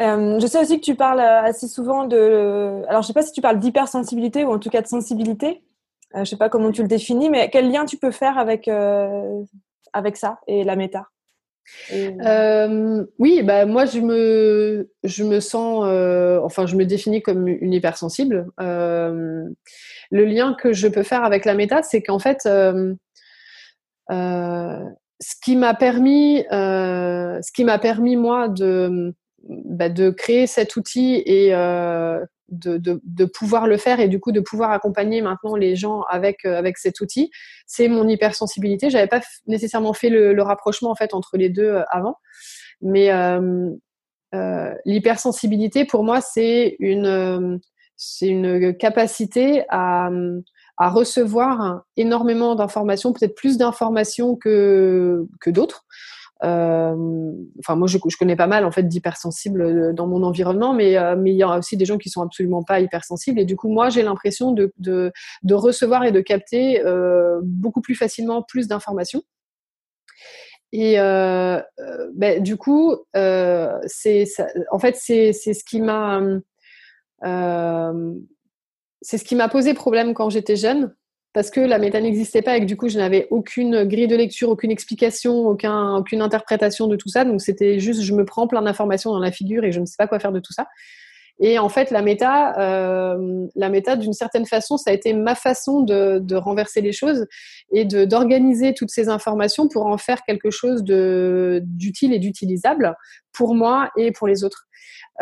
Euh, 0.00 0.40
je 0.40 0.46
sais 0.46 0.60
aussi 0.60 0.80
que 0.80 0.84
tu 0.84 0.96
parles 0.96 1.20
assez 1.20 1.68
souvent 1.68 2.04
de. 2.06 2.82
Alors, 2.88 3.02
je 3.02 3.06
sais 3.06 3.12
pas 3.12 3.22
si 3.22 3.32
tu 3.32 3.40
parles 3.40 3.60
d'hypersensibilité 3.60 4.44
ou 4.44 4.52
en 4.52 4.58
tout 4.58 4.70
cas 4.70 4.82
de 4.82 4.88
sensibilité. 4.88 5.62
Euh, 6.16 6.20
je 6.20 6.30
sais 6.30 6.36
pas 6.36 6.48
comment 6.48 6.72
tu 6.72 6.82
le 6.82 6.88
définis, 6.88 7.30
mais 7.30 7.48
quel 7.50 7.70
lien 7.70 7.84
tu 7.84 7.96
peux 7.96 8.10
faire 8.10 8.38
avec 8.38 8.68
euh, 8.68 9.42
avec 9.94 10.16
ça 10.16 10.40
et 10.46 10.64
la 10.64 10.76
méta 10.76 11.08
euh, 11.92 13.04
oui, 13.18 13.42
bah 13.42 13.66
moi 13.66 13.86
je 13.86 14.00
me 14.00 14.90
je 15.02 15.24
me 15.24 15.40
sens 15.40 15.84
euh, 15.86 16.38
enfin 16.42 16.66
je 16.66 16.76
me 16.76 16.84
définis 16.84 17.22
comme 17.22 17.48
une 17.48 17.72
hypersensible. 17.72 18.46
Euh, 18.60 19.44
le 20.10 20.24
lien 20.24 20.54
que 20.54 20.72
je 20.72 20.88
peux 20.88 21.02
faire 21.02 21.24
avec 21.24 21.44
la 21.44 21.54
méta, 21.54 21.82
c'est 21.82 22.02
qu'en 22.02 22.18
fait 22.18 22.40
ce 22.42 22.96
qui 25.42 25.56
m'a 25.56 25.74
permis, 25.74 26.44
ce 26.50 27.52
qui 27.52 27.64
m'a 27.64 27.78
permis 27.78 28.16
moi 28.16 28.48
de 28.48 29.14
bah, 29.48 29.88
de 29.88 30.10
créer 30.10 30.46
cet 30.46 30.76
outil 30.76 31.22
et 31.26 31.54
euh, 31.54 32.24
de, 32.48 33.24
pouvoir 33.24 33.66
le 33.66 33.76
faire 33.76 34.00
et 34.00 34.08
du 34.08 34.20
coup 34.20 34.32
de 34.32 34.40
pouvoir 34.40 34.70
accompagner 34.70 35.20
maintenant 35.22 35.56
les 35.56 35.76
gens 35.76 36.02
avec 36.02 36.44
avec 36.44 36.78
cet 36.78 37.00
outil, 37.00 37.30
c'est 37.66 37.88
mon 37.88 38.08
hypersensibilité. 38.08 38.90
J'avais 38.90 39.06
pas 39.06 39.20
nécessairement 39.46 39.92
fait 39.92 40.08
le, 40.08 40.42
rapprochement 40.42 40.90
en 40.90 40.94
fait 40.94 41.14
entre 41.14 41.36
les 41.36 41.48
deux 41.48 41.82
avant, 41.90 42.16
mais 42.80 43.10
euh, 43.12 43.70
euh, 44.34 44.74
l'hypersensibilité 44.84 45.84
pour 45.84 46.04
moi 46.04 46.20
c'est 46.20 46.76
une 46.78 47.60
c'est 47.96 48.28
une 48.28 48.76
capacité 48.76 49.64
à 49.68 50.10
à 50.76 50.90
recevoir 50.90 51.82
énormément 51.96 52.54
d'informations, 52.54 53.12
peut-être 53.12 53.36
plus 53.36 53.58
d'informations 53.58 54.36
que, 54.36 55.26
que 55.40 55.50
d'autres. 55.50 55.86
Euh, 56.44 57.32
enfin, 57.58 57.76
moi, 57.76 57.88
je, 57.88 57.98
connais 58.18 58.36
pas 58.36 58.46
mal 58.46 58.64
en 58.64 58.70
fait 58.70 58.82
d'hypersensibles 58.82 59.62
euh, 59.62 59.92
dans 59.92 60.06
mon 60.06 60.22
environnement, 60.22 60.74
mais 60.74 60.96
euh, 60.98 61.16
mais 61.16 61.32
il 61.32 61.36
y 61.36 61.42
a 61.42 61.58
aussi 61.58 61.76
des 61.76 61.86
gens 61.86 61.96
qui 61.96 62.10
sont 62.10 62.22
absolument 62.22 62.62
pas 62.62 62.80
hypersensibles. 62.80 63.40
Et 63.40 63.44
du 63.44 63.56
coup, 63.56 63.68
moi, 63.68 63.88
j'ai 63.88 64.02
l'impression 64.02 64.52
de, 64.52 65.12
recevoir 65.50 66.04
et 66.04 66.12
de 66.12 66.20
capter 66.20 66.82
beaucoup 67.42 67.80
plus 67.80 67.94
facilement 67.94 68.42
plus 68.42 68.68
d'informations. 68.68 69.22
Et 70.72 70.96
ben, 70.96 72.42
du 72.42 72.56
coup, 72.56 72.96
c'est 73.86 74.24
en 74.70 74.78
fait 74.78 74.96
c'est 74.96 75.32
ce 75.32 75.64
qui 75.64 75.80
m'a 75.80 76.20
c'est 79.02 79.18
ce 79.18 79.24
qui 79.24 79.36
m'a 79.36 79.48
posé 79.48 79.74
problème 79.74 80.14
quand 80.14 80.30
j'étais 80.30 80.56
jeune, 80.56 80.94
parce 81.34 81.50
que 81.50 81.60
la 81.60 81.78
méta 81.78 82.00
n'existait 82.00 82.42
pas 82.42 82.56
et 82.56 82.60
que 82.60 82.64
du 82.64 82.76
coup, 82.76 82.88
je 82.88 82.96
n'avais 82.96 83.26
aucune 83.30 83.82
grille 83.84 84.06
de 84.06 84.14
lecture, 84.14 84.48
aucune 84.48 84.70
explication, 84.70 85.48
aucun, 85.48 85.96
aucune 85.96 86.22
interprétation 86.22 86.86
de 86.86 86.94
tout 86.94 87.08
ça. 87.08 87.24
Donc, 87.24 87.40
c'était 87.42 87.80
juste, 87.80 88.02
je 88.02 88.14
me 88.14 88.24
prends 88.24 88.46
plein 88.46 88.62
d'informations 88.62 89.10
dans 89.10 89.18
la 89.18 89.32
figure 89.32 89.64
et 89.64 89.72
je 89.72 89.80
ne 89.80 89.84
sais 89.84 89.96
pas 89.98 90.06
quoi 90.06 90.20
faire 90.20 90.30
de 90.30 90.38
tout 90.38 90.52
ça. 90.52 90.68
Et 91.40 91.58
en 91.58 91.68
fait, 91.68 91.90
la 91.90 92.00
méta, 92.00 92.58
euh, 92.58 93.46
la 93.56 93.68
méta, 93.68 93.96
d'une 93.96 94.12
certaine 94.12 94.46
façon, 94.46 94.76
ça 94.76 94.90
a 94.90 94.92
été 94.92 95.12
ma 95.12 95.34
façon 95.34 95.80
de, 95.80 96.18
de 96.20 96.36
renverser 96.36 96.80
les 96.80 96.92
choses 96.92 97.26
et 97.72 97.84
de 97.84 98.04
d'organiser 98.04 98.72
toutes 98.72 98.90
ces 98.90 99.08
informations 99.08 99.68
pour 99.68 99.86
en 99.86 99.98
faire 99.98 100.22
quelque 100.22 100.50
chose 100.50 100.84
de 100.84 101.60
d'utile 101.64 102.12
et 102.12 102.18
d'utilisable 102.18 102.94
pour 103.32 103.54
moi 103.54 103.90
et 103.96 104.12
pour 104.12 104.28
les 104.28 104.44
autres. 104.44 104.66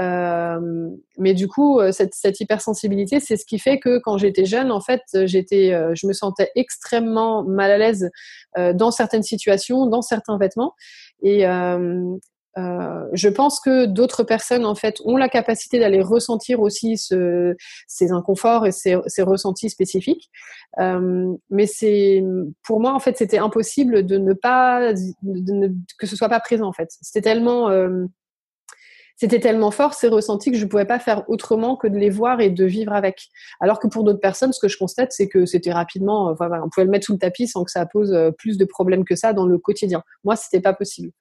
Euh, 0.00 0.88
mais 1.18 1.34
du 1.34 1.48
coup, 1.48 1.78
euh, 1.80 1.92
cette, 1.92 2.14
cette 2.14 2.40
hypersensibilité, 2.40 3.20
c'est 3.20 3.36
ce 3.36 3.44
qui 3.44 3.58
fait 3.58 3.78
que 3.78 3.98
quand 3.98 4.16
j'étais 4.16 4.44
jeune, 4.44 4.72
en 4.72 4.80
fait, 4.80 5.02
j'étais, 5.24 5.72
euh, 5.72 5.92
je 5.94 6.06
me 6.06 6.12
sentais 6.12 6.50
extrêmement 6.54 7.44
mal 7.44 7.70
à 7.70 7.78
l'aise 7.78 8.10
euh, 8.56 8.72
dans 8.72 8.90
certaines 8.90 9.22
situations, 9.22 9.86
dans 9.86 10.02
certains 10.02 10.38
vêtements. 10.38 10.74
Et 11.22 11.44
euh, 12.58 13.06
je 13.14 13.28
pense 13.28 13.60
que 13.60 13.86
d'autres 13.86 14.24
personnes 14.24 14.66
en 14.66 14.74
fait 14.74 15.00
ont 15.04 15.16
la 15.16 15.28
capacité 15.28 15.78
d'aller 15.78 16.02
ressentir 16.02 16.60
aussi 16.60 16.98
ce, 16.98 17.56
ces 17.86 18.12
inconforts 18.12 18.66
et 18.66 18.72
ces, 18.72 18.94
ressentis 19.22 19.70
spécifiques. 19.70 20.30
Euh, 20.78 21.32
mais 21.50 21.66
c'est 21.66 22.22
pour 22.62 22.80
moi 22.80 22.92
en 22.92 22.98
fait 22.98 23.16
c'était 23.16 23.38
impossible 23.38 24.04
de 24.04 24.18
ne 24.18 24.32
pas 24.34 24.92
ne, 25.22 25.68
que 25.98 26.06
ce 26.06 26.16
soit 26.16 26.28
pas 26.28 26.40
présent 26.40 26.66
en 26.66 26.72
fait. 26.72 26.90
C'était 27.00 27.22
tellement 27.22 27.70
euh, 27.70 28.04
c'était 29.16 29.40
tellement 29.40 29.70
fort 29.70 29.94
ces 29.94 30.08
ressentis 30.08 30.50
que 30.50 30.58
je 30.58 30.64
ne 30.64 30.68
pouvais 30.68 30.84
pas 30.84 30.98
faire 30.98 31.24
autrement 31.28 31.76
que 31.76 31.86
de 31.86 31.96
les 31.96 32.10
voir 32.10 32.40
et 32.40 32.50
de 32.50 32.64
vivre 32.64 32.92
avec. 32.92 33.28
Alors 33.60 33.78
que 33.78 33.86
pour 33.86 34.04
d'autres 34.04 34.20
personnes, 34.20 34.52
ce 34.52 34.58
que 34.58 34.68
je 34.68 34.76
constate, 34.76 35.12
c'est 35.12 35.28
que 35.28 35.46
c'était 35.46 35.72
rapidement, 35.72 36.34
on 36.40 36.68
pouvait 36.68 36.84
le 36.84 36.90
mettre 36.90 37.06
sous 37.06 37.12
le 37.12 37.18
tapis 37.18 37.46
sans 37.46 37.62
que 37.62 37.70
ça 37.70 37.86
pose 37.86 38.12
plus 38.36 38.58
de 38.58 38.64
problèmes 38.64 39.04
que 39.04 39.14
ça 39.14 39.32
dans 39.32 39.46
le 39.46 39.58
quotidien. 39.58 40.02
Moi, 40.24 40.34
c'était 40.34 40.60
pas 40.60 40.72
possible. 40.72 41.12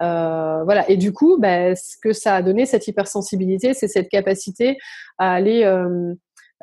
Euh, 0.00 0.62
voilà. 0.64 0.88
Et 0.90 0.96
du 0.96 1.12
coup, 1.12 1.38
bah, 1.38 1.74
ce 1.74 1.96
que 2.00 2.12
ça 2.12 2.36
a 2.36 2.42
donné, 2.42 2.66
cette 2.66 2.86
hypersensibilité, 2.86 3.74
c'est 3.74 3.88
cette 3.88 4.08
capacité 4.08 4.78
à 5.18 5.32
aller 5.32 5.64
euh, 5.64 6.14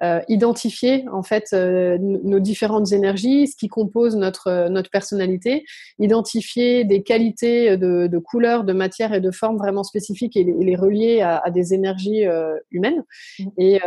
euh, 0.04 0.22
identifier 0.28 1.06
en 1.12 1.24
fait 1.24 1.54
nos 1.54 2.40
différentes 2.40 2.92
énergies, 2.92 3.48
ce 3.48 3.56
qui 3.56 3.68
compose 3.68 4.16
notre 4.16 4.68
notre 4.70 4.90
personnalité, 4.90 5.64
identifier 6.00 6.84
des 6.84 7.02
qualités 7.04 7.78
de, 7.78 8.08
de 8.08 8.18
couleurs, 8.18 8.64
de 8.64 8.74
matière 8.74 9.14
et 9.14 9.22
de 9.22 9.32
forme 9.32 9.58
vraiment 9.58 9.84
spécifiques 9.84 10.36
et 10.36 10.44
les, 10.44 10.54
les 10.54 10.76
relier 10.76 11.22
à, 11.22 11.38
à, 11.38 11.50
des 11.50 11.74
énergies 11.74 12.26
humaines. 12.72 13.04
Mmh. 13.40 13.48
Et, 13.58 13.80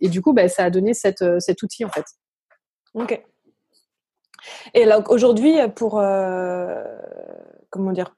et 0.00 0.08
du 0.08 0.22
coup, 0.22 0.32
bah, 0.32 0.48
ça 0.48 0.64
a 0.64 0.70
donné 0.70 0.94
cette, 0.94 1.24
cet 1.40 1.62
outil 1.62 1.84
en 1.84 1.90
fait. 1.90 2.06
Ok. 2.94 3.22
Et 4.72 4.84
là 4.84 5.02
aujourd'hui, 5.08 5.56
pour 5.74 6.02
comment 7.70 7.92
dire, 7.92 8.14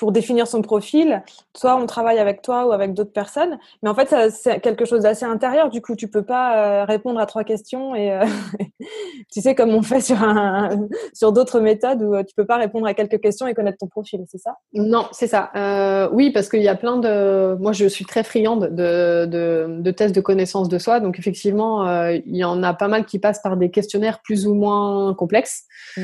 pour 0.00 0.12
définir 0.12 0.46
son 0.46 0.62
profil, 0.62 1.22
soit 1.54 1.76
on 1.76 1.84
travaille 1.84 2.18
avec 2.18 2.40
toi 2.40 2.66
ou 2.66 2.72
avec 2.72 2.94
d'autres 2.94 3.12
personnes, 3.12 3.58
mais 3.82 3.90
en 3.90 3.94
fait 3.94 4.30
c'est 4.30 4.58
quelque 4.60 4.86
chose 4.86 5.02
d'assez 5.02 5.26
intérieur. 5.26 5.68
Du 5.68 5.82
coup, 5.82 5.94
tu 5.94 6.08
peux 6.08 6.22
pas 6.22 6.56
euh, 6.56 6.84
répondre 6.86 7.20
à 7.20 7.26
trois 7.26 7.44
questions 7.44 7.94
et 7.94 8.10
euh, 8.10 8.24
tu 9.32 9.42
sais 9.42 9.54
comme 9.54 9.70
on 9.74 9.82
fait 9.82 10.00
sur 10.00 10.22
un, 10.22 10.88
sur 11.12 11.32
d'autres 11.32 11.60
méthodes 11.60 12.02
où 12.02 12.14
euh, 12.14 12.22
tu 12.22 12.34
peux 12.34 12.46
pas 12.46 12.56
répondre 12.56 12.86
à 12.86 12.94
quelques 12.94 13.20
questions 13.20 13.46
et 13.46 13.54
connaître 13.54 13.78
ton 13.78 13.88
profil, 13.88 14.24
c'est 14.26 14.38
ça? 14.38 14.56
Non, 14.72 15.06
c'est 15.12 15.26
ça. 15.26 15.50
Euh, 15.54 16.08
oui, 16.12 16.30
parce 16.30 16.48
qu'il 16.48 16.62
y 16.62 16.68
a 16.68 16.74
plein 16.74 16.96
de. 16.96 17.56
Moi, 17.60 17.72
je 17.72 17.86
suis 17.86 18.04
très 18.04 18.24
friande 18.24 18.74
de, 18.74 19.26
de, 19.26 19.80
de 19.80 19.90
tests 19.90 20.14
de 20.14 20.20
connaissance 20.20 20.68
de 20.68 20.78
soi, 20.78 21.00
donc 21.00 21.18
effectivement, 21.18 21.86
euh, 21.86 22.12
il 22.24 22.36
y 22.36 22.44
en 22.44 22.62
a 22.62 22.74
pas 22.74 22.88
mal 22.88 23.04
qui 23.04 23.18
passent 23.18 23.42
par 23.42 23.56
des 23.56 23.70
questionnaires 23.70 24.20
plus 24.22 24.46
ou 24.46 24.54
moins 24.54 25.14
complexes. 25.14 25.64
Mm. 25.96 26.02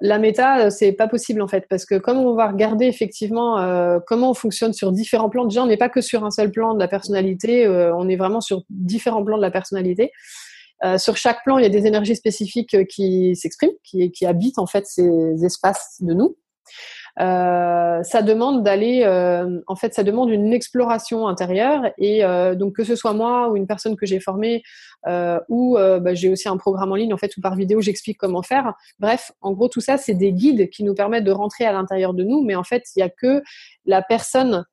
la 0.00 0.18
méta, 0.18 0.70
c'est 0.70 0.92
pas 0.92 1.08
possible 1.08 1.42
en 1.42 1.48
fait, 1.48 1.66
parce 1.68 1.84
que 1.84 1.96
comme 1.96 2.18
on 2.18 2.34
va 2.34 2.48
regarder 2.48 2.71
effectivement 2.80 3.58
euh, 3.58 3.98
comment 4.06 4.30
on 4.30 4.34
fonctionne 4.34 4.72
sur 4.72 4.92
différents 4.92 5.30
plans. 5.30 5.44
Déjà, 5.44 5.62
on 5.62 5.66
n'est 5.66 5.76
pas 5.76 5.88
que 5.88 6.00
sur 6.00 6.24
un 6.24 6.30
seul 6.30 6.50
plan 6.50 6.74
de 6.74 6.78
la 6.78 6.88
personnalité, 6.88 7.66
euh, 7.66 7.94
on 7.96 8.08
est 8.08 8.16
vraiment 8.16 8.40
sur 8.40 8.62
différents 8.70 9.24
plans 9.24 9.36
de 9.36 9.42
la 9.42 9.50
personnalité. 9.50 10.12
Euh, 10.84 10.98
sur 10.98 11.16
chaque 11.16 11.44
plan, 11.44 11.58
il 11.58 11.62
y 11.62 11.66
a 11.66 11.70
des 11.70 11.86
énergies 11.86 12.16
spécifiques 12.16 12.76
qui 12.88 13.36
s'expriment, 13.36 13.72
qui 13.84 14.26
habitent 14.26 14.58
en 14.58 14.66
fait 14.66 14.86
ces 14.86 15.44
espaces 15.44 15.98
de 16.00 16.12
nous. 16.12 16.36
Euh, 17.20 18.02
ça 18.02 18.22
demande 18.22 18.62
d'aller, 18.62 19.02
euh, 19.04 19.60
en 19.66 19.76
fait, 19.76 19.92
ça 19.94 20.02
demande 20.02 20.30
une 20.30 20.52
exploration 20.52 21.28
intérieure. 21.28 21.82
Et 21.98 22.24
euh, 22.24 22.54
donc, 22.54 22.76
que 22.76 22.84
ce 22.84 22.96
soit 22.96 23.12
moi 23.12 23.50
ou 23.50 23.56
une 23.56 23.66
personne 23.66 23.96
que 23.96 24.06
j'ai 24.06 24.20
formée, 24.20 24.62
ou 25.48 25.76
bah, 25.76 26.14
j'ai 26.14 26.30
aussi 26.30 26.48
un 26.48 26.56
programme 26.56 26.92
en 26.92 26.94
ligne, 26.94 27.12
en 27.12 27.18
fait, 27.18 27.36
ou 27.36 27.40
par 27.40 27.56
vidéo, 27.56 27.80
j'explique 27.80 28.18
comment 28.18 28.42
faire. 28.42 28.74
Bref, 28.98 29.32
en 29.40 29.52
gros, 29.52 29.68
tout 29.68 29.80
ça, 29.80 29.98
c'est 29.98 30.14
des 30.14 30.32
guides 30.32 30.70
qui 30.70 30.84
nous 30.84 30.94
permettent 30.94 31.24
de 31.24 31.32
rentrer 31.32 31.64
à 31.64 31.72
l'intérieur 31.72 32.14
de 32.14 32.22
nous. 32.22 32.42
Mais 32.42 32.54
en 32.54 32.64
fait, 32.64 32.84
il 32.94 33.00
n'y 33.00 33.02
a 33.02 33.08
que 33.08 33.42
la 33.84 34.02
personne 34.02 34.64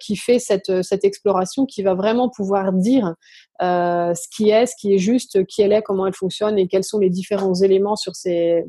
qui 0.00 0.16
fait 0.16 0.38
cette, 0.38 0.82
cette 0.82 1.04
exploration 1.04 1.66
qui 1.66 1.82
va 1.82 1.94
vraiment 1.94 2.30
pouvoir 2.30 2.72
dire 2.72 3.14
ce 3.60 4.28
qui 4.34 4.50
est, 4.50 4.66
ce 4.66 4.74
qui 4.78 4.94
est 4.94 4.98
juste, 4.98 5.44
qui 5.46 5.62
elle 5.62 5.72
est, 5.72 5.82
comment 5.82 6.06
elle 6.06 6.14
fonctionne 6.14 6.58
et 6.58 6.68
quels 6.68 6.84
sont 6.84 6.98
les 6.98 7.10
différents 7.10 7.54
éléments 7.54 7.96
sur 7.96 8.14
ces, 8.14 8.64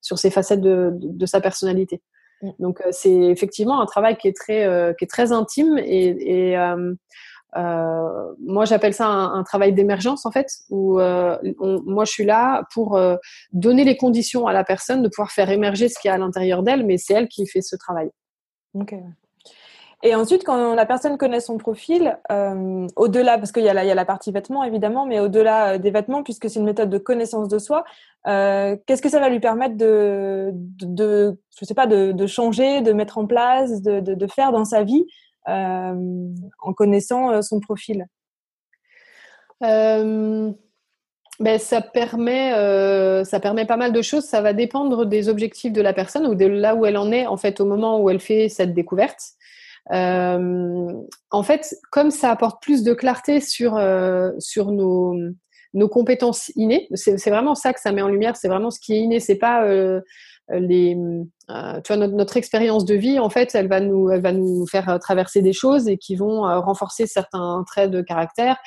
sur 0.00 0.18
ces 0.18 0.30
facettes 0.30 0.60
de, 0.60 0.92
de 0.94 1.26
sa 1.26 1.40
personnalité. 1.40 2.02
Mm. 2.42 2.50
Donc 2.58 2.80
euh, 2.80 2.88
c'est 2.90 3.12
effectivement 3.12 3.80
un 3.80 3.86
travail 3.86 4.16
qui 4.16 4.28
est 4.28 4.36
très 4.36 4.64
euh, 4.64 4.92
qui 4.92 5.04
est 5.04 5.08
très 5.08 5.32
intime 5.32 5.78
et, 5.78 6.56
euh, 6.56 6.94
moi 8.40 8.64
j'appelle 8.64 8.94
ça 8.94 9.06
un, 9.06 9.42
travail 9.42 9.74
d'émergence 9.74 10.24
en 10.24 10.30
fait 10.30 10.46
où 10.70 10.94
moi 10.98 12.04
je 12.06 12.10
suis 12.10 12.24
là 12.24 12.62
pour 12.72 12.98
donner 13.52 13.84
les 13.84 13.98
conditions 13.98 14.46
à 14.46 14.54
la 14.54 14.64
personne 14.64 15.02
de 15.02 15.08
pouvoir 15.08 15.30
faire 15.30 15.50
émerger 15.50 15.90
ce 15.90 15.98
qu'il 16.00 16.08
y 16.08 16.12
a 16.12 16.14
à 16.14 16.18
l'intérieur 16.18 16.62
d'elle, 16.62 16.86
mais 16.86 16.96
c'est 16.96 17.12
elle 17.12 17.28
qui 17.28 17.46
fait 17.46 17.60
ce 17.60 17.76
travail. 17.76 18.08
Ok. 18.72 18.94
Et 20.04 20.16
ensuite, 20.16 20.42
quand 20.42 20.74
la 20.74 20.84
personne 20.84 21.16
connaît 21.16 21.40
son 21.40 21.58
profil, 21.58 22.18
euh, 22.32 22.88
au-delà, 22.96 23.38
parce 23.38 23.52
qu'il 23.52 23.62
y, 23.62 23.68
a 23.68 23.94
la, 23.94 24.04
partie 24.04 24.32
vêtements 24.32 24.64
évidemment, 24.64 25.06
mais 25.06 25.20
au-delà 25.20 25.74
euh, 25.74 25.78
des 25.78 25.92
vêtements, 25.92 26.24
puisque 26.24 26.50
c'est 26.50 26.58
une 26.58 26.64
méthode 26.64 26.90
de 26.90 26.98
connaissance 26.98 27.46
de 27.46 27.58
soi, 27.60 27.84
euh, 28.26 28.76
qu'est-ce 28.86 29.00
que 29.00 29.08
ça 29.08 29.20
va 29.20 29.28
lui 29.28 29.38
permettre 29.38 29.76
de, 29.76 30.50
de, 30.52 31.38
je 31.56 31.64
sais 31.64 31.74
pas, 31.74 31.86
de, 31.86 32.10
de, 32.10 32.26
changer, 32.26 32.80
de 32.80 32.92
mettre 32.92 33.16
en 33.18 33.26
place, 33.26 33.80
de, 33.80 34.00
de 34.00 34.26
faire 34.26 34.50
dans 34.50 34.64
sa 34.64 34.82
vie 34.82 35.06
en 35.46 36.72
connaissant 36.76 37.40
son 37.42 37.60
profil? 37.60 38.06
Ben, 41.40 41.58
ça 41.58 41.80
permet, 41.80 42.52
ça 43.24 43.40
permet 43.40 43.66
pas 43.66 43.76
mal 43.76 43.92
de 43.92 44.02
choses. 44.02 44.24
Ça 44.24 44.40
va 44.40 44.52
dépendre 44.52 45.06
des 45.06 45.28
objectifs 45.28 45.72
de 45.72 45.80
la 45.80 45.92
personne 45.92 46.26
ou 46.26 46.34
de 46.34 46.46
là 46.46 46.74
où 46.76 46.86
elle 46.86 46.96
en 46.96 47.10
est 47.10 47.26
en 47.26 47.36
fait 47.36 47.60
au 47.60 47.64
moment 47.64 48.00
où 48.00 48.10
elle 48.10 48.20
fait 48.20 48.48
cette 48.48 48.74
découverte. 48.74 49.20
Euh, 49.90 50.92
en 51.30 51.42
fait, 51.42 51.74
comme 51.90 52.10
ça 52.10 52.30
apporte 52.30 52.62
plus 52.62 52.82
de 52.82 52.94
clarté 52.94 53.40
sur, 53.40 53.76
euh, 53.76 54.30
sur 54.38 54.70
nos, 54.70 55.14
nos 55.74 55.88
compétences 55.88 56.52
innées, 56.54 56.88
c'est 56.94 57.30
vraiment 57.30 57.54
ça 57.54 57.72
que 57.72 57.80
ça 57.80 57.92
met 57.92 58.02
en 58.02 58.08
lumière, 58.08 58.36
c'est 58.36 58.48
vraiment 58.48 58.70
ce 58.70 58.78
qui 58.78 58.94
est 58.94 59.00
inné, 59.00 59.18
c'est 59.18 59.36
pas 59.36 59.64
euh, 59.64 60.00
les, 60.50 60.96
tu 61.48 61.94
vois, 61.94 61.96
notre, 61.96 62.36
expérience 62.36 62.84
de 62.84 62.94
vie, 62.94 63.18
en 63.18 63.30
fait, 63.30 63.54
elle 63.54 63.68
va 63.68 63.80
nous, 63.80 64.10
elle 64.10 64.20
va 64.20 64.32
nous 64.32 64.66
faire 64.66 64.98
traverser 65.00 65.40
des 65.40 65.54
choses 65.54 65.88
et 65.88 65.96
qui 65.96 66.14
vont 66.14 66.42
renforcer 66.60 67.06
certains 67.06 67.64
traits 67.66 67.90
de 67.90 68.02
caractère, 68.02 68.58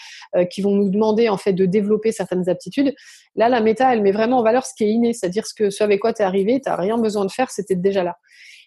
qui 0.50 0.62
vont 0.62 0.72
nous 0.72 0.90
demander 0.90 1.30
en 1.30 1.38
fait 1.38 1.54
de 1.54 1.66
développer 1.66 2.12
certaines 2.12 2.50
aptitudes. 2.50 2.96
Là, 3.36 3.50
la 3.50 3.62
méta, 3.62 3.94
elle 3.94 4.02
met 4.02 4.14
vraiment 4.14 4.40
en 4.40 4.44
valeur 4.44 4.66
ce 4.66 4.74
qui 4.76 4.86
est 4.86 4.90
inné, 4.90 5.14
c'est-à-dire 5.14 5.46
ce 5.46 5.54
que 5.54 5.70
ce 5.70 5.84
avec 5.84 6.00
quoi 6.00 6.12
tu 6.12 6.24
es 6.24 6.26
arrivé, 6.26 6.60
tu 6.60 6.70
n'as 6.70 6.76
rien 6.76 6.98
besoin 6.98 7.26
de 7.26 7.32
faire, 7.32 7.52
c'était 7.52 7.76
déjà 7.76 8.04
là. 8.04 8.18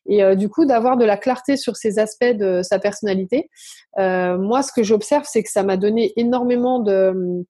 Et 0.07 0.23
euh, 0.23 0.35
du 0.35 0.49
coup, 0.49 0.65
d'avoir 0.65 0.97
de 0.97 1.05
la 1.05 1.17
clarté 1.17 1.57
sur 1.57 1.77
ces 1.77 1.99
aspects 1.99 2.25
de 2.25 2.63
sa 2.63 2.79
personnalité. 2.79 3.51
Euh, 3.99 4.39
moi, 4.39 4.63
ce 4.63 4.73
que 4.73 4.83
j'observe, 4.83 5.25
c'est 5.27 5.43
que 5.43 5.51
ça 5.51 5.63
m'a 5.63 5.77
donné 5.77 6.13
énormément 6.17 6.81
de, 6.81 7.45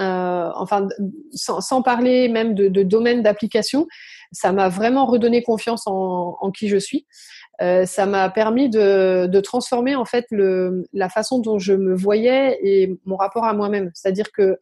euh, 0.00 0.50
enfin, 0.54 0.88
sans, 1.32 1.82
parler 1.82 2.28
même 2.28 2.54
de, 2.54 2.68
de 2.68 2.82
domaine 2.82 3.22
d'application, 3.22 3.86
ça 4.32 4.52
m'a 4.52 4.68
vraiment 4.68 5.06
redonné 5.06 5.42
confiance 5.42 5.86
en, 5.86 6.36
en, 6.40 6.50
qui 6.50 6.68
je 6.68 6.78
suis. 6.78 7.06
Ça 7.60 8.06
m'a 8.06 8.28
permis 8.30 8.68
de, 8.68 9.26
de, 9.26 9.40
transformer 9.40 9.94
en 9.94 10.04
fait 10.04 10.26
le, 10.32 10.84
la 10.92 11.08
façon 11.08 11.38
dont 11.38 11.60
je 11.60 11.72
me 11.72 11.94
voyais 11.94 12.58
et 12.62 12.98
mon 13.04 13.14
rapport 13.14 13.44
à 13.44 13.54
moi-même. 13.54 13.92
C'est-à-dire 13.94 14.32
que 14.32 14.58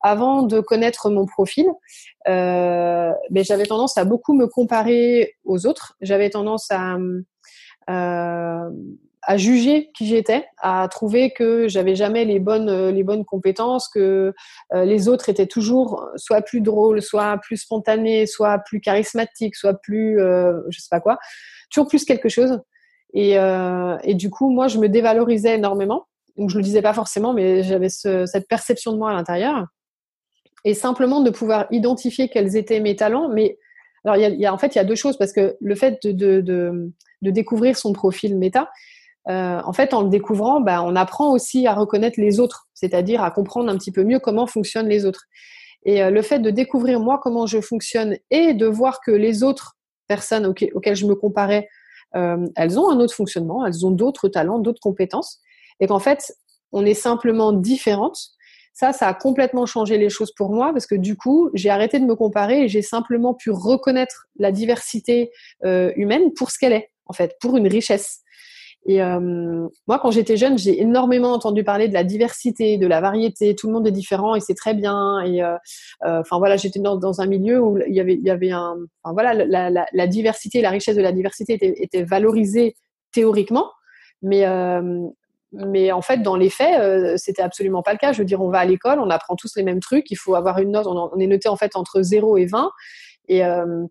avant 0.00 0.42
de 0.42 0.60
connaître 0.60 1.10
mon 1.10 1.26
profil, 1.26 1.66
euh, 2.28 3.12
ben, 3.30 3.44
j'avais 3.44 3.66
tendance 3.66 3.98
à 3.98 4.04
beaucoup 4.04 4.34
me 4.34 4.46
comparer 4.46 5.36
aux 5.44 5.66
autres. 5.66 5.96
J'avais 6.00 6.30
tendance 6.30 6.70
à, 6.70 6.96
euh, 7.90 8.70
à 9.22 9.36
juger 9.36 9.90
qui 9.94 10.06
j'étais, 10.06 10.46
à 10.58 10.88
trouver 10.90 11.32
que 11.32 11.68
j'avais 11.68 11.94
jamais 11.94 12.24
les 12.24 12.40
bonnes, 12.40 12.88
les 12.88 13.02
bonnes 13.02 13.24
compétences, 13.24 13.88
que 13.88 14.32
euh, 14.72 14.84
les 14.84 15.08
autres 15.08 15.28
étaient 15.28 15.46
toujours 15.46 16.08
soit 16.16 16.40
plus 16.40 16.60
drôles, 16.60 17.02
soit 17.02 17.36
plus 17.38 17.58
spontanés, 17.58 18.26
soit 18.26 18.58
plus 18.58 18.80
charismatiques, 18.80 19.56
soit 19.56 19.74
plus, 19.74 20.20
euh, 20.20 20.60
je 20.70 20.80
sais 20.80 20.88
pas 20.90 21.00
quoi, 21.00 21.18
toujours 21.70 21.88
plus 21.88 22.04
quelque 22.04 22.28
chose. 22.28 22.60
Et, 23.12 23.38
euh, 23.38 23.98
et 24.04 24.14
du 24.14 24.30
coup, 24.30 24.50
moi, 24.50 24.68
je 24.68 24.78
me 24.78 24.88
dévalorisais 24.88 25.56
énormément. 25.56 26.06
Donc, 26.36 26.48
je 26.48 26.56
le 26.56 26.62
disais 26.62 26.82
pas 26.82 26.94
forcément, 26.94 27.34
mais 27.34 27.62
j'avais 27.62 27.88
ce, 27.88 28.24
cette 28.24 28.48
perception 28.48 28.92
de 28.92 28.98
moi 28.98 29.10
à 29.10 29.14
l'intérieur 29.14 29.66
et 30.64 30.74
simplement 30.74 31.20
de 31.20 31.30
pouvoir 31.30 31.66
identifier 31.70 32.28
quels 32.28 32.56
étaient 32.56 32.80
mes 32.80 32.96
talents. 32.96 33.28
Mais 33.28 33.58
alors, 34.04 34.16
il 34.16 34.40
y 34.40 34.46
a, 34.46 34.54
en 34.54 34.58
fait, 34.58 34.74
il 34.74 34.78
y 34.78 34.80
a 34.80 34.84
deux 34.84 34.94
choses 34.94 35.16
parce 35.16 35.32
que 35.32 35.56
le 35.60 35.74
fait 35.74 36.02
de, 36.02 36.12
de, 36.12 36.40
de, 36.40 36.92
de 37.22 37.30
découvrir 37.30 37.76
son 37.76 37.92
profil 37.92 38.38
méta, 38.38 38.70
euh, 39.28 39.60
en 39.64 39.72
fait, 39.72 39.92
en 39.92 40.02
le 40.02 40.08
découvrant, 40.08 40.60
bah, 40.60 40.82
on 40.82 40.96
apprend 40.96 41.32
aussi 41.32 41.66
à 41.66 41.74
reconnaître 41.74 42.18
les 42.18 42.40
autres, 42.40 42.68
c'est-à-dire 42.74 43.22
à 43.22 43.30
comprendre 43.30 43.70
un 43.70 43.76
petit 43.76 43.92
peu 43.92 44.02
mieux 44.02 44.18
comment 44.18 44.46
fonctionnent 44.46 44.88
les 44.88 45.04
autres. 45.04 45.24
Et 45.84 46.02
euh, 46.02 46.10
le 46.10 46.22
fait 46.22 46.38
de 46.38 46.50
découvrir 46.50 47.00
moi 47.00 47.20
comment 47.22 47.46
je 47.46 47.60
fonctionne 47.60 48.16
et 48.30 48.54
de 48.54 48.66
voir 48.66 49.00
que 49.00 49.10
les 49.10 49.42
autres 49.42 49.76
personnes 50.08 50.46
auxquelles 50.46 50.96
je 50.96 51.06
me 51.06 51.14
comparais, 51.14 51.68
euh, 52.16 52.46
elles 52.56 52.78
ont 52.78 52.90
un 52.90 52.98
autre 52.98 53.14
fonctionnement, 53.14 53.64
elles 53.64 53.86
ont 53.86 53.90
d'autres 53.90 54.28
talents, 54.28 54.58
d'autres 54.58 54.80
compétences, 54.80 55.38
et 55.78 55.86
qu'en 55.86 56.00
fait, 56.00 56.32
on 56.72 56.84
est 56.84 56.94
simplement 56.94 57.52
différentes 57.52 58.30
ça, 58.80 58.94
ça 58.94 59.08
a 59.08 59.14
complètement 59.14 59.66
changé 59.66 59.98
les 59.98 60.08
choses 60.08 60.32
pour 60.32 60.50
moi 60.50 60.72
parce 60.72 60.86
que 60.86 60.94
du 60.94 61.14
coup, 61.14 61.50
j'ai 61.52 61.68
arrêté 61.68 62.00
de 62.00 62.06
me 62.06 62.14
comparer 62.14 62.62
et 62.62 62.68
j'ai 62.68 62.80
simplement 62.80 63.34
pu 63.34 63.50
reconnaître 63.50 64.26
la 64.38 64.52
diversité 64.52 65.30
euh, 65.66 65.92
humaine 65.96 66.32
pour 66.32 66.50
ce 66.50 66.58
qu'elle 66.58 66.72
est, 66.72 66.90
en 67.04 67.12
fait, 67.12 67.36
pour 67.42 67.58
une 67.58 67.66
richesse. 67.66 68.20
Et 68.86 69.02
euh, 69.02 69.68
moi, 69.86 69.98
quand 69.98 70.10
j'étais 70.10 70.38
jeune, 70.38 70.56
j'ai 70.56 70.80
énormément 70.80 71.34
entendu 71.34 71.62
parler 71.62 71.88
de 71.88 71.92
la 71.92 72.04
diversité, 72.04 72.78
de 72.78 72.86
la 72.86 73.02
variété. 73.02 73.54
Tout 73.54 73.66
le 73.66 73.74
monde 73.74 73.86
est 73.86 73.92
différent 73.92 74.34
et 74.34 74.40
c'est 74.40 74.54
très 74.54 74.72
bien. 74.72 75.20
Et 75.26 75.42
euh, 75.42 75.58
enfin 76.02 76.38
voilà, 76.38 76.56
j'étais 76.56 76.80
dans, 76.80 77.20
un 77.20 77.26
milieu 77.26 77.60
où 77.60 77.78
il 77.86 77.94
y 77.94 78.00
avait, 78.00 78.14
y 78.14 78.30
avait 78.30 78.50
un, 78.50 78.76
enfin 79.02 79.12
voilà, 79.12 79.34
la, 79.92 80.06
diversité, 80.06 80.62
la 80.62 80.70
richesse 80.70 80.96
de 80.96 81.02
la 81.02 81.12
diversité 81.12 81.52
était, 81.52 81.74
était 81.76 82.02
valorisée 82.02 82.76
théoriquement, 83.12 83.70
mais 84.22 84.46
mais 85.52 85.90
en 85.90 86.02
fait, 86.02 86.18
dans 86.18 86.36
les 86.36 86.50
faits, 86.50 86.80
euh, 86.80 87.14
c'était 87.16 87.42
absolument 87.42 87.82
pas 87.82 87.92
le 87.92 87.98
cas. 87.98 88.12
Je 88.12 88.18
veux 88.18 88.24
dire, 88.24 88.40
on 88.40 88.50
va 88.50 88.58
à 88.58 88.64
l'école, 88.64 89.00
on 89.00 89.10
apprend 89.10 89.34
tous 89.36 89.56
les 89.56 89.62
mêmes 89.62 89.80
trucs. 89.80 90.10
Il 90.10 90.16
faut 90.16 90.34
avoir 90.34 90.58
une 90.58 90.70
note. 90.70 90.86
On, 90.86 91.18
est 91.18 91.26
noté 91.26 91.48
en 91.48 91.56
fait 91.56 91.74
entre 91.74 92.02
0 92.02 92.36
et 92.36 92.46
20. 92.46 92.70
Et, 93.28 93.44
euh, 93.44 93.84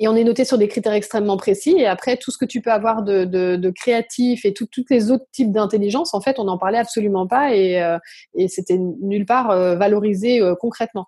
et 0.00 0.08
on 0.08 0.16
est 0.16 0.24
noté 0.24 0.44
sur 0.44 0.56
des 0.56 0.66
critères 0.66 0.94
extrêmement 0.94 1.36
précis. 1.36 1.76
Et 1.78 1.86
après, 1.86 2.16
tout 2.16 2.30
ce 2.30 2.38
que 2.38 2.46
tu 2.46 2.62
peux 2.62 2.72
avoir 2.72 3.02
de, 3.02 3.70
créatif 3.70 4.44
et 4.44 4.54
tous 4.54 4.68
les 4.88 5.10
autres 5.10 5.26
types 5.30 5.52
d'intelligence, 5.52 6.14
en 6.14 6.20
fait, 6.20 6.38
on 6.38 6.44
n'en 6.44 6.58
parlait 6.58 6.78
absolument 6.78 7.26
pas. 7.26 7.54
Et, 7.54 7.82
euh, 7.82 7.98
et 8.34 8.48
c'était 8.48 8.78
nulle 8.78 9.26
part 9.26 9.50
euh, 9.50 9.76
valorisé 9.76 10.40
concrètement. 10.58 11.06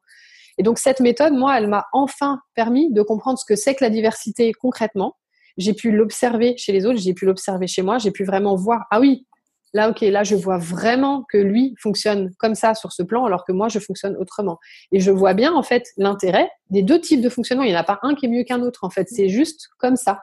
Et 0.58 0.62
donc, 0.62 0.78
cette 0.78 1.00
méthode, 1.00 1.32
moi, 1.32 1.58
elle 1.58 1.68
m'a 1.68 1.86
enfin 1.92 2.40
permis 2.54 2.92
de 2.92 3.02
comprendre 3.02 3.38
ce 3.38 3.44
que 3.44 3.56
c'est 3.56 3.74
que 3.74 3.84
la 3.84 3.90
diversité 3.90 4.52
concrètement. 4.52 5.16
J'ai 5.58 5.72
pu 5.72 5.90
l'observer 5.90 6.54
chez 6.58 6.72
les 6.72 6.84
autres, 6.84 6.98
j'ai 6.98 7.14
pu 7.14 7.24
l'observer 7.24 7.66
chez 7.66 7.82
moi, 7.82 7.96
j'ai 7.98 8.10
pu 8.10 8.24
vraiment 8.24 8.56
voir, 8.56 8.84
ah 8.90 9.00
oui, 9.00 9.26
Là, 9.76 9.90
ok, 9.90 10.00
là, 10.00 10.24
je 10.24 10.34
vois 10.34 10.56
vraiment 10.56 11.26
que 11.30 11.36
lui 11.36 11.74
fonctionne 11.78 12.32
comme 12.38 12.54
ça 12.54 12.74
sur 12.74 12.92
ce 12.92 13.02
plan, 13.02 13.26
alors 13.26 13.44
que 13.44 13.52
moi, 13.52 13.68
je 13.68 13.78
fonctionne 13.78 14.16
autrement. 14.16 14.58
Et 14.90 15.00
je 15.00 15.10
vois 15.10 15.34
bien, 15.34 15.52
en 15.52 15.62
fait, 15.62 15.84
l'intérêt 15.98 16.48
des 16.70 16.80
deux 16.80 16.98
types 16.98 17.20
de 17.20 17.28
fonctionnement. 17.28 17.62
Il 17.62 17.68
n'y 17.68 17.76
en 17.76 17.80
a 17.80 17.84
pas 17.84 17.98
un 18.00 18.14
qui 18.14 18.24
est 18.24 18.30
mieux 18.30 18.44
qu'un 18.44 18.62
autre, 18.62 18.84
en 18.84 18.88
fait. 18.88 19.06
C'est 19.10 19.28
juste 19.28 19.68
comme 19.76 19.96
ça. 19.96 20.20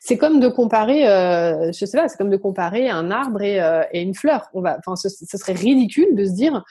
C'est 0.00 0.18
comme 0.18 0.38
de 0.38 0.48
comparer, 0.48 1.08
euh, 1.08 1.72
je 1.72 1.86
sais 1.86 1.96
pas, 1.96 2.08
c'est 2.08 2.18
comme 2.18 2.28
de 2.28 2.36
comparer 2.36 2.90
un 2.90 3.10
arbre 3.10 3.40
et, 3.40 3.58
euh, 3.58 3.84
et 3.90 4.02
une 4.02 4.14
fleur. 4.14 4.50
On 4.52 4.60
va, 4.60 4.76
enfin, 4.78 4.96
ce, 4.96 5.08
ce, 5.08 5.38
serait 5.38 5.54
ridicule 5.54 6.14
de 6.14 6.26
se 6.26 6.32
dire 6.32 6.62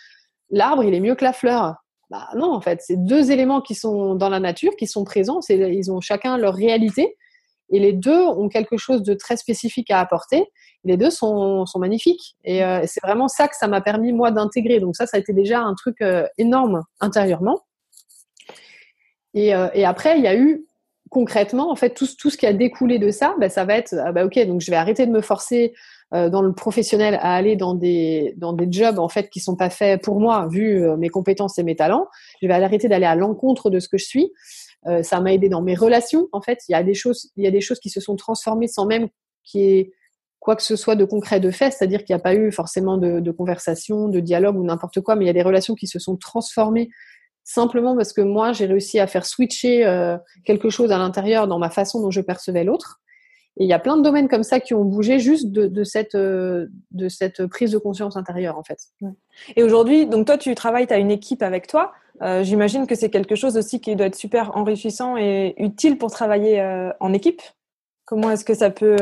l'arbre, 0.52 0.84
il 0.84 0.94
est 0.94 1.00
mieux 1.00 1.16
que 1.16 1.24
la 1.24 1.34
fleur. 1.34 1.74
Bah 2.12 2.30
non, 2.36 2.54
en 2.54 2.62
fait, 2.62 2.80
c'est 2.86 3.04
deux 3.04 3.32
éléments 3.32 3.62
qui 3.62 3.74
sont 3.74 4.14
dans 4.14 4.30
la 4.30 4.40
nature, 4.40 4.76
qui 4.78 4.86
sont 4.86 5.04
présents. 5.04 5.40
Ils 5.50 5.92
ont 5.92 6.00
chacun 6.00 6.38
leur 6.38 6.54
réalité 6.54 7.18
et 7.74 7.80
les 7.80 7.92
deux 7.92 8.22
ont 8.22 8.50
quelque 8.50 8.78
chose 8.78 9.02
de 9.02 9.16
très 9.16 9.36
spécifique 9.36 9.90
à 9.90 10.00
apporter. 10.00 10.46
Les 10.84 10.96
deux 10.96 11.10
sont, 11.10 11.66
sont 11.66 11.80
magnifiques. 11.80 12.36
Et 12.46 12.64
euh, 12.64 12.84
c'est 12.86 13.02
vraiment 13.04 13.28
ça 13.28 13.48
que 13.48 13.56
ça 13.56 13.68
m'a 13.68 13.82
permis, 13.82 14.14
moi, 14.14 14.30
d'intégrer. 14.30 14.80
Donc 14.80 14.96
ça, 14.96 15.08
ça 15.08 15.18
a 15.18 15.20
été 15.20 15.34
déjà 15.34 15.60
un 15.62 15.74
truc 15.74 16.00
euh, 16.02 16.28
énorme 16.38 16.84
intérieurement. 17.00 17.62
Et, 19.34 19.56
euh, 19.56 19.70
et, 19.74 19.86
après, 19.86 20.20
il 20.20 20.24
y 20.24 20.28
a 20.28 20.36
eu 20.36 20.68
concrètement, 21.10 21.72
en 21.72 21.76
fait, 21.76 21.96
tout, 21.96 22.08
tout 22.20 22.30
ce 22.30 22.38
qui 22.38 22.46
a 22.46 22.54
découlé 22.54 23.00
de 23.00 23.10
ça, 23.10 23.34
bah, 23.40 23.50
ça 23.50 23.66
va 23.66 23.76
être, 23.76 23.96
ah 24.06 24.12
bah, 24.12 24.24
ok, 24.24 24.46
donc 24.46 24.62
je 24.62 24.70
vais 24.70 24.78
arrêter 24.78 25.08
de 25.08 25.12
me 25.12 25.22
forcer 25.22 25.74
dans 26.12 26.44
le 26.44 26.54
professionnel 26.54 27.16
à 27.16 27.34
aller 27.34 27.56
dans 27.56 27.74
des, 27.74 28.36
dans 28.38 28.54
des 28.54 28.68
jobs, 28.72 29.00
en 29.00 29.10
fait, 29.10 29.32
qui 29.32 29.40
sont 29.40 29.56
pas 29.56 29.72
faits 29.72 30.04
pour 30.04 30.20
moi, 30.20 30.48
vu 30.48 30.88
mes 30.96 31.10
compétences 31.10 31.58
et 31.58 31.64
mes 31.64 31.76
talents. 31.76 32.08
Je 32.40 32.48
vais 32.48 32.54
arrêter 32.54 32.88
d'aller 32.88 33.08
à 33.08 33.16
l'encontre 33.16 33.72
de 33.72 33.80
ce 33.80 33.90
que 33.90 33.98
je 33.98 34.06
suis. 34.06 34.32
Ça 35.02 35.20
m'a 35.22 35.34
aidé 35.34 35.50
dans 35.50 35.62
mes 35.62 35.76
relations. 35.76 36.28
En 36.32 36.42
fait, 36.42 36.60
il 36.68 36.74
y 36.74 36.76
a 36.76 36.84
des 36.84 36.94
choses, 36.94 37.32
il 37.36 37.44
y 37.44 37.48
a 37.48 37.52
des 37.52 37.62
choses 37.62 37.80
qui 37.80 37.90
se 37.90 38.02
sont 38.02 38.16
transformées 38.16 38.68
sans 38.68 38.86
même 38.86 39.08
qu'il 39.44 39.62
y 39.62 39.80
ait 39.80 39.92
quoi 40.40 40.56
que 40.56 40.64
ce 40.64 40.76
soit 40.76 40.96
de 40.96 41.06
concret 41.06 41.40
de 41.40 41.52
fait, 41.52 41.72
c'est-à-dire 41.72 42.04
qu'il 42.04 42.14
n'y 42.14 42.20
a 42.20 42.24
pas 42.24 42.36
eu 42.36 42.52
forcément 42.52 42.98
de, 42.98 43.22
de 43.22 43.32
conversation, 43.32 44.10
de 44.10 44.20
dialogue 44.20 44.58
ou 44.58 44.64
n'importe 44.64 45.00
quoi, 45.00 45.16
mais 45.16 45.24
il 45.24 45.28
y 45.28 45.32
a 45.32 45.34
des 45.34 45.42
relations 45.42 45.74
qui 45.74 45.88
se 45.88 46.00
sont 46.00 46.18
transformées 46.18 46.90
simplement 47.44 47.96
parce 47.96 48.14
que 48.14 48.22
moi 48.22 48.54
j'ai 48.54 48.66
réussi 48.66 49.00
à 49.00 49.08
faire 49.08 49.26
switcher 49.26 49.86
quelque 50.46 50.70
chose 50.70 50.92
à 50.92 50.98
l'intérieur 50.98 51.48
dans 51.48 51.60
ma 51.60 51.70
façon 51.70 52.02
dont 52.02 52.12
je 52.12 52.22
percevais 52.22 52.64
l'autre. 52.64 53.02
Et 53.58 53.66
il 53.66 53.70
y 53.70 53.74
a 53.74 53.80
plein 53.80 53.98
de 53.98 54.02
domaines 54.02 54.28
comme 54.28 54.44
ça 54.44 54.60
qui 54.60 54.74
ont 54.74 54.84
bougé 54.84 55.20
juste 55.20 55.52
de, 55.52 55.68
de 55.68 55.84
cette, 55.84 56.16
euh, 56.16 56.68
de 56.92 57.08
cette 57.08 57.46
prise 57.46 57.72
de 57.72 57.78
conscience 57.78 58.18
intérieure, 58.18 58.58
en 58.58 58.64
fait. 58.64 58.80
Et 59.56 59.64
aujourd'hui, 59.64 60.08
donc 60.08 60.26
toi, 60.26 60.38
tu 60.38 60.56
travailles, 60.56 60.88
tu 60.88 60.94
as 60.94 60.98
une 60.98 61.12
équipe 61.12 61.44
avec 61.44 61.68
toi. 61.68 61.92
Euh, 62.24 62.44
J'imagine 62.44 62.88
que 62.88 62.96
c'est 62.96 63.12
quelque 63.12 63.36
chose 63.36 63.56
aussi 63.56 63.80
qui 63.80 63.96
doit 63.96 64.08
être 64.08 64.16
super 64.16 64.58
enrichissant 64.58 65.18
et 65.18 65.54
utile 65.58 66.00
pour 66.00 66.10
travailler 66.10 66.62
euh, 66.62 66.90
en 67.00 67.14
équipe. 67.14 67.42
Comment 68.06 68.32
est-ce 68.32 68.44
que 68.44 68.54
ça 68.54 68.70
peut, 68.70 68.98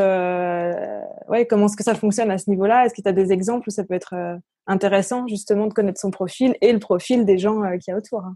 ouais, 1.28 1.47
comment 1.47 1.66
est-ce 1.66 1.76
que 1.76 1.84
ça 1.84 1.95
fonctionne 1.95 2.30
à 2.30 2.38
ce 2.38 2.49
niveau-là? 2.49 2.86
Est-ce 2.86 2.93
que 2.93 3.02
tu 3.02 3.10
as 3.10 3.14
des 3.14 3.32
exemples 3.32 3.68
où 3.68 3.72
ça 3.72 3.84
peut 3.84 3.95
être 3.95 4.14
intéressant 4.68 5.26
justement 5.28 5.66
de 5.66 5.74
connaître 5.74 5.99
son 5.99 6.12
profil 6.12 6.56
et 6.62 6.72
le 6.72 6.78
profil 6.78 7.26
des 7.26 7.39
gens 7.39 7.64
qui 7.80 7.89
y 7.89 7.93
a 7.93 7.97
autour 7.97 8.20
hein? 8.20 8.36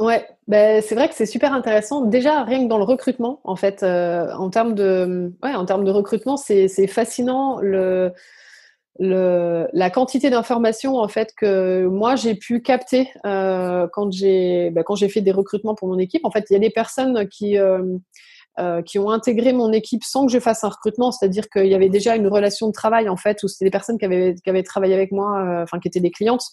Ouais, 0.00 0.26
ben 0.48 0.82
c'est 0.82 0.96
vrai 0.96 1.08
que 1.08 1.14
c'est 1.14 1.24
super 1.26 1.52
intéressant. 1.52 2.02
Déjà, 2.02 2.42
rien 2.42 2.64
que 2.64 2.68
dans 2.68 2.78
le 2.78 2.84
recrutement, 2.84 3.40
en 3.44 3.54
fait, 3.54 3.84
euh, 3.84 4.32
en 4.34 4.50
termes 4.50 4.74
de, 4.74 5.32
ouais, 5.42 5.54
en 5.54 5.64
termes 5.66 5.84
de 5.84 5.90
recrutement, 5.92 6.36
c'est 6.36 6.68
fascinant 6.88 7.60
le, 7.60 8.12
le, 8.98 9.68
la 9.72 9.90
quantité 9.90 10.30
d'informations 10.30 10.96
en 10.98 11.08
fait 11.08 11.32
que 11.36 11.86
moi 11.86 12.16
j'ai 12.16 12.34
pu 12.36 12.60
capter 12.62 13.10
euh, 13.26 13.88
quand 13.92 14.12
j'ai 14.12 14.70
ben, 14.70 14.84
quand 14.84 14.96
j'ai 14.96 15.08
fait 15.08 15.20
des 15.20 15.32
recrutements 15.32 15.74
pour 15.76 15.88
mon 15.88 15.98
équipe. 15.98 16.24
En 16.24 16.30
fait, 16.32 16.46
il 16.50 16.54
y 16.54 16.56
a 16.56 16.60
des 16.60 16.70
personnes 16.70 17.28
qui 17.28 17.56
euh, 17.58 18.82
qui 18.82 18.98
ont 18.98 19.10
intégré 19.10 19.52
mon 19.52 19.72
équipe 19.72 20.04
sans 20.04 20.26
que 20.26 20.32
je 20.32 20.40
fasse 20.40 20.64
un 20.64 20.68
recrutement, 20.68 21.12
c'est-à-dire 21.12 21.48
qu'il 21.50 21.66
y 21.66 21.74
avait 21.74 21.88
déjà 21.88 22.16
une 22.16 22.28
relation 22.28 22.68
de 22.68 22.72
travail 22.72 23.08
en 23.08 23.16
fait 23.16 23.42
où 23.44 23.48
c'était 23.48 23.66
des 23.66 23.70
personnes 23.70 23.98
qui 23.98 24.04
avaient 24.04 24.34
qui 24.42 24.50
avaient 24.50 24.62
travaillé 24.64 24.94
avec 24.94 25.12
moi, 25.12 25.62
enfin 25.62 25.78
qui 25.80 25.88
étaient 25.88 26.00
des 26.00 26.12
clientes 26.12 26.44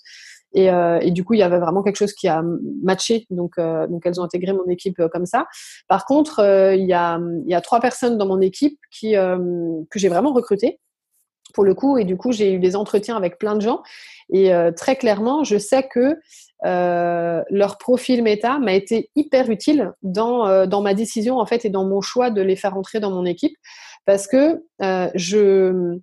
et, 0.53 0.69
euh, 0.69 0.99
et, 1.01 1.11
du 1.11 1.23
coup, 1.23 1.33
il 1.33 1.39
y 1.39 1.43
avait 1.43 1.59
vraiment 1.59 1.81
quelque 1.81 1.95
chose 1.95 2.13
qui 2.13 2.27
a 2.27 2.43
matché. 2.83 3.25
Donc, 3.29 3.53
euh, 3.57 3.87
elles 4.03 4.19
ont 4.19 4.23
intégré 4.23 4.53
mon 4.53 4.67
équipe 4.67 4.99
euh, 4.99 5.07
comme 5.07 5.25
ça. 5.25 5.47
Par 5.87 6.05
contre, 6.05 6.39
il, 6.77 6.85
y 6.85 6.93
a, 6.93 7.61
trois 7.61 7.79
personnes 7.79 8.17
dans 8.17 8.27
mon 8.27 8.41
équipe 8.41 8.77
qui, 8.91 9.13
que 9.13 9.99
j'ai 9.99 10.09
vraiment 10.09 10.33
recrutées 10.33 10.79
pour 11.53 11.63
le 11.63 11.73
coup. 11.73 11.97
Et 11.97 12.05
du 12.05 12.17
coup, 12.17 12.31
j'ai 12.31 12.53
eu 12.53 12.59
des 12.59 12.75
entretiens 12.75 13.15
avec 13.15 13.37
plein 13.37 13.55
de 13.55 13.61
gens. 13.61 13.81
Et 14.33 14.51
très 14.75 14.95
clairement, 14.95 15.43
je 15.43 15.57
sais 15.57 15.87
que 15.87 16.17
leur 16.63 17.77
profil 17.77 18.23
méta 18.23 18.59
m'a 18.59 18.73
été 18.73 19.09
hyper 19.15 19.49
utile 19.49 19.91
dans, 20.01 20.65
dans 20.65 20.81
ma 20.81 20.93
décision 20.93 21.39
en 21.39 21.45
fait 21.45 21.65
et 21.65 21.69
dans 21.69 21.85
mon 21.85 22.01
choix 22.01 22.29
de 22.29 22.41
les 22.41 22.55
faire 22.55 22.77
entrer 22.77 22.99
dans 22.99 23.11
mon 23.11 23.25
équipe 23.25 23.55
parce 24.05 24.27
que 24.27 24.63
je 25.15 25.99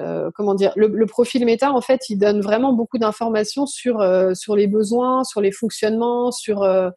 euh, 0.00 0.30
comment 0.34 0.54
dire, 0.54 0.72
le, 0.76 1.06
profil 1.06 1.44
méta, 1.44 1.72
en 1.72 1.80
fait, 1.80 2.08
il 2.08 2.16
donne 2.16 2.40
vraiment 2.40 2.72
beaucoup 2.72 2.98
d'informations 2.98 3.66
sur 3.66 4.00
euh, 4.00 4.32
les 4.56 4.66
besoins, 4.66 5.24
sur 5.24 5.40
les 5.40 5.52
fonctionnements, 5.52 6.30
sur 6.30 6.62
euh, 6.62 6.90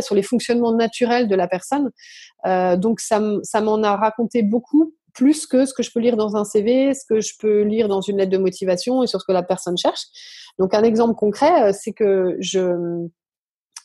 sur 0.00 0.14
les 0.14 0.22
fonctionnements 0.22 0.74
naturels 0.74 1.28
de 1.28 1.34
la 1.34 1.48
personne. 1.48 1.90
donc 2.78 3.00
ça 3.00 3.20
ça 3.42 3.60
m'en 3.60 3.82
a 3.82 3.96
raconté 3.96 4.42
beaucoup 4.42 4.94
plus 5.12 5.46
que 5.46 5.64
ce 5.64 5.74
que 5.74 5.82
je 5.82 5.90
peux 5.92 6.00
lire 6.00 6.16
dans 6.16 6.36
un 6.36 6.44
CV, 6.44 6.92
ce 6.94 7.04
que 7.08 7.20
je 7.20 7.34
peux 7.38 7.62
lire 7.62 7.88
dans 7.88 8.00
une 8.00 8.18
lettre 8.18 8.32
de 8.32 8.38
motivation 8.38 9.02
et 9.02 9.06
sur 9.06 9.20
ce 9.20 9.26
que 9.26 9.32
la 9.32 9.42
personne 9.42 9.76
cherche. 9.78 10.02
Donc 10.58 10.74
un 10.74 10.82
exemple 10.82 11.14
concret, 11.14 11.72
c'est 11.72 11.92
que 11.92 12.36
je 12.40 13.06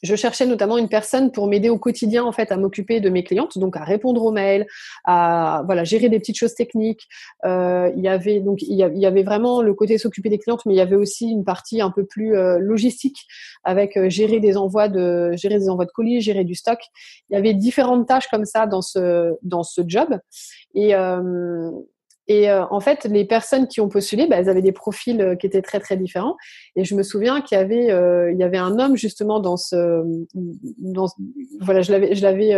je 0.04 0.16
cherchais 0.16 0.46
notamment 0.46 0.78
une 0.78 0.90
personne 0.90 1.32
pour 1.32 1.48
m'aider 1.48 1.70
au 1.70 1.78
quotidien 1.78 2.24
en 2.24 2.32
fait 2.32 2.52
à 2.52 2.58
m'occuper 2.58 3.00
de 3.00 3.10
mes 3.10 3.24
clientes, 3.24 3.58
donc 3.58 3.76
à 3.78 3.84
répondre 3.84 4.24
aux 4.24 4.32
mails, 4.32 4.66
à 5.06 5.64
voilà 5.66 5.84
gérer 5.84 6.10
des 6.10 6.20
petites 6.20 6.38
choses 6.38 6.56
techniques. 6.56 7.08
Euh, 7.46 7.92
il 7.96 8.04
y 8.04 8.08
avait 8.08 8.40
donc 8.40 8.62
il 8.62 8.76
y 8.76 9.06
avait 9.06 9.24
vraiment 9.24 9.62
le 9.62 9.74
côté 9.74 9.98
s'occuper 9.98 10.30
des 10.30 10.40
clientes, 10.40 10.66
mais 10.66 10.74
il 10.74 10.78
y 10.78 10.82
avait 10.82 10.96
aussi 10.96 11.30
une 11.30 11.44
partie 11.44 11.82
un 11.82 11.92
peu 11.92 12.06
plus 12.06 12.36
euh, 12.36 12.58
logistique 12.60 13.26
avec 13.64 13.98
euh, 13.98 14.10
gérer 14.10 14.40
des 14.40 14.58
envois 14.58 14.88
de 14.88 15.32
gérer 15.34 15.60
des 15.60 15.70
envois 15.70 15.86
de 15.86 15.92
colis, 15.92 16.22
gérer 16.22 16.44
du 16.44 16.56
stock. 16.56 16.80
Il 17.30 17.34
y 17.34 17.38
avait 17.38 17.54
différentes 17.54 18.08
tâches 18.08 18.28
comme 18.28 18.46
ça 18.46 18.68
dans 18.68 18.82
ce 18.82 19.36
dans 19.44 19.64
ce 19.64 19.82
job 19.86 20.18
et 20.76 20.94
et 22.30 22.50
euh, 22.50 22.64
en 22.70 22.80
fait, 22.80 23.06
les 23.06 23.26
personnes 23.26 23.68
qui 23.68 23.82
ont 23.82 23.90
postulé, 23.90 24.28
bah, 24.28 24.38
elles 24.38 24.50
avaient 24.50 24.62
des 24.62 24.72
profils 24.72 25.20
euh, 25.20 25.36
qui 25.36 25.48
étaient 25.48 25.64
très 25.64 25.80
très 25.80 25.98
différents. 25.98 26.38
Et 26.76 26.86
je 26.86 26.94
me 26.94 27.02
souviens 27.02 27.42
qu'il 27.42 27.58
y 27.58 27.62
avait, 27.62 27.90
euh, 27.92 28.32
il 28.32 28.38
y 28.38 28.44
avait 28.44 28.60
un 28.60 28.78
homme 28.78 28.96
justement 28.96 29.40
dans 29.40 29.58
ce, 29.58 30.04
voilà, 31.60 31.82
je 31.82 31.92
l'avais, 31.92 32.14
je 32.14 32.22
l'avais, 32.22 32.52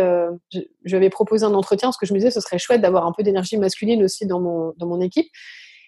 je, 0.52 0.60
je 0.84 1.08
proposé 1.08 1.46
un 1.46 1.54
entretien 1.54 1.88
parce 1.88 1.96
que 1.96 2.04
je 2.04 2.12
me 2.12 2.18
disais 2.18 2.30
ce 2.30 2.40
serait 2.40 2.58
chouette 2.58 2.82
d'avoir 2.82 3.06
un 3.06 3.12
peu 3.12 3.22
d'énergie 3.22 3.56
masculine 3.56 4.04
aussi 4.04 4.26
dans 4.26 4.40
mon 4.40 4.74
dans 4.76 4.86
mon 4.86 5.00
équipe. 5.00 5.26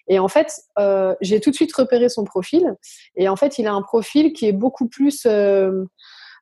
Et 0.07 0.17
en 0.17 0.27
fait, 0.27 0.51
j'ai 1.21 1.39
tout 1.39 1.51
de 1.51 1.55
suite 1.55 1.73
repéré 1.75 2.09
son 2.09 2.23
profil. 2.23 2.75
Et 3.15 3.29
en 3.29 3.35
fait, 3.35 3.59
il 3.59 3.67
a 3.67 3.73
un 3.73 3.81
profil 3.83 4.33
qui 4.33 4.47
est 4.47 4.51
beaucoup 4.51 4.87
plus, 4.87 5.27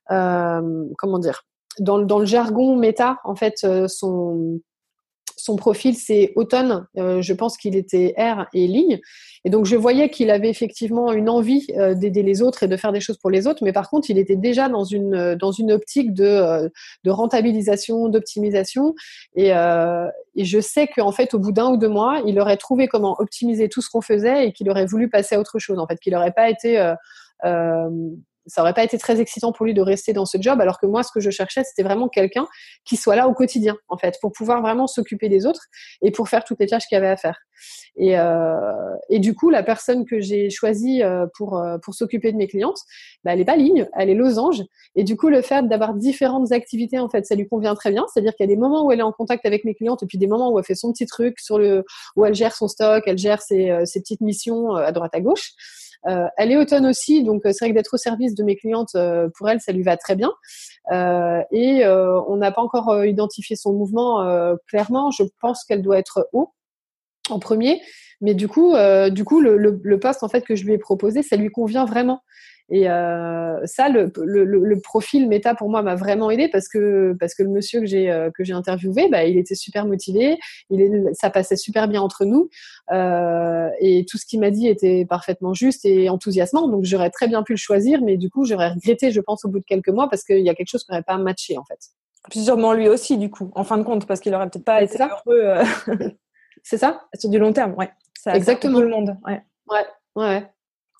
comment 0.08 1.18
dire, 1.18 1.46
dans, 1.78 1.98
dans 1.98 2.18
le 2.18 2.26
jargon 2.26 2.76
méta. 2.76 3.20
En 3.24 3.36
fait, 3.36 3.66
son 3.86 4.60
son 5.36 5.56
profil, 5.56 5.94
c'est 5.94 6.32
automne. 6.36 6.86
Euh, 6.96 7.20
je 7.22 7.32
pense 7.32 7.56
qu'il 7.56 7.76
était 7.76 8.14
R 8.18 8.46
et 8.52 8.66
ligne. 8.66 9.00
Et 9.44 9.50
donc, 9.50 9.66
je 9.66 9.76
voyais 9.76 10.08
qu'il 10.08 10.30
avait 10.30 10.48
effectivement 10.48 11.12
une 11.12 11.28
envie 11.28 11.66
euh, 11.76 11.94
d'aider 11.94 12.22
les 12.22 12.40
autres 12.42 12.62
et 12.62 12.68
de 12.68 12.76
faire 12.76 12.92
des 12.92 13.00
choses 13.00 13.18
pour 13.18 13.30
les 13.30 13.46
autres. 13.46 13.62
Mais 13.62 13.72
par 13.72 13.90
contre, 13.90 14.10
il 14.10 14.18
était 14.18 14.36
déjà 14.36 14.68
dans 14.68 14.84
une, 14.84 15.14
euh, 15.14 15.36
dans 15.36 15.52
une 15.52 15.72
optique 15.72 16.14
de, 16.14 16.70
de 17.04 17.10
rentabilisation, 17.10 18.08
d'optimisation. 18.08 18.94
Et, 19.36 19.48
et, 19.48 20.44
je 20.44 20.60
sais 20.60 20.88
qu'en 20.88 21.12
fait, 21.12 21.34
au 21.34 21.38
bout 21.38 21.52
d'un 21.52 21.70
ou 21.70 21.76
deux 21.76 21.88
mois, 21.88 22.22
il 22.26 22.40
aurait 22.40 22.56
trouvé 22.56 22.88
comment 22.88 23.16
optimiser 23.18 23.68
tout 23.68 23.82
ce 23.82 23.90
qu'on 23.90 24.00
faisait 24.00 24.48
et 24.48 24.52
qu'il 24.52 24.68
aurait 24.70 24.86
voulu 24.86 25.08
passer 25.08 25.34
à 25.34 25.40
autre 25.40 25.58
chose. 25.58 25.78
En 25.78 25.86
fait, 25.86 25.98
qu'il 25.98 26.12
n'aurait 26.12 26.32
pas 26.32 26.48
été 26.48 26.94
ça 28.46 28.62
aurait 28.62 28.74
pas 28.74 28.84
été 28.84 28.98
très 28.98 29.20
excitant 29.20 29.52
pour 29.52 29.66
lui 29.66 29.74
de 29.74 29.80
rester 29.80 30.12
dans 30.12 30.26
ce 30.26 30.38
job, 30.40 30.60
alors 30.60 30.78
que 30.78 30.86
moi, 30.86 31.02
ce 31.02 31.10
que 31.12 31.20
je 31.20 31.30
cherchais, 31.30 31.64
c'était 31.64 31.82
vraiment 31.82 32.08
quelqu'un 32.08 32.46
qui 32.84 32.96
soit 32.96 33.16
là 33.16 33.28
au 33.28 33.34
quotidien, 33.34 33.76
en 33.88 33.96
fait, 33.96 34.18
pour 34.20 34.32
pouvoir 34.32 34.62
vraiment 34.62 34.86
s'occuper 34.86 35.28
des 35.28 35.46
autres 35.46 35.66
et 36.02 36.10
pour 36.10 36.28
faire 36.28 36.44
toutes 36.44 36.60
les 36.60 36.66
tâches 36.66 36.86
qu'il 36.86 36.96
y 36.96 36.98
avait 36.98 37.08
à 37.08 37.16
faire. 37.16 37.38
Et, 37.96 38.18
euh, 38.18 38.72
et 39.08 39.20
du 39.20 39.34
coup, 39.34 39.50
la 39.50 39.62
personne 39.62 40.04
que 40.04 40.20
j'ai 40.20 40.50
choisie 40.50 41.02
euh, 41.02 41.26
pour 41.36 41.56
euh, 41.58 41.78
pour 41.78 41.94
s'occuper 41.94 42.32
de 42.32 42.36
mes 42.36 42.48
clientes, 42.48 42.78
bah, 43.22 43.32
elle 43.32 43.40
est 43.40 43.44
pas 43.44 43.56
ligne, 43.56 43.88
elle 43.96 44.10
est 44.10 44.14
losange. 44.14 44.62
Et 44.96 45.04
du 45.04 45.16
coup, 45.16 45.28
le 45.28 45.42
fait 45.42 45.66
d'avoir 45.68 45.94
différentes 45.94 46.52
activités, 46.52 46.98
en 46.98 47.08
fait, 47.08 47.24
ça 47.26 47.34
lui 47.34 47.48
convient 47.48 47.74
très 47.74 47.90
bien. 47.90 48.04
C'est-à-dire 48.12 48.34
qu'il 48.34 48.44
y 48.44 48.50
a 48.50 48.54
des 48.54 48.60
moments 48.60 48.84
où 48.84 48.92
elle 48.92 49.00
est 49.00 49.04
en 49.04 49.12
contact 49.12 49.46
avec 49.46 49.64
mes 49.64 49.74
clientes 49.74 50.02
et 50.02 50.06
puis 50.06 50.18
des 50.18 50.26
moments 50.26 50.50
où 50.50 50.58
elle 50.58 50.64
fait 50.64 50.74
son 50.74 50.92
petit 50.92 51.06
truc 51.06 51.38
sur 51.38 51.58
le 51.58 51.84
où 52.16 52.24
elle 52.24 52.34
gère 52.34 52.54
son 52.54 52.68
stock, 52.68 53.04
elle 53.06 53.18
gère 53.18 53.40
ses, 53.40 53.70
euh, 53.70 53.84
ses 53.84 54.00
petites 54.00 54.20
missions 54.20 54.74
à 54.74 54.92
droite 54.92 55.14
à 55.14 55.20
gauche. 55.20 55.52
Euh, 56.06 56.26
elle 56.36 56.52
est 56.52 56.56
automne 56.56 56.86
aussi, 56.86 57.22
donc 57.22 57.46
euh, 57.46 57.52
c'est 57.52 57.64
vrai 57.64 57.70
que 57.70 57.74
d'être 57.74 57.94
au 57.94 57.98
service 57.98 58.34
de 58.34 58.44
mes 58.44 58.56
clientes, 58.56 58.94
euh, 58.94 59.28
pour 59.36 59.48
elle, 59.48 59.60
ça 59.60 59.72
lui 59.72 59.82
va 59.82 59.96
très 59.96 60.16
bien. 60.16 60.32
et 61.50 61.84
on 61.86 62.36
n'a 62.36 62.52
pas 62.52 62.62
encore 62.62 63.04
identifié 63.04 63.56
son 63.56 63.72
mouvement 63.72 64.24
clairement. 64.68 65.10
Je 65.10 65.24
pense 65.40 65.64
qu'elle 65.64 65.82
doit 65.82 65.98
être 65.98 66.28
haut 66.32 66.52
en 67.30 67.38
premier, 67.38 67.80
mais 68.20 68.34
du 68.34 68.48
coup, 68.48 68.72
le, 68.74 69.80
le, 69.82 70.00
poste 70.00 70.22
en 70.22 70.28
fait 70.28 70.42
que 70.42 70.54
je 70.56 70.64
lui 70.64 70.74
ai 70.74 70.78
proposé, 70.78 71.22
ça 71.22 71.36
lui 71.36 71.48
convient 71.48 71.84
vraiment. 71.84 72.20
Et 72.70 72.88
euh, 72.88 73.60
ça, 73.66 73.88
le, 73.90 74.10
le, 74.16 74.44
le, 74.44 74.80
profil 74.80 75.28
méta 75.28 75.54
pour 75.54 75.68
moi 75.68 75.82
m'a 75.82 75.96
vraiment 75.96 76.30
aidé 76.30 76.48
parce 76.48 76.68
que 76.68 77.14
parce 77.20 77.34
que 77.34 77.42
le 77.42 77.50
monsieur 77.50 77.80
que 77.80 77.86
j'ai 77.86 78.10
euh, 78.10 78.30
que 78.30 78.42
j'ai 78.42 78.54
interviewé, 78.54 79.08
bah, 79.08 79.24
il 79.24 79.36
était 79.36 79.54
super 79.54 79.84
motivé, 79.84 80.38
il 80.70 80.80
est, 80.80 81.14
ça 81.14 81.28
passait 81.28 81.56
super 81.56 81.88
bien 81.88 82.00
entre 82.00 82.24
nous 82.24 82.48
euh, 82.90 83.68
et 83.80 84.06
tout 84.08 84.16
ce 84.16 84.24
qu'il 84.24 84.40
m'a 84.40 84.50
dit 84.50 84.66
était 84.66 85.04
parfaitement 85.04 85.52
juste 85.52 85.84
et 85.84 86.08
enthousiasmant. 86.08 86.68
Donc 86.68 86.84
j'aurais 86.84 87.10
très 87.10 87.28
bien 87.28 87.42
pu 87.42 87.52
le 87.52 87.58
choisir, 87.58 88.00
mais 88.00 88.16
du 88.16 88.30
coup 88.30 88.46
j'aurais 88.46 88.70
regretté, 88.70 89.10
je 89.10 89.20
pense, 89.20 89.44
au 89.44 89.48
bout 89.48 89.58
de 89.58 89.64
quelques 89.64 89.90
mois 89.90 90.08
parce 90.08 90.24
qu'il 90.24 90.40
y 90.40 90.48
a 90.48 90.54
quelque 90.54 90.70
chose 90.70 90.84
qui 90.84 90.92
n'aurait 90.92 91.02
pas 91.02 91.18
matché 91.18 91.58
en 91.58 91.64
fait. 91.64 91.78
Sûrement 92.32 92.72
lui 92.72 92.88
aussi, 92.88 93.18
du 93.18 93.30
coup, 93.30 93.50
en 93.54 93.64
fin 93.64 93.76
de 93.76 93.82
compte, 93.82 94.06
parce 94.06 94.20
qu'il 94.20 94.34
aurait 94.34 94.48
peut-être 94.48 94.64
pas 94.64 94.82
été 94.82 94.98
heureux. 95.02 95.40
Euh, 95.42 95.64
C'est 96.62 96.78
ça 96.78 97.06
Sur 97.18 97.28
du 97.28 97.38
long 97.38 97.52
terme, 97.52 97.74
ouais. 97.74 97.90
Ça, 98.18 98.34
Exactement. 98.34 98.78
tout 98.78 98.82
le 98.82 98.88
monde, 98.88 99.16
ouais. 99.26 99.42
Ouais, 99.68 99.86
ouais. 100.16 100.50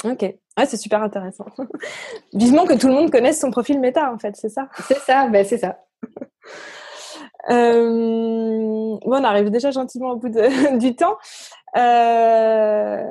Ok. 0.05 0.23
Ouais, 0.23 0.67
c'est 0.67 0.77
super 0.77 1.03
intéressant. 1.03 1.47
Vivement 2.33 2.67
que 2.67 2.75
tout 2.75 2.89
le 2.89 2.95
monde 2.95 3.11
connaisse 3.11 3.41
son 3.41 3.51
profil 3.51 3.81
méta, 3.81 4.13
en 4.13 4.19
fait, 4.19 4.37
c'est 4.37 4.49
ça? 4.49 4.69
C'est 4.87 4.99
ça, 4.99 5.29
ben 5.29 5.45
c'est 5.45 5.59
ça. 5.59 5.79
euh... 7.51 8.99
Bon, 9.05 9.21
on 9.21 9.25
arrive 9.25 9.51
déjà 9.51 9.71
gentiment 9.71 10.11
au 10.11 10.17
bout 10.17 10.29
de... 10.29 10.79
du 10.79 10.95
temps. 10.95 11.17
Euh... 11.77 13.03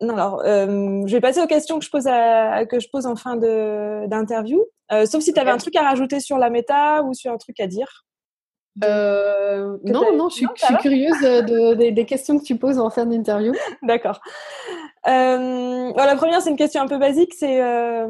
Non, 0.00 0.14
alors, 0.14 0.42
euh, 0.44 1.02
je 1.06 1.12
vais 1.12 1.20
passer 1.20 1.40
aux 1.40 1.46
questions 1.46 1.78
que 1.78 1.84
je 1.84 1.90
pose, 1.90 2.06
à... 2.08 2.66
que 2.66 2.80
je 2.80 2.88
pose 2.90 3.06
en 3.06 3.16
fin 3.16 3.36
d'interview. 3.36 4.64
Euh, 4.92 5.06
sauf 5.06 5.22
si 5.22 5.32
tu 5.32 5.40
avais 5.40 5.50
un 5.50 5.56
truc 5.56 5.76
à 5.76 5.82
rajouter 5.82 6.20
sur 6.20 6.36
la 6.36 6.50
méta 6.50 7.02
ou 7.04 7.14
sur 7.14 7.32
un 7.32 7.38
truc 7.38 7.58
à 7.60 7.66
dire. 7.66 8.04
Euh, 8.82 9.78
non, 9.84 10.16
non, 10.16 10.28
je 10.28 10.34
suis, 10.34 10.46
curieuse 10.80 11.20
de, 11.20 11.90
des 11.90 12.04
questions 12.04 12.38
que 12.38 12.44
tu 12.44 12.56
poses 12.56 12.78
en 12.78 12.90
fin 12.90 13.06
d'interview. 13.06 13.54
D'accord. 13.82 14.20
Euh, 15.06 15.92
la 15.94 16.16
première, 16.16 16.40
c'est 16.40 16.50
une 16.50 16.56
question 16.56 16.80
un 16.80 16.88
peu 16.88 16.98
basique, 16.98 17.34
c'est 17.34 17.62
euh, 17.62 18.06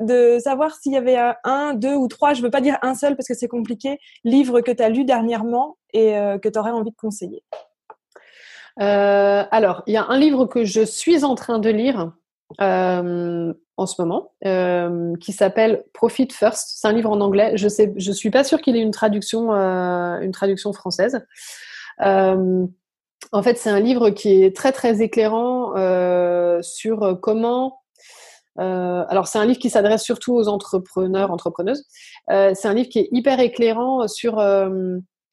de 0.00 0.38
savoir 0.38 0.74
s'il 0.74 0.92
y 0.92 0.96
avait 0.96 1.18
un, 1.44 1.74
deux 1.74 1.94
ou 1.94 2.08
trois, 2.08 2.32
je 2.32 2.42
veux 2.42 2.50
pas 2.50 2.62
dire 2.62 2.78
un 2.82 2.94
seul 2.94 3.16
parce 3.16 3.28
que 3.28 3.34
c'est 3.34 3.48
compliqué, 3.48 3.98
livre 4.24 4.60
que 4.62 4.70
tu 4.70 4.82
as 4.82 4.88
lu 4.88 5.04
dernièrement 5.04 5.76
et 5.92 6.16
euh, 6.16 6.38
que 6.38 6.48
tu 6.48 6.58
aurais 6.58 6.70
envie 6.70 6.90
de 6.90 6.96
conseiller. 6.96 7.42
alors, 8.78 9.82
il 9.86 9.92
y 9.92 9.98
a 9.98 10.06
un 10.08 10.18
livre 10.18 10.46
que 10.46 10.64
je 10.64 10.82
suis 10.82 11.24
en 11.24 11.34
train 11.34 11.58
de 11.58 11.68
lire 11.68 12.12
en 12.58 13.86
ce 13.86 14.00
moment, 14.00 14.32
qui 15.20 15.32
s'appelle 15.32 15.84
Profit 15.92 16.28
First. 16.30 16.78
C'est 16.80 16.88
un 16.88 16.92
livre 16.92 17.10
en 17.10 17.20
anglais. 17.20 17.52
Je 17.56 17.68
je 17.96 18.12
suis 18.12 18.30
pas 18.30 18.44
sûre 18.44 18.62
qu'il 18.62 18.76
ait 18.76 18.80
une 18.80 18.90
traduction, 18.90 19.50
une 19.50 20.32
traduction 20.32 20.72
française. 20.72 21.20
En 23.30 23.42
fait, 23.42 23.56
c'est 23.56 23.70
un 23.70 23.80
livre 23.80 24.10
qui 24.10 24.42
est 24.42 24.54
très 24.54 24.72
très 24.72 25.00
éclairant 25.02 25.76
euh, 25.76 26.60
sur 26.62 27.18
comment. 27.20 27.78
Euh, 28.58 29.04
alors, 29.08 29.28
c'est 29.28 29.38
un 29.38 29.44
livre 29.44 29.58
qui 29.58 29.70
s'adresse 29.70 30.02
surtout 30.02 30.34
aux 30.34 30.48
entrepreneurs, 30.48 31.30
entrepreneuses. 31.30 31.84
Euh, 32.30 32.52
c'est 32.54 32.68
un 32.68 32.74
livre 32.74 32.88
qui 32.88 32.98
est 32.98 33.08
hyper 33.12 33.38
éclairant 33.40 34.08
sur 34.08 34.42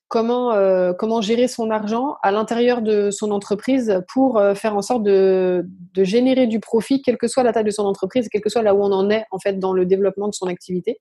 comment 0.08 0.54
comment 0.98 1.22
gérer 1.22 1.48
son 1.48 1.70
argent 1.70 2.16
à 2.24 2.32
l'intérieur 2.32 2.82
de 2.82 3.12
son 3.12 3.32
entreprise 3.32 4.02
pour 4.12 4.42
faire 4.56 4.76
en 4.76 4.82
sorte 4.82 5.04
de, 5.04 5.66
de 5.94 6.04
générer 6.04 6.48
du 6.48 6.60
profit, 6.60 7.02
quelle 7.02 7.18
que 7.18 7.28
soit 7.28 7.44
la 7.44 7.54
taille 7.54 7.64
de 7.64 7.72
son 7.72 7.86
entreprise, 7.86 8.28
quelle 8.30 8.42
que 8.42 8.50
soit 8.50 8.64
là 8.64 8.74
où 8.74 8.82
on 8.82 8.92
en 8.92 9.10
est 9.10 9.26
en 9.32 9.40
fait 9.40 9.60
dans 9.60 9.74
le 9.74 9.86
développement 9.86 10.28
de 10.28 10.34
son 10.34 10.48
activité. 10.48 11.00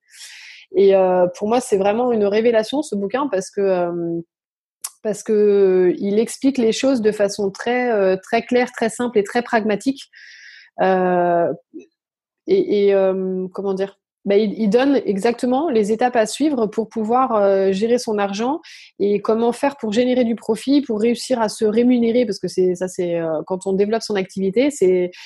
Et 0.76 0.93
pour 1.36 1.49
moi, 1.49 1.61
c'est 1.61 1.78
vraiment 1.78 2.12
une 2.12 2.26
révélation 2.26 2.82
ce 2.82 2.97
bouquin 2.97 3.28
parce 3.28 3.51
que 3.51 3.91
parce 5.03 5.22
que 5.22 5.32
euh, 5.32 5.94
il 5.99 6.18
explique 6.18 6.59
les 6.59 6.72
choses 6.72 7.01
de 7.01 7.12
façon 7.12 7.51
très 7.51 7.90
euh, 7.92 8.16
très 8.16 8.42
claire, 8.42 8.70
très 8.72 8.88
simple 8.88 9.18
et 9.18 9.24
très 9.24 9.42
pragmatique. 9.42 10.03
Euh, 10.80 11.53
et, 12.46 12.88
et 12.88 12.94
comment 13.53 13.74
dire 13.74 13.99
bah, 14.29 14.37
il, 14.37 14.68
donne 14.68 15.01
exactement 15.07 15.70
les 15.70 15.91
étapes 15.91 16.14
à 16.14 16.26
suivre 16.26 16.66
pour 16.66 16.91
pouvoir 16.91 17.35
euh, 17.35 17.72
gérer 17.72 17.97
son 17.97 18.18
argent 18.18 18.61
et 18.99 19.22
comment 19.22 19.53
faire 19.53 19.79
pour 19.79 19.91
générer 19.91 20.24
du 20.24 20.35
profit, 20.35 20.83
pour 20.83 21.01
réussir 21.01 21.41
à 21.41 21.49
se 21.49 21.64
rémunérer, 21.64 22.26
parce 22.26 22.39
que 22.39 22.47
ça, 22.47 22.89
c'est 22.89 23.18
euh, 23.18 23.41
quand 23.47 23.66
on 23.66 23.72
développe 23.72 24.03
son 24.03 24.16
activité, 24.16 24.68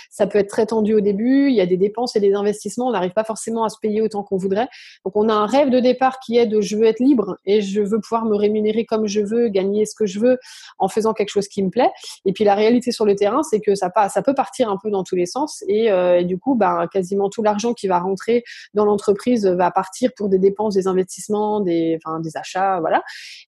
ça 0.09 0.29
peut 0.29 0.39
être 0.39 0.49
très 0.49 0.67
tendu 0.67 0.95
au 0.95 1.01
début. 1.01 1.49
Il 1.49 1.55
y 1.55 1.61
a 1.61 1.67
des 1.67 1.77
dépenses 1.77 2.15
et 2.15 2.21
des 2.21 2.33
investissements, 2.33 2.87
on 2.87 2.93
n'arrive 2.93 3.11
pas 3.11 3.25
forcément 3.25 3.65
à 3.65 3.71
se 3.71 3.77
payer 3.83 4.03
autant 4.03 4.23
qu'on 4.23 4.37
voudrait. 4.37 4.69
Donc 5.05 5.17
on 5.17 5.29
a 5.29 5.35
un 5.35 5.47
rêve 5.47 5.71
de 5.71 5.81
départ 5.81 6.21
qui 6.21 6.37
est 6.37 6.47
de 6.47 6.61
je 6.61 6.77
veux 6.77 6.85
être 6.85 7.01
libre 7.01 7.37
et 7.45 7.61
je 7.61 7.81
veux 7.81 7.99
pouvoir 7.99 8.25
me 8.25 8.37
rémunérer 8.37 8.85
comme 8.85 9.09
je 9.09 9.21
veux, 9.21 9.49
gagner 9.49 9.85
ce 9.85 9.97
que 9.97 10.07
je 10.07 10.21
veux 10.21 10.39
en 10.79 10.87
faisant 10.87 11.13
quelque 11.13 11.31
chose 11.31 11.49
qui 11.49 11.65
me 11.65 11.71
plaît. 11.71 11.91
Et 12.25 12.33
puis 12.33 12.45
la 12.45 12.55
réalité 12.55 12.93
sur 12.93 13.05
le 13.05 13.17
terrain, 13.17 13.43
c'est 13.43 13.59
que 13.59 13.75
ça, 13.75 13.91
peut 14.25 14.35
partir 14.35 14.71
un 14.71 14.77
peu 14.81 14.93
dans 14.93 15.03
tous 15.03 15.17
les 15.17 15.27
sens 15.27 15.65
et, 15.67 15.91
euh, 15.91 16.23
du 16.23 16.39
coup, 16.39 16.55
ben, 16.55 16.87
quasiment 16.93 17.29
tout 17.31 17.43
l'argent 17.43 17.75
qui 17.75 17.89
va 17.89 17.99
rentrer 17.99 18.45
dans 18.75 18.92
l'entreprise 18.93 19.47
va 19.47 19.71
partir 19.71 20.11
pour 20.17 20.29
des 20.29 20.39
dépenses, 20.39 20.75
des 20.75 20.87
investissements, 20.87 21.61
des, 21.61 21.99
achats, 22.35 22.81
voilà. 22.81 23.03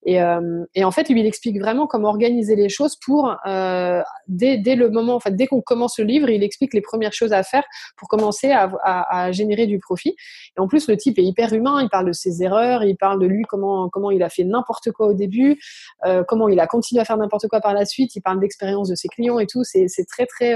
Et, 0.05 0.21
euh, 0.21 0.63
et 0.73 0.83
en 0.83 0.91
fait, 0.91 1.07
lui, 1.09 1.21
il 1.21 1.25
explique 1.25 1.59
vraiment 1.59 1.87
comment 1.87 2.09
organiser 2.09 2.55
les 2.55 2.69
choses 2.69 2.95
pour 2.95 3.35
euh, 3.45 4.01
dès, 4.27 4.57
le 4.75 4.89
moment, 4.89 5.15
en 5.15 5.19
fait, 5.19 5.35
dès 5.35 5.47
qu'on 5.47 5.61
commence 5.61 5.99
le 5.99 6.05
livre, 6.05 6.29
il 6.29 6.43
explique 6.43 6.73
les 6.73 6.81
premières 6.81 7.13
choses 7.13 7.33
à 7.33 7.43
faire 7.43 7.63
pour 7.97 8.07
commencer 8.07 8.51
à, 8.51 9.31
générer 9.31 9.67
du 9.67 9.79
profit. 9.79 10.15
Et 10.57 10.59
en 10.59 10.67
plus, 10.67 10.87
le 10.87 10.97
type 10.97 11.17
est 11.19 11.23
hyper 11.23 11.53
humain. 11.53 11.81
Il 11.81 11.89
parle 11.89 12.07
de 12.07 12.13
ses 12.13 12.43
erreurs, 12.43 12.83
il 12.83 12.97
parle 12.97 13.19
de 13.19 13.25
lui 13.25 13.43
comment 13.43 13.89
comment 13.89 14.11
il 14.11 14.23
a 14.23 14.29
fait 14.29 14.43
n'importe 14.43 14.91
quoi 14.91 15.07
au 15.07 15.13
début, 15.13 15.59
euh, 16.05 16.23
comment 16.27 16.47
il 16.49 16.59
a 16.59 16.67
continué 16.67 17.01
à 17.01 17.05
faire 17.05 17.17
n'importe 17.17 17.47
quoi 17.47 17.59
par 17.61 17.73
la 17.73 17.85
suite. 17.85 18.15
Il 18.15 18.21
parle 18.21 18.39
d'expérience 18.39 18.89
de 18.89 18.95
ses 18.95 19.07
clients 19.07 19.39
et 19.39 19.47
tout. 19.47 19.63
C'est 19.63 19.87
très 20.07 20.25
très 20.25 20.53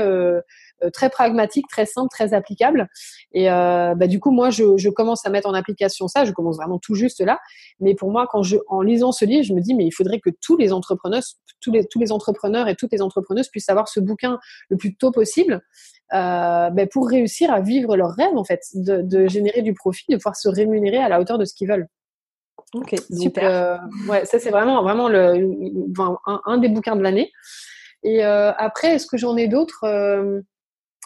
très 0.94 1.10
pragmatique, 1.10 1.66
très 1.70 1.86
simple, 1.86 2.10
très 2.10 2.34
applicable. 2.34 2.88
Et 3.32 3.50
euh, 3.52 3.96
bah, 3.96 4.08
du 4.08 4.20
coup, 4.20 4.32
moi, 4.32 4.50
je, 4.50 4.78
je, 4.78 4.90
commence 4.90 5.26
à 5.26 5.30
mettre 5.30 5.48
en 5.48 5.54
application 5.54 6.08
ça. 6.08 6.26
Je 6.26 6.32
commence 6.32 6.58
vraiment 6.58 6.80
tout 6.80 6.96
juste 6.96 7.22
là. 7.22 7.40
Mais 7.80 7.96
pour 7.96 8.12
moi, 8.12 8.28
quand 8.30 8.44
je, 8.44 8.58
en 8.68 8.82
lisant 8.82 9.12
ce 9.12 9.26
livre, 9.26 9.44
je 9.44 9.54
me 9.54 9.62
dis, 9.62 9.74
mais 9.76 9.86
il 9.86 9.92
faudrait 9.92 10.20
que 10.20 10.30
tous 10.42 10.58
les 10.58 10.74
entrepreneurs, 10.74 11.24
tous 11.62 11.72
les, 11.72 11.86
tous 11.86 12.00
les 12.00 12.12
entrepreneurs 12.12 12.68
et 12.68 12.76
toutes 12.76 12.92
les 12.92 13.02
entrepreneuses 13.02 13.50
puissent 13.50 13.70
avoir 13.70 13.88
ce 13.88 14.00
bouquin 14.00 14.40
le 14.70 14.78
plus 14.78 14.96
tôt 14.96 15.12
possible. 15.12 15.62
Euh, 16.14 16.70
bah, 16.72 16.88
pour 16.92 17.08
réussir 17.08 17.54
à 17.54 17.62
vivre 17.62 17.96
leur 17.96 18.12
rêve 18.12 18.36
en 18.36 18.44
fait, 18.44 18.62
de, 18.74 19.02
de, 19.04 19.28
générer 19.28 19.62
du 19.62 19.76
profit, 19.76 20.06
de 20.10 20.16
pouvoir 20.16 20.36
se 20.36 20.50
rémunérer 20.50 20.98
à 20.98 21.08
la 21.08 21.22
hauteur 21.22 21.38
de 21.38 21.46
ce 21.46 21.54
qu'ils 21.54 21.70
veulent. 21.70 21.88
Ok, 22.74 22.96
super. 23.16 23.44
Euh, 23.44 23.78
ouais, 24.08 24.26
ça 24.26 24.40
c'est 24.40 24.50
vraiment 24.50 24.82
vraiment 24.84 25.08
le, 25.08 25.50
un, 26.26 26.42
un, 26.46 26.58
des 26.58 26.70
bouquins 26.70 26.96
de 26.96 27.02
l'année. 27.02 27.32
Et 28.04 28.24
euh, 28.24 28.52
après, 28.58 28.96
est-ce 28.96 29.08
que 29.08 29.18
j'en 29.18 29.36
ai 29.38 29.48
d'autres 29.48 29.84
euh, 29.84 30.42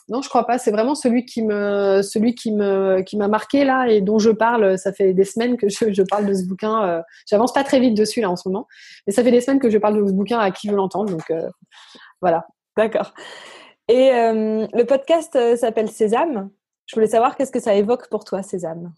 non, 0.10 0.22
je 0.22 0.30
crois 0.30 0.46
pas. 0.46 0.58
C'est 0.58 0.72
vraiment 0.72 0.96
celui 0.96 1.26
qui 1.26 1.42
m'a 1.44 3.28
marqué 3.28 3.64
là 3.64 3.88
et 3.88 4.02
dont 4.02 4.20
je 4.20 4.32
parle. 4.32 4.78
Ça 4.78 4.92
fait 4.92 5.14
des 5.14 5.24
semaines 5.24 5.58
que 5.58 5.70
je, 5.70 6.02
parle 6.04 6.26
de 6.26 6.34
ce 6.34 6.46
bouquin. 6.46 6.84
Euh, 6.84 7.02
J'avance 7.30 7.54
pas 7.54 7.64
très 7.64 7.80
vite 7.80 7.96
dessus 7.96 8.22
là 8.22 8.30
en 8.30 8.36
ce 8.36 8.48
moment, 8.50 8.68
mais 9.08 9.14
ça 9.14 9.24
fait 9.24 9.32
des 9.32 9.42
semaines 9.42 9.60
que 9.60 9.70
je 9.70 9.78
parle 9.78 10.02
de 10.02 10.08
ce 10.08 10.14
bouquin 10.14 10.40
à 10.40 10.52
qui 10.52 10.68
veut 10.68 10.76
l'entendre. 10.76 11.10
Donc 11.12 11.30
euh, 11.32 11.50
voilà. 12.22 12.46
D'accord. 12.78 13.14
Et 13.88 14.12
euh, 14.12 14.68
le 14.74 14.84
podcast 14.84 15.38
s'appelle 15.56 15.90
Sésame. 15.90 16.50
Je 16.86 16.96
voulais 16.96 17.08
savoir 17.08 17.36
qu'est-ce 17.38 17.52
que 17.52 17.62
ça 17.62 17.74
évoque 17.76 18.10
pour 18.10 18.26
toi, 18.26 18.44
Sésame? 18.44 18.94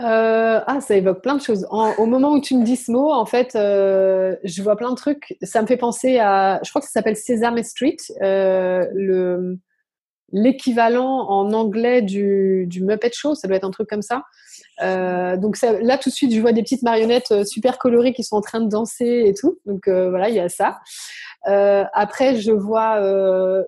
Euh, 0.00 0.60
ah, 0.64 0.80
ça 0.80 0.96
évoque 0.96 1.22
plein 1.22 1.34
de 1.34 1.42
choses. 1.42 1.66
Au 1.70 2.06
moment 2.06 2.32
où 2.32 2.40
tu 2.40 2.54
me 2.56 2.64
dis 2.64 2.76
ce 2.76 2.92
mot, 2.92 3.10
en 3.10 3.26
fait, 3.26 3.56
euh, 3.56 4.36
je 4.44 4.62
vois 4.62 4.76
plein 4.76 4.90
de 4.90 4.94
trucs. 4.94 5.36
Ça 5.42 5.60
me 5.60 5.66
fait 5.66 5.76
penser 5.76 6.18
à, 6.18 6.60
je 6.62 6.70
crois 6.70 6.80
que 6.80 6.86
ça 6.86 6.92
s'appelle 6.92 7.16
Sesame 7.16 7.62
Street, 7.62 7.96
euh, 8.22 8.86
le 8.94 9.58
l'équivalent 10.32 11.26
en 11.28 11.52
anglais 11.52 12.02
du, 12.02 12.66
du 12.66 12.82
Muppet 12.84 13.10
Show. 13.12 13.34
Ça 13.34 13.48
doit 13.48 13.56
être 13.56 13.64
un 13.64 13.70
truc 13.70 13.88
comme 13.88 14.02
ça. 14.02 14.24
Euh, 14.82 15.36
donc 15.36 15.56
ça, 15.56 15.80
là, 15.80 15.98
tout 15.98 16.10
de 16.10 16.14
suite, 16.14 16.34
je 16.34 16.40
vois 16.40 16.52
des 16.52 16.62
petites 16.62 16.82
marionnettes 16.82 17.30
euh, 17.30 17.44
super 17.44 17.78
colorées 17.78 18.12
qui 18.12 18.22
sont 18.22 18.36
en 18.36 18.40
train 18.40 18.60
de 18.60 18.68
danser 18.68 19.24
et 19.26 19.34
tout. 19.34 19.58
Donc 19.66 19.88
euh, 19.88 20.10
voilà, 20.10 20.28
il 20.28 20.34
y 20.34 20.40
a 20.40 20.48
ça. 20.48 20.78
après, 21.44 22.36
je 22.36 22.52
vois, 22.52 23.00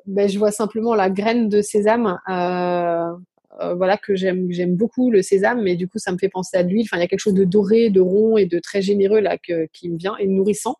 ben, 0.06 0.28
je 0.28 0.38
vois 0.38 0.52
simplement 0.52 0.94
la 0.94 1.08
graine 1.08 1.48
de 1.48 1.62
sésame 1.62 2.18
euh, 3.58 3.74
voilà 3.74 3.96
que 3.96 4.14
j'aime 4.14 4.46
j'aime 4.50 4.76
beaucoup 4.76 5.10
le 5.10 5.22
sésame 5.22 5.62
mais 5.62 5.74
du 5.74 5.88
coup 5.88 5.98
ça 5.98 6.12
me 6.12 6.18
fait 6.18 6.28
penser 6.28 6.56
à 6.56 6.62
de 6.62 6.68
l'huile. 6.68 6.86
Enfin 6.86 6.98
il 6.98 7.00
y 7.00 7.04
a 7.04 7.08
quelque 7.08 7.20
chose 7.20 7.34
de 7.34 7.44
doré 7.44 7.90
de 7.90 8.00
rond 8.00 8.36
et 8.36 8.46
de 8.46 8.58
très 8.60 8.80
généreux 8.80 9.20
là 9.20 9.38
que, 9.38 9.66
qui 9.72 9.90
me 9.90 9.98
vient 9.98 10.16
et 10.18 10.26
nourrissant. 10.28 10.76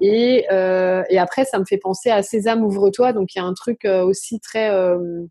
Et, 0.00 0.46
euh, 0.50 1.02
et 1.08 1.18
après 1.18 1.44
ça 1.44 1.58
me 1.58 1.64
fait 1.64 1.78
penser 1.78 2.10
à 2.10 2.22
sésame 2.22 2.64
ouvre-toi. 2.64 3.12
Donc 3.12 3.34
il 3.34 3.38
y 3.38 3.40
a 3.40 3.44
un 3.44 3.54
truc 3.54 3.84
euh, 3.84 4.04
aussi 4.04 4.40
très 4.40 4.70
euh, 4.70 5.26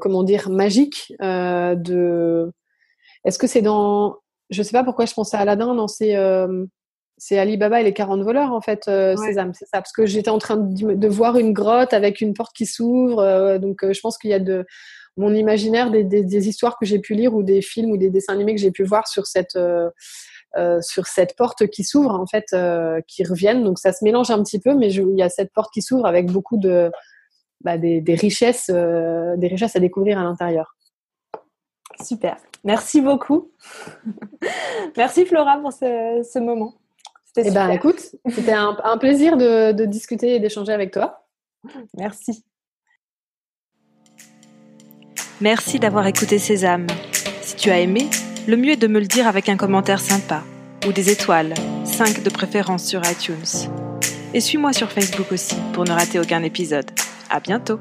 comment 0.00 0.24
dire 0.24 0.48
magique 0.50 1.12
de 1.20 2.50
est-ce 3.24 3.38
que 3.38 3.46
c'est 3.46 3.62
dans 3.62 4.16
je 4.50 4.62
sais 4.62 4.72
pas 4.72 4.84
pourquoi 4.84 5.04
je 5.04 5.12
pensais 5.12 5.36
à 5.36 5.40
Aladdin 5.40 5.74
dans 5.74 5.88
ces 5.88 6.16
c'est 7.18 7.38
Alibaba 7.38 7.80
et 7.80 7.84
les 7.84 7.92
40 7.92 8.22
voleurs 8.22 8.52
en 8.52 8.60
fait 8.60 8.88
euh, 8.88 9.14
ouais. 9.16 9.26
Sésame 9.26 9.52
c'est 9.52 9.66
ça. 9.66 9.78
Parce 9.78 9.92
que 9.92 10.06
j'étais 10.06 10.30
en 10.30 10.38
train 10.38 10.56
de, 10.56 10.94
de, 10.94 11.08
voir 11.08 11.36
une 11.36 11.52
grotte 11.52 11.92
avec 11.92 12.20
une 12.20 12.32
porte 12.32 12.54
qui 12.56 12.64
s'ouvre 12.64 13.18
euh, 13.18 13.58
donc 13.58 13.84
euh, 13.84 13.92
je 13.92 14.00
pense 14.00 14.16
qu'il 14.16 14.30
y 14.30 14.34
a 14.34 14.38
de 14.38 14.64
mon 15.16 15.34
imaginaire 15.34 15.90
des, 15.90 16.04
des, 16.04 16.22
des 16.22 16.48
histoires 16.48 16.78
que 16.78 16.86
j'ai 16.86 17.00
pu 17.00 17.14
lire 17.14 17.34
ou 17.34 17.42
des 17.42 17.60
films 17.60 17.90
ou 17.90 17.96
des 17.96 18.08
dessins 18.08 18.32
animés 18.32 18.54
que 18.54 18.60
j'ai 18.60 18.70
pu 18.70 18.84
voir 18.84 19.08
sur 19.08 19.26
cette 19.26 19.56
euh, 19.56 19.90
sur 20.80 21.06
cette 21.06 21.36
porte 21.36 21.66
qui 21.66 21.84
s'ouvre 21.84 22.14
en 22.14 22.26
fait 22.26 22.46
qui 23.06 23.24
reviennent. 23.24 23.64
Donc 23.64 23.78
ça 23.78 23.92
se 23.92 24.02
mélange 24.04 24.30
un 24.30 24.42
petit 24.42 24.60
peu 24.60 24.74
mais 24.74 24.90
je, 24.90 25.02
il 25.02 25.18
y 25.18 25.22
a 25.22 25.28
cette 25.28 25.52
porte 25.52 25.72
qui 25.72 25.82
s'ouvre 25.82 26.06
avec 26.06 26.30
beaucoup 26.30 26.56
de 26.56 26.90
bah, 27.60 27.76
des, 27.76 28.00
des, 28.00 28.14
richesses 28.14 28.70
des 28.70 29.48
richesses 29.48 29.76
à 29.76 29.80
découvrir 29.80 30.18
à 30.18 30.22
l'intérieur. 30.22 30.76
Super. 32.00 32.36
Merci 32.64 33.00
beaucoup. 33.00 33.50
Merci 34.96 35.26
Flora 35.26 35.58
pour 35.58 35.72
ce, 35.72 36.22
ce 36.22 36.38
moment 36.38 36.74
eh 37.46 37.50
ben, 37.50 37.70
écoute, 37.70 38.16
c'était 38.28 38.52
un, 38.52 38.76
un, 38.84 38.98
plaisir 38.98 39.36
de, 39.36 39.72
de 39.72 39.84
discuter 39.84 40.34
et 40.34 40.40
d'échanger 40.40 40.72
avec 40.72 40.92
toi. 40.92 41.26
Merci. 41.96 42.44
Merci 45.40 45.78
d'avoir 45.78 46.06
écouté 46.06 46.38
Sésame. 46.38 46.86
Si 47.42 47.54
tu 47.54 47.70
as 47.70 47.80
aimé, 47.80 48.08
le 48.48 48.56
mieux 48.56 48.72
est 48.72 48.76
de 48.76 48.88
me 48.88 48.98
le 48.98 49.06
dire 49.06 49.28
avec 49.28 49.48
un 49.48 49.56
commentaire 49.56 50.00
sympa 50.00 50.42
ou 50.86 50.92
des 50.92 51.10
étoiles, 51.10 51.54
5 51.84 52.22
de 52.22 52.30
préférence 52.30 52.84
sur 52.84 53.00
iTunes. 53.08 53.70
Et 54.34 54.40
suis-moi 54.40 54.72
sur 54.72 54.90
Facebook 54.90 55.32
aussi 55.32 55.56
pour 55.72 55.84
ne 55.84 55.92
rater 55.92 56.18
aucun 56.18 56.42
épisode. 56.42 56.90
À 57.30 57.40
bientôt! 57.40 57.78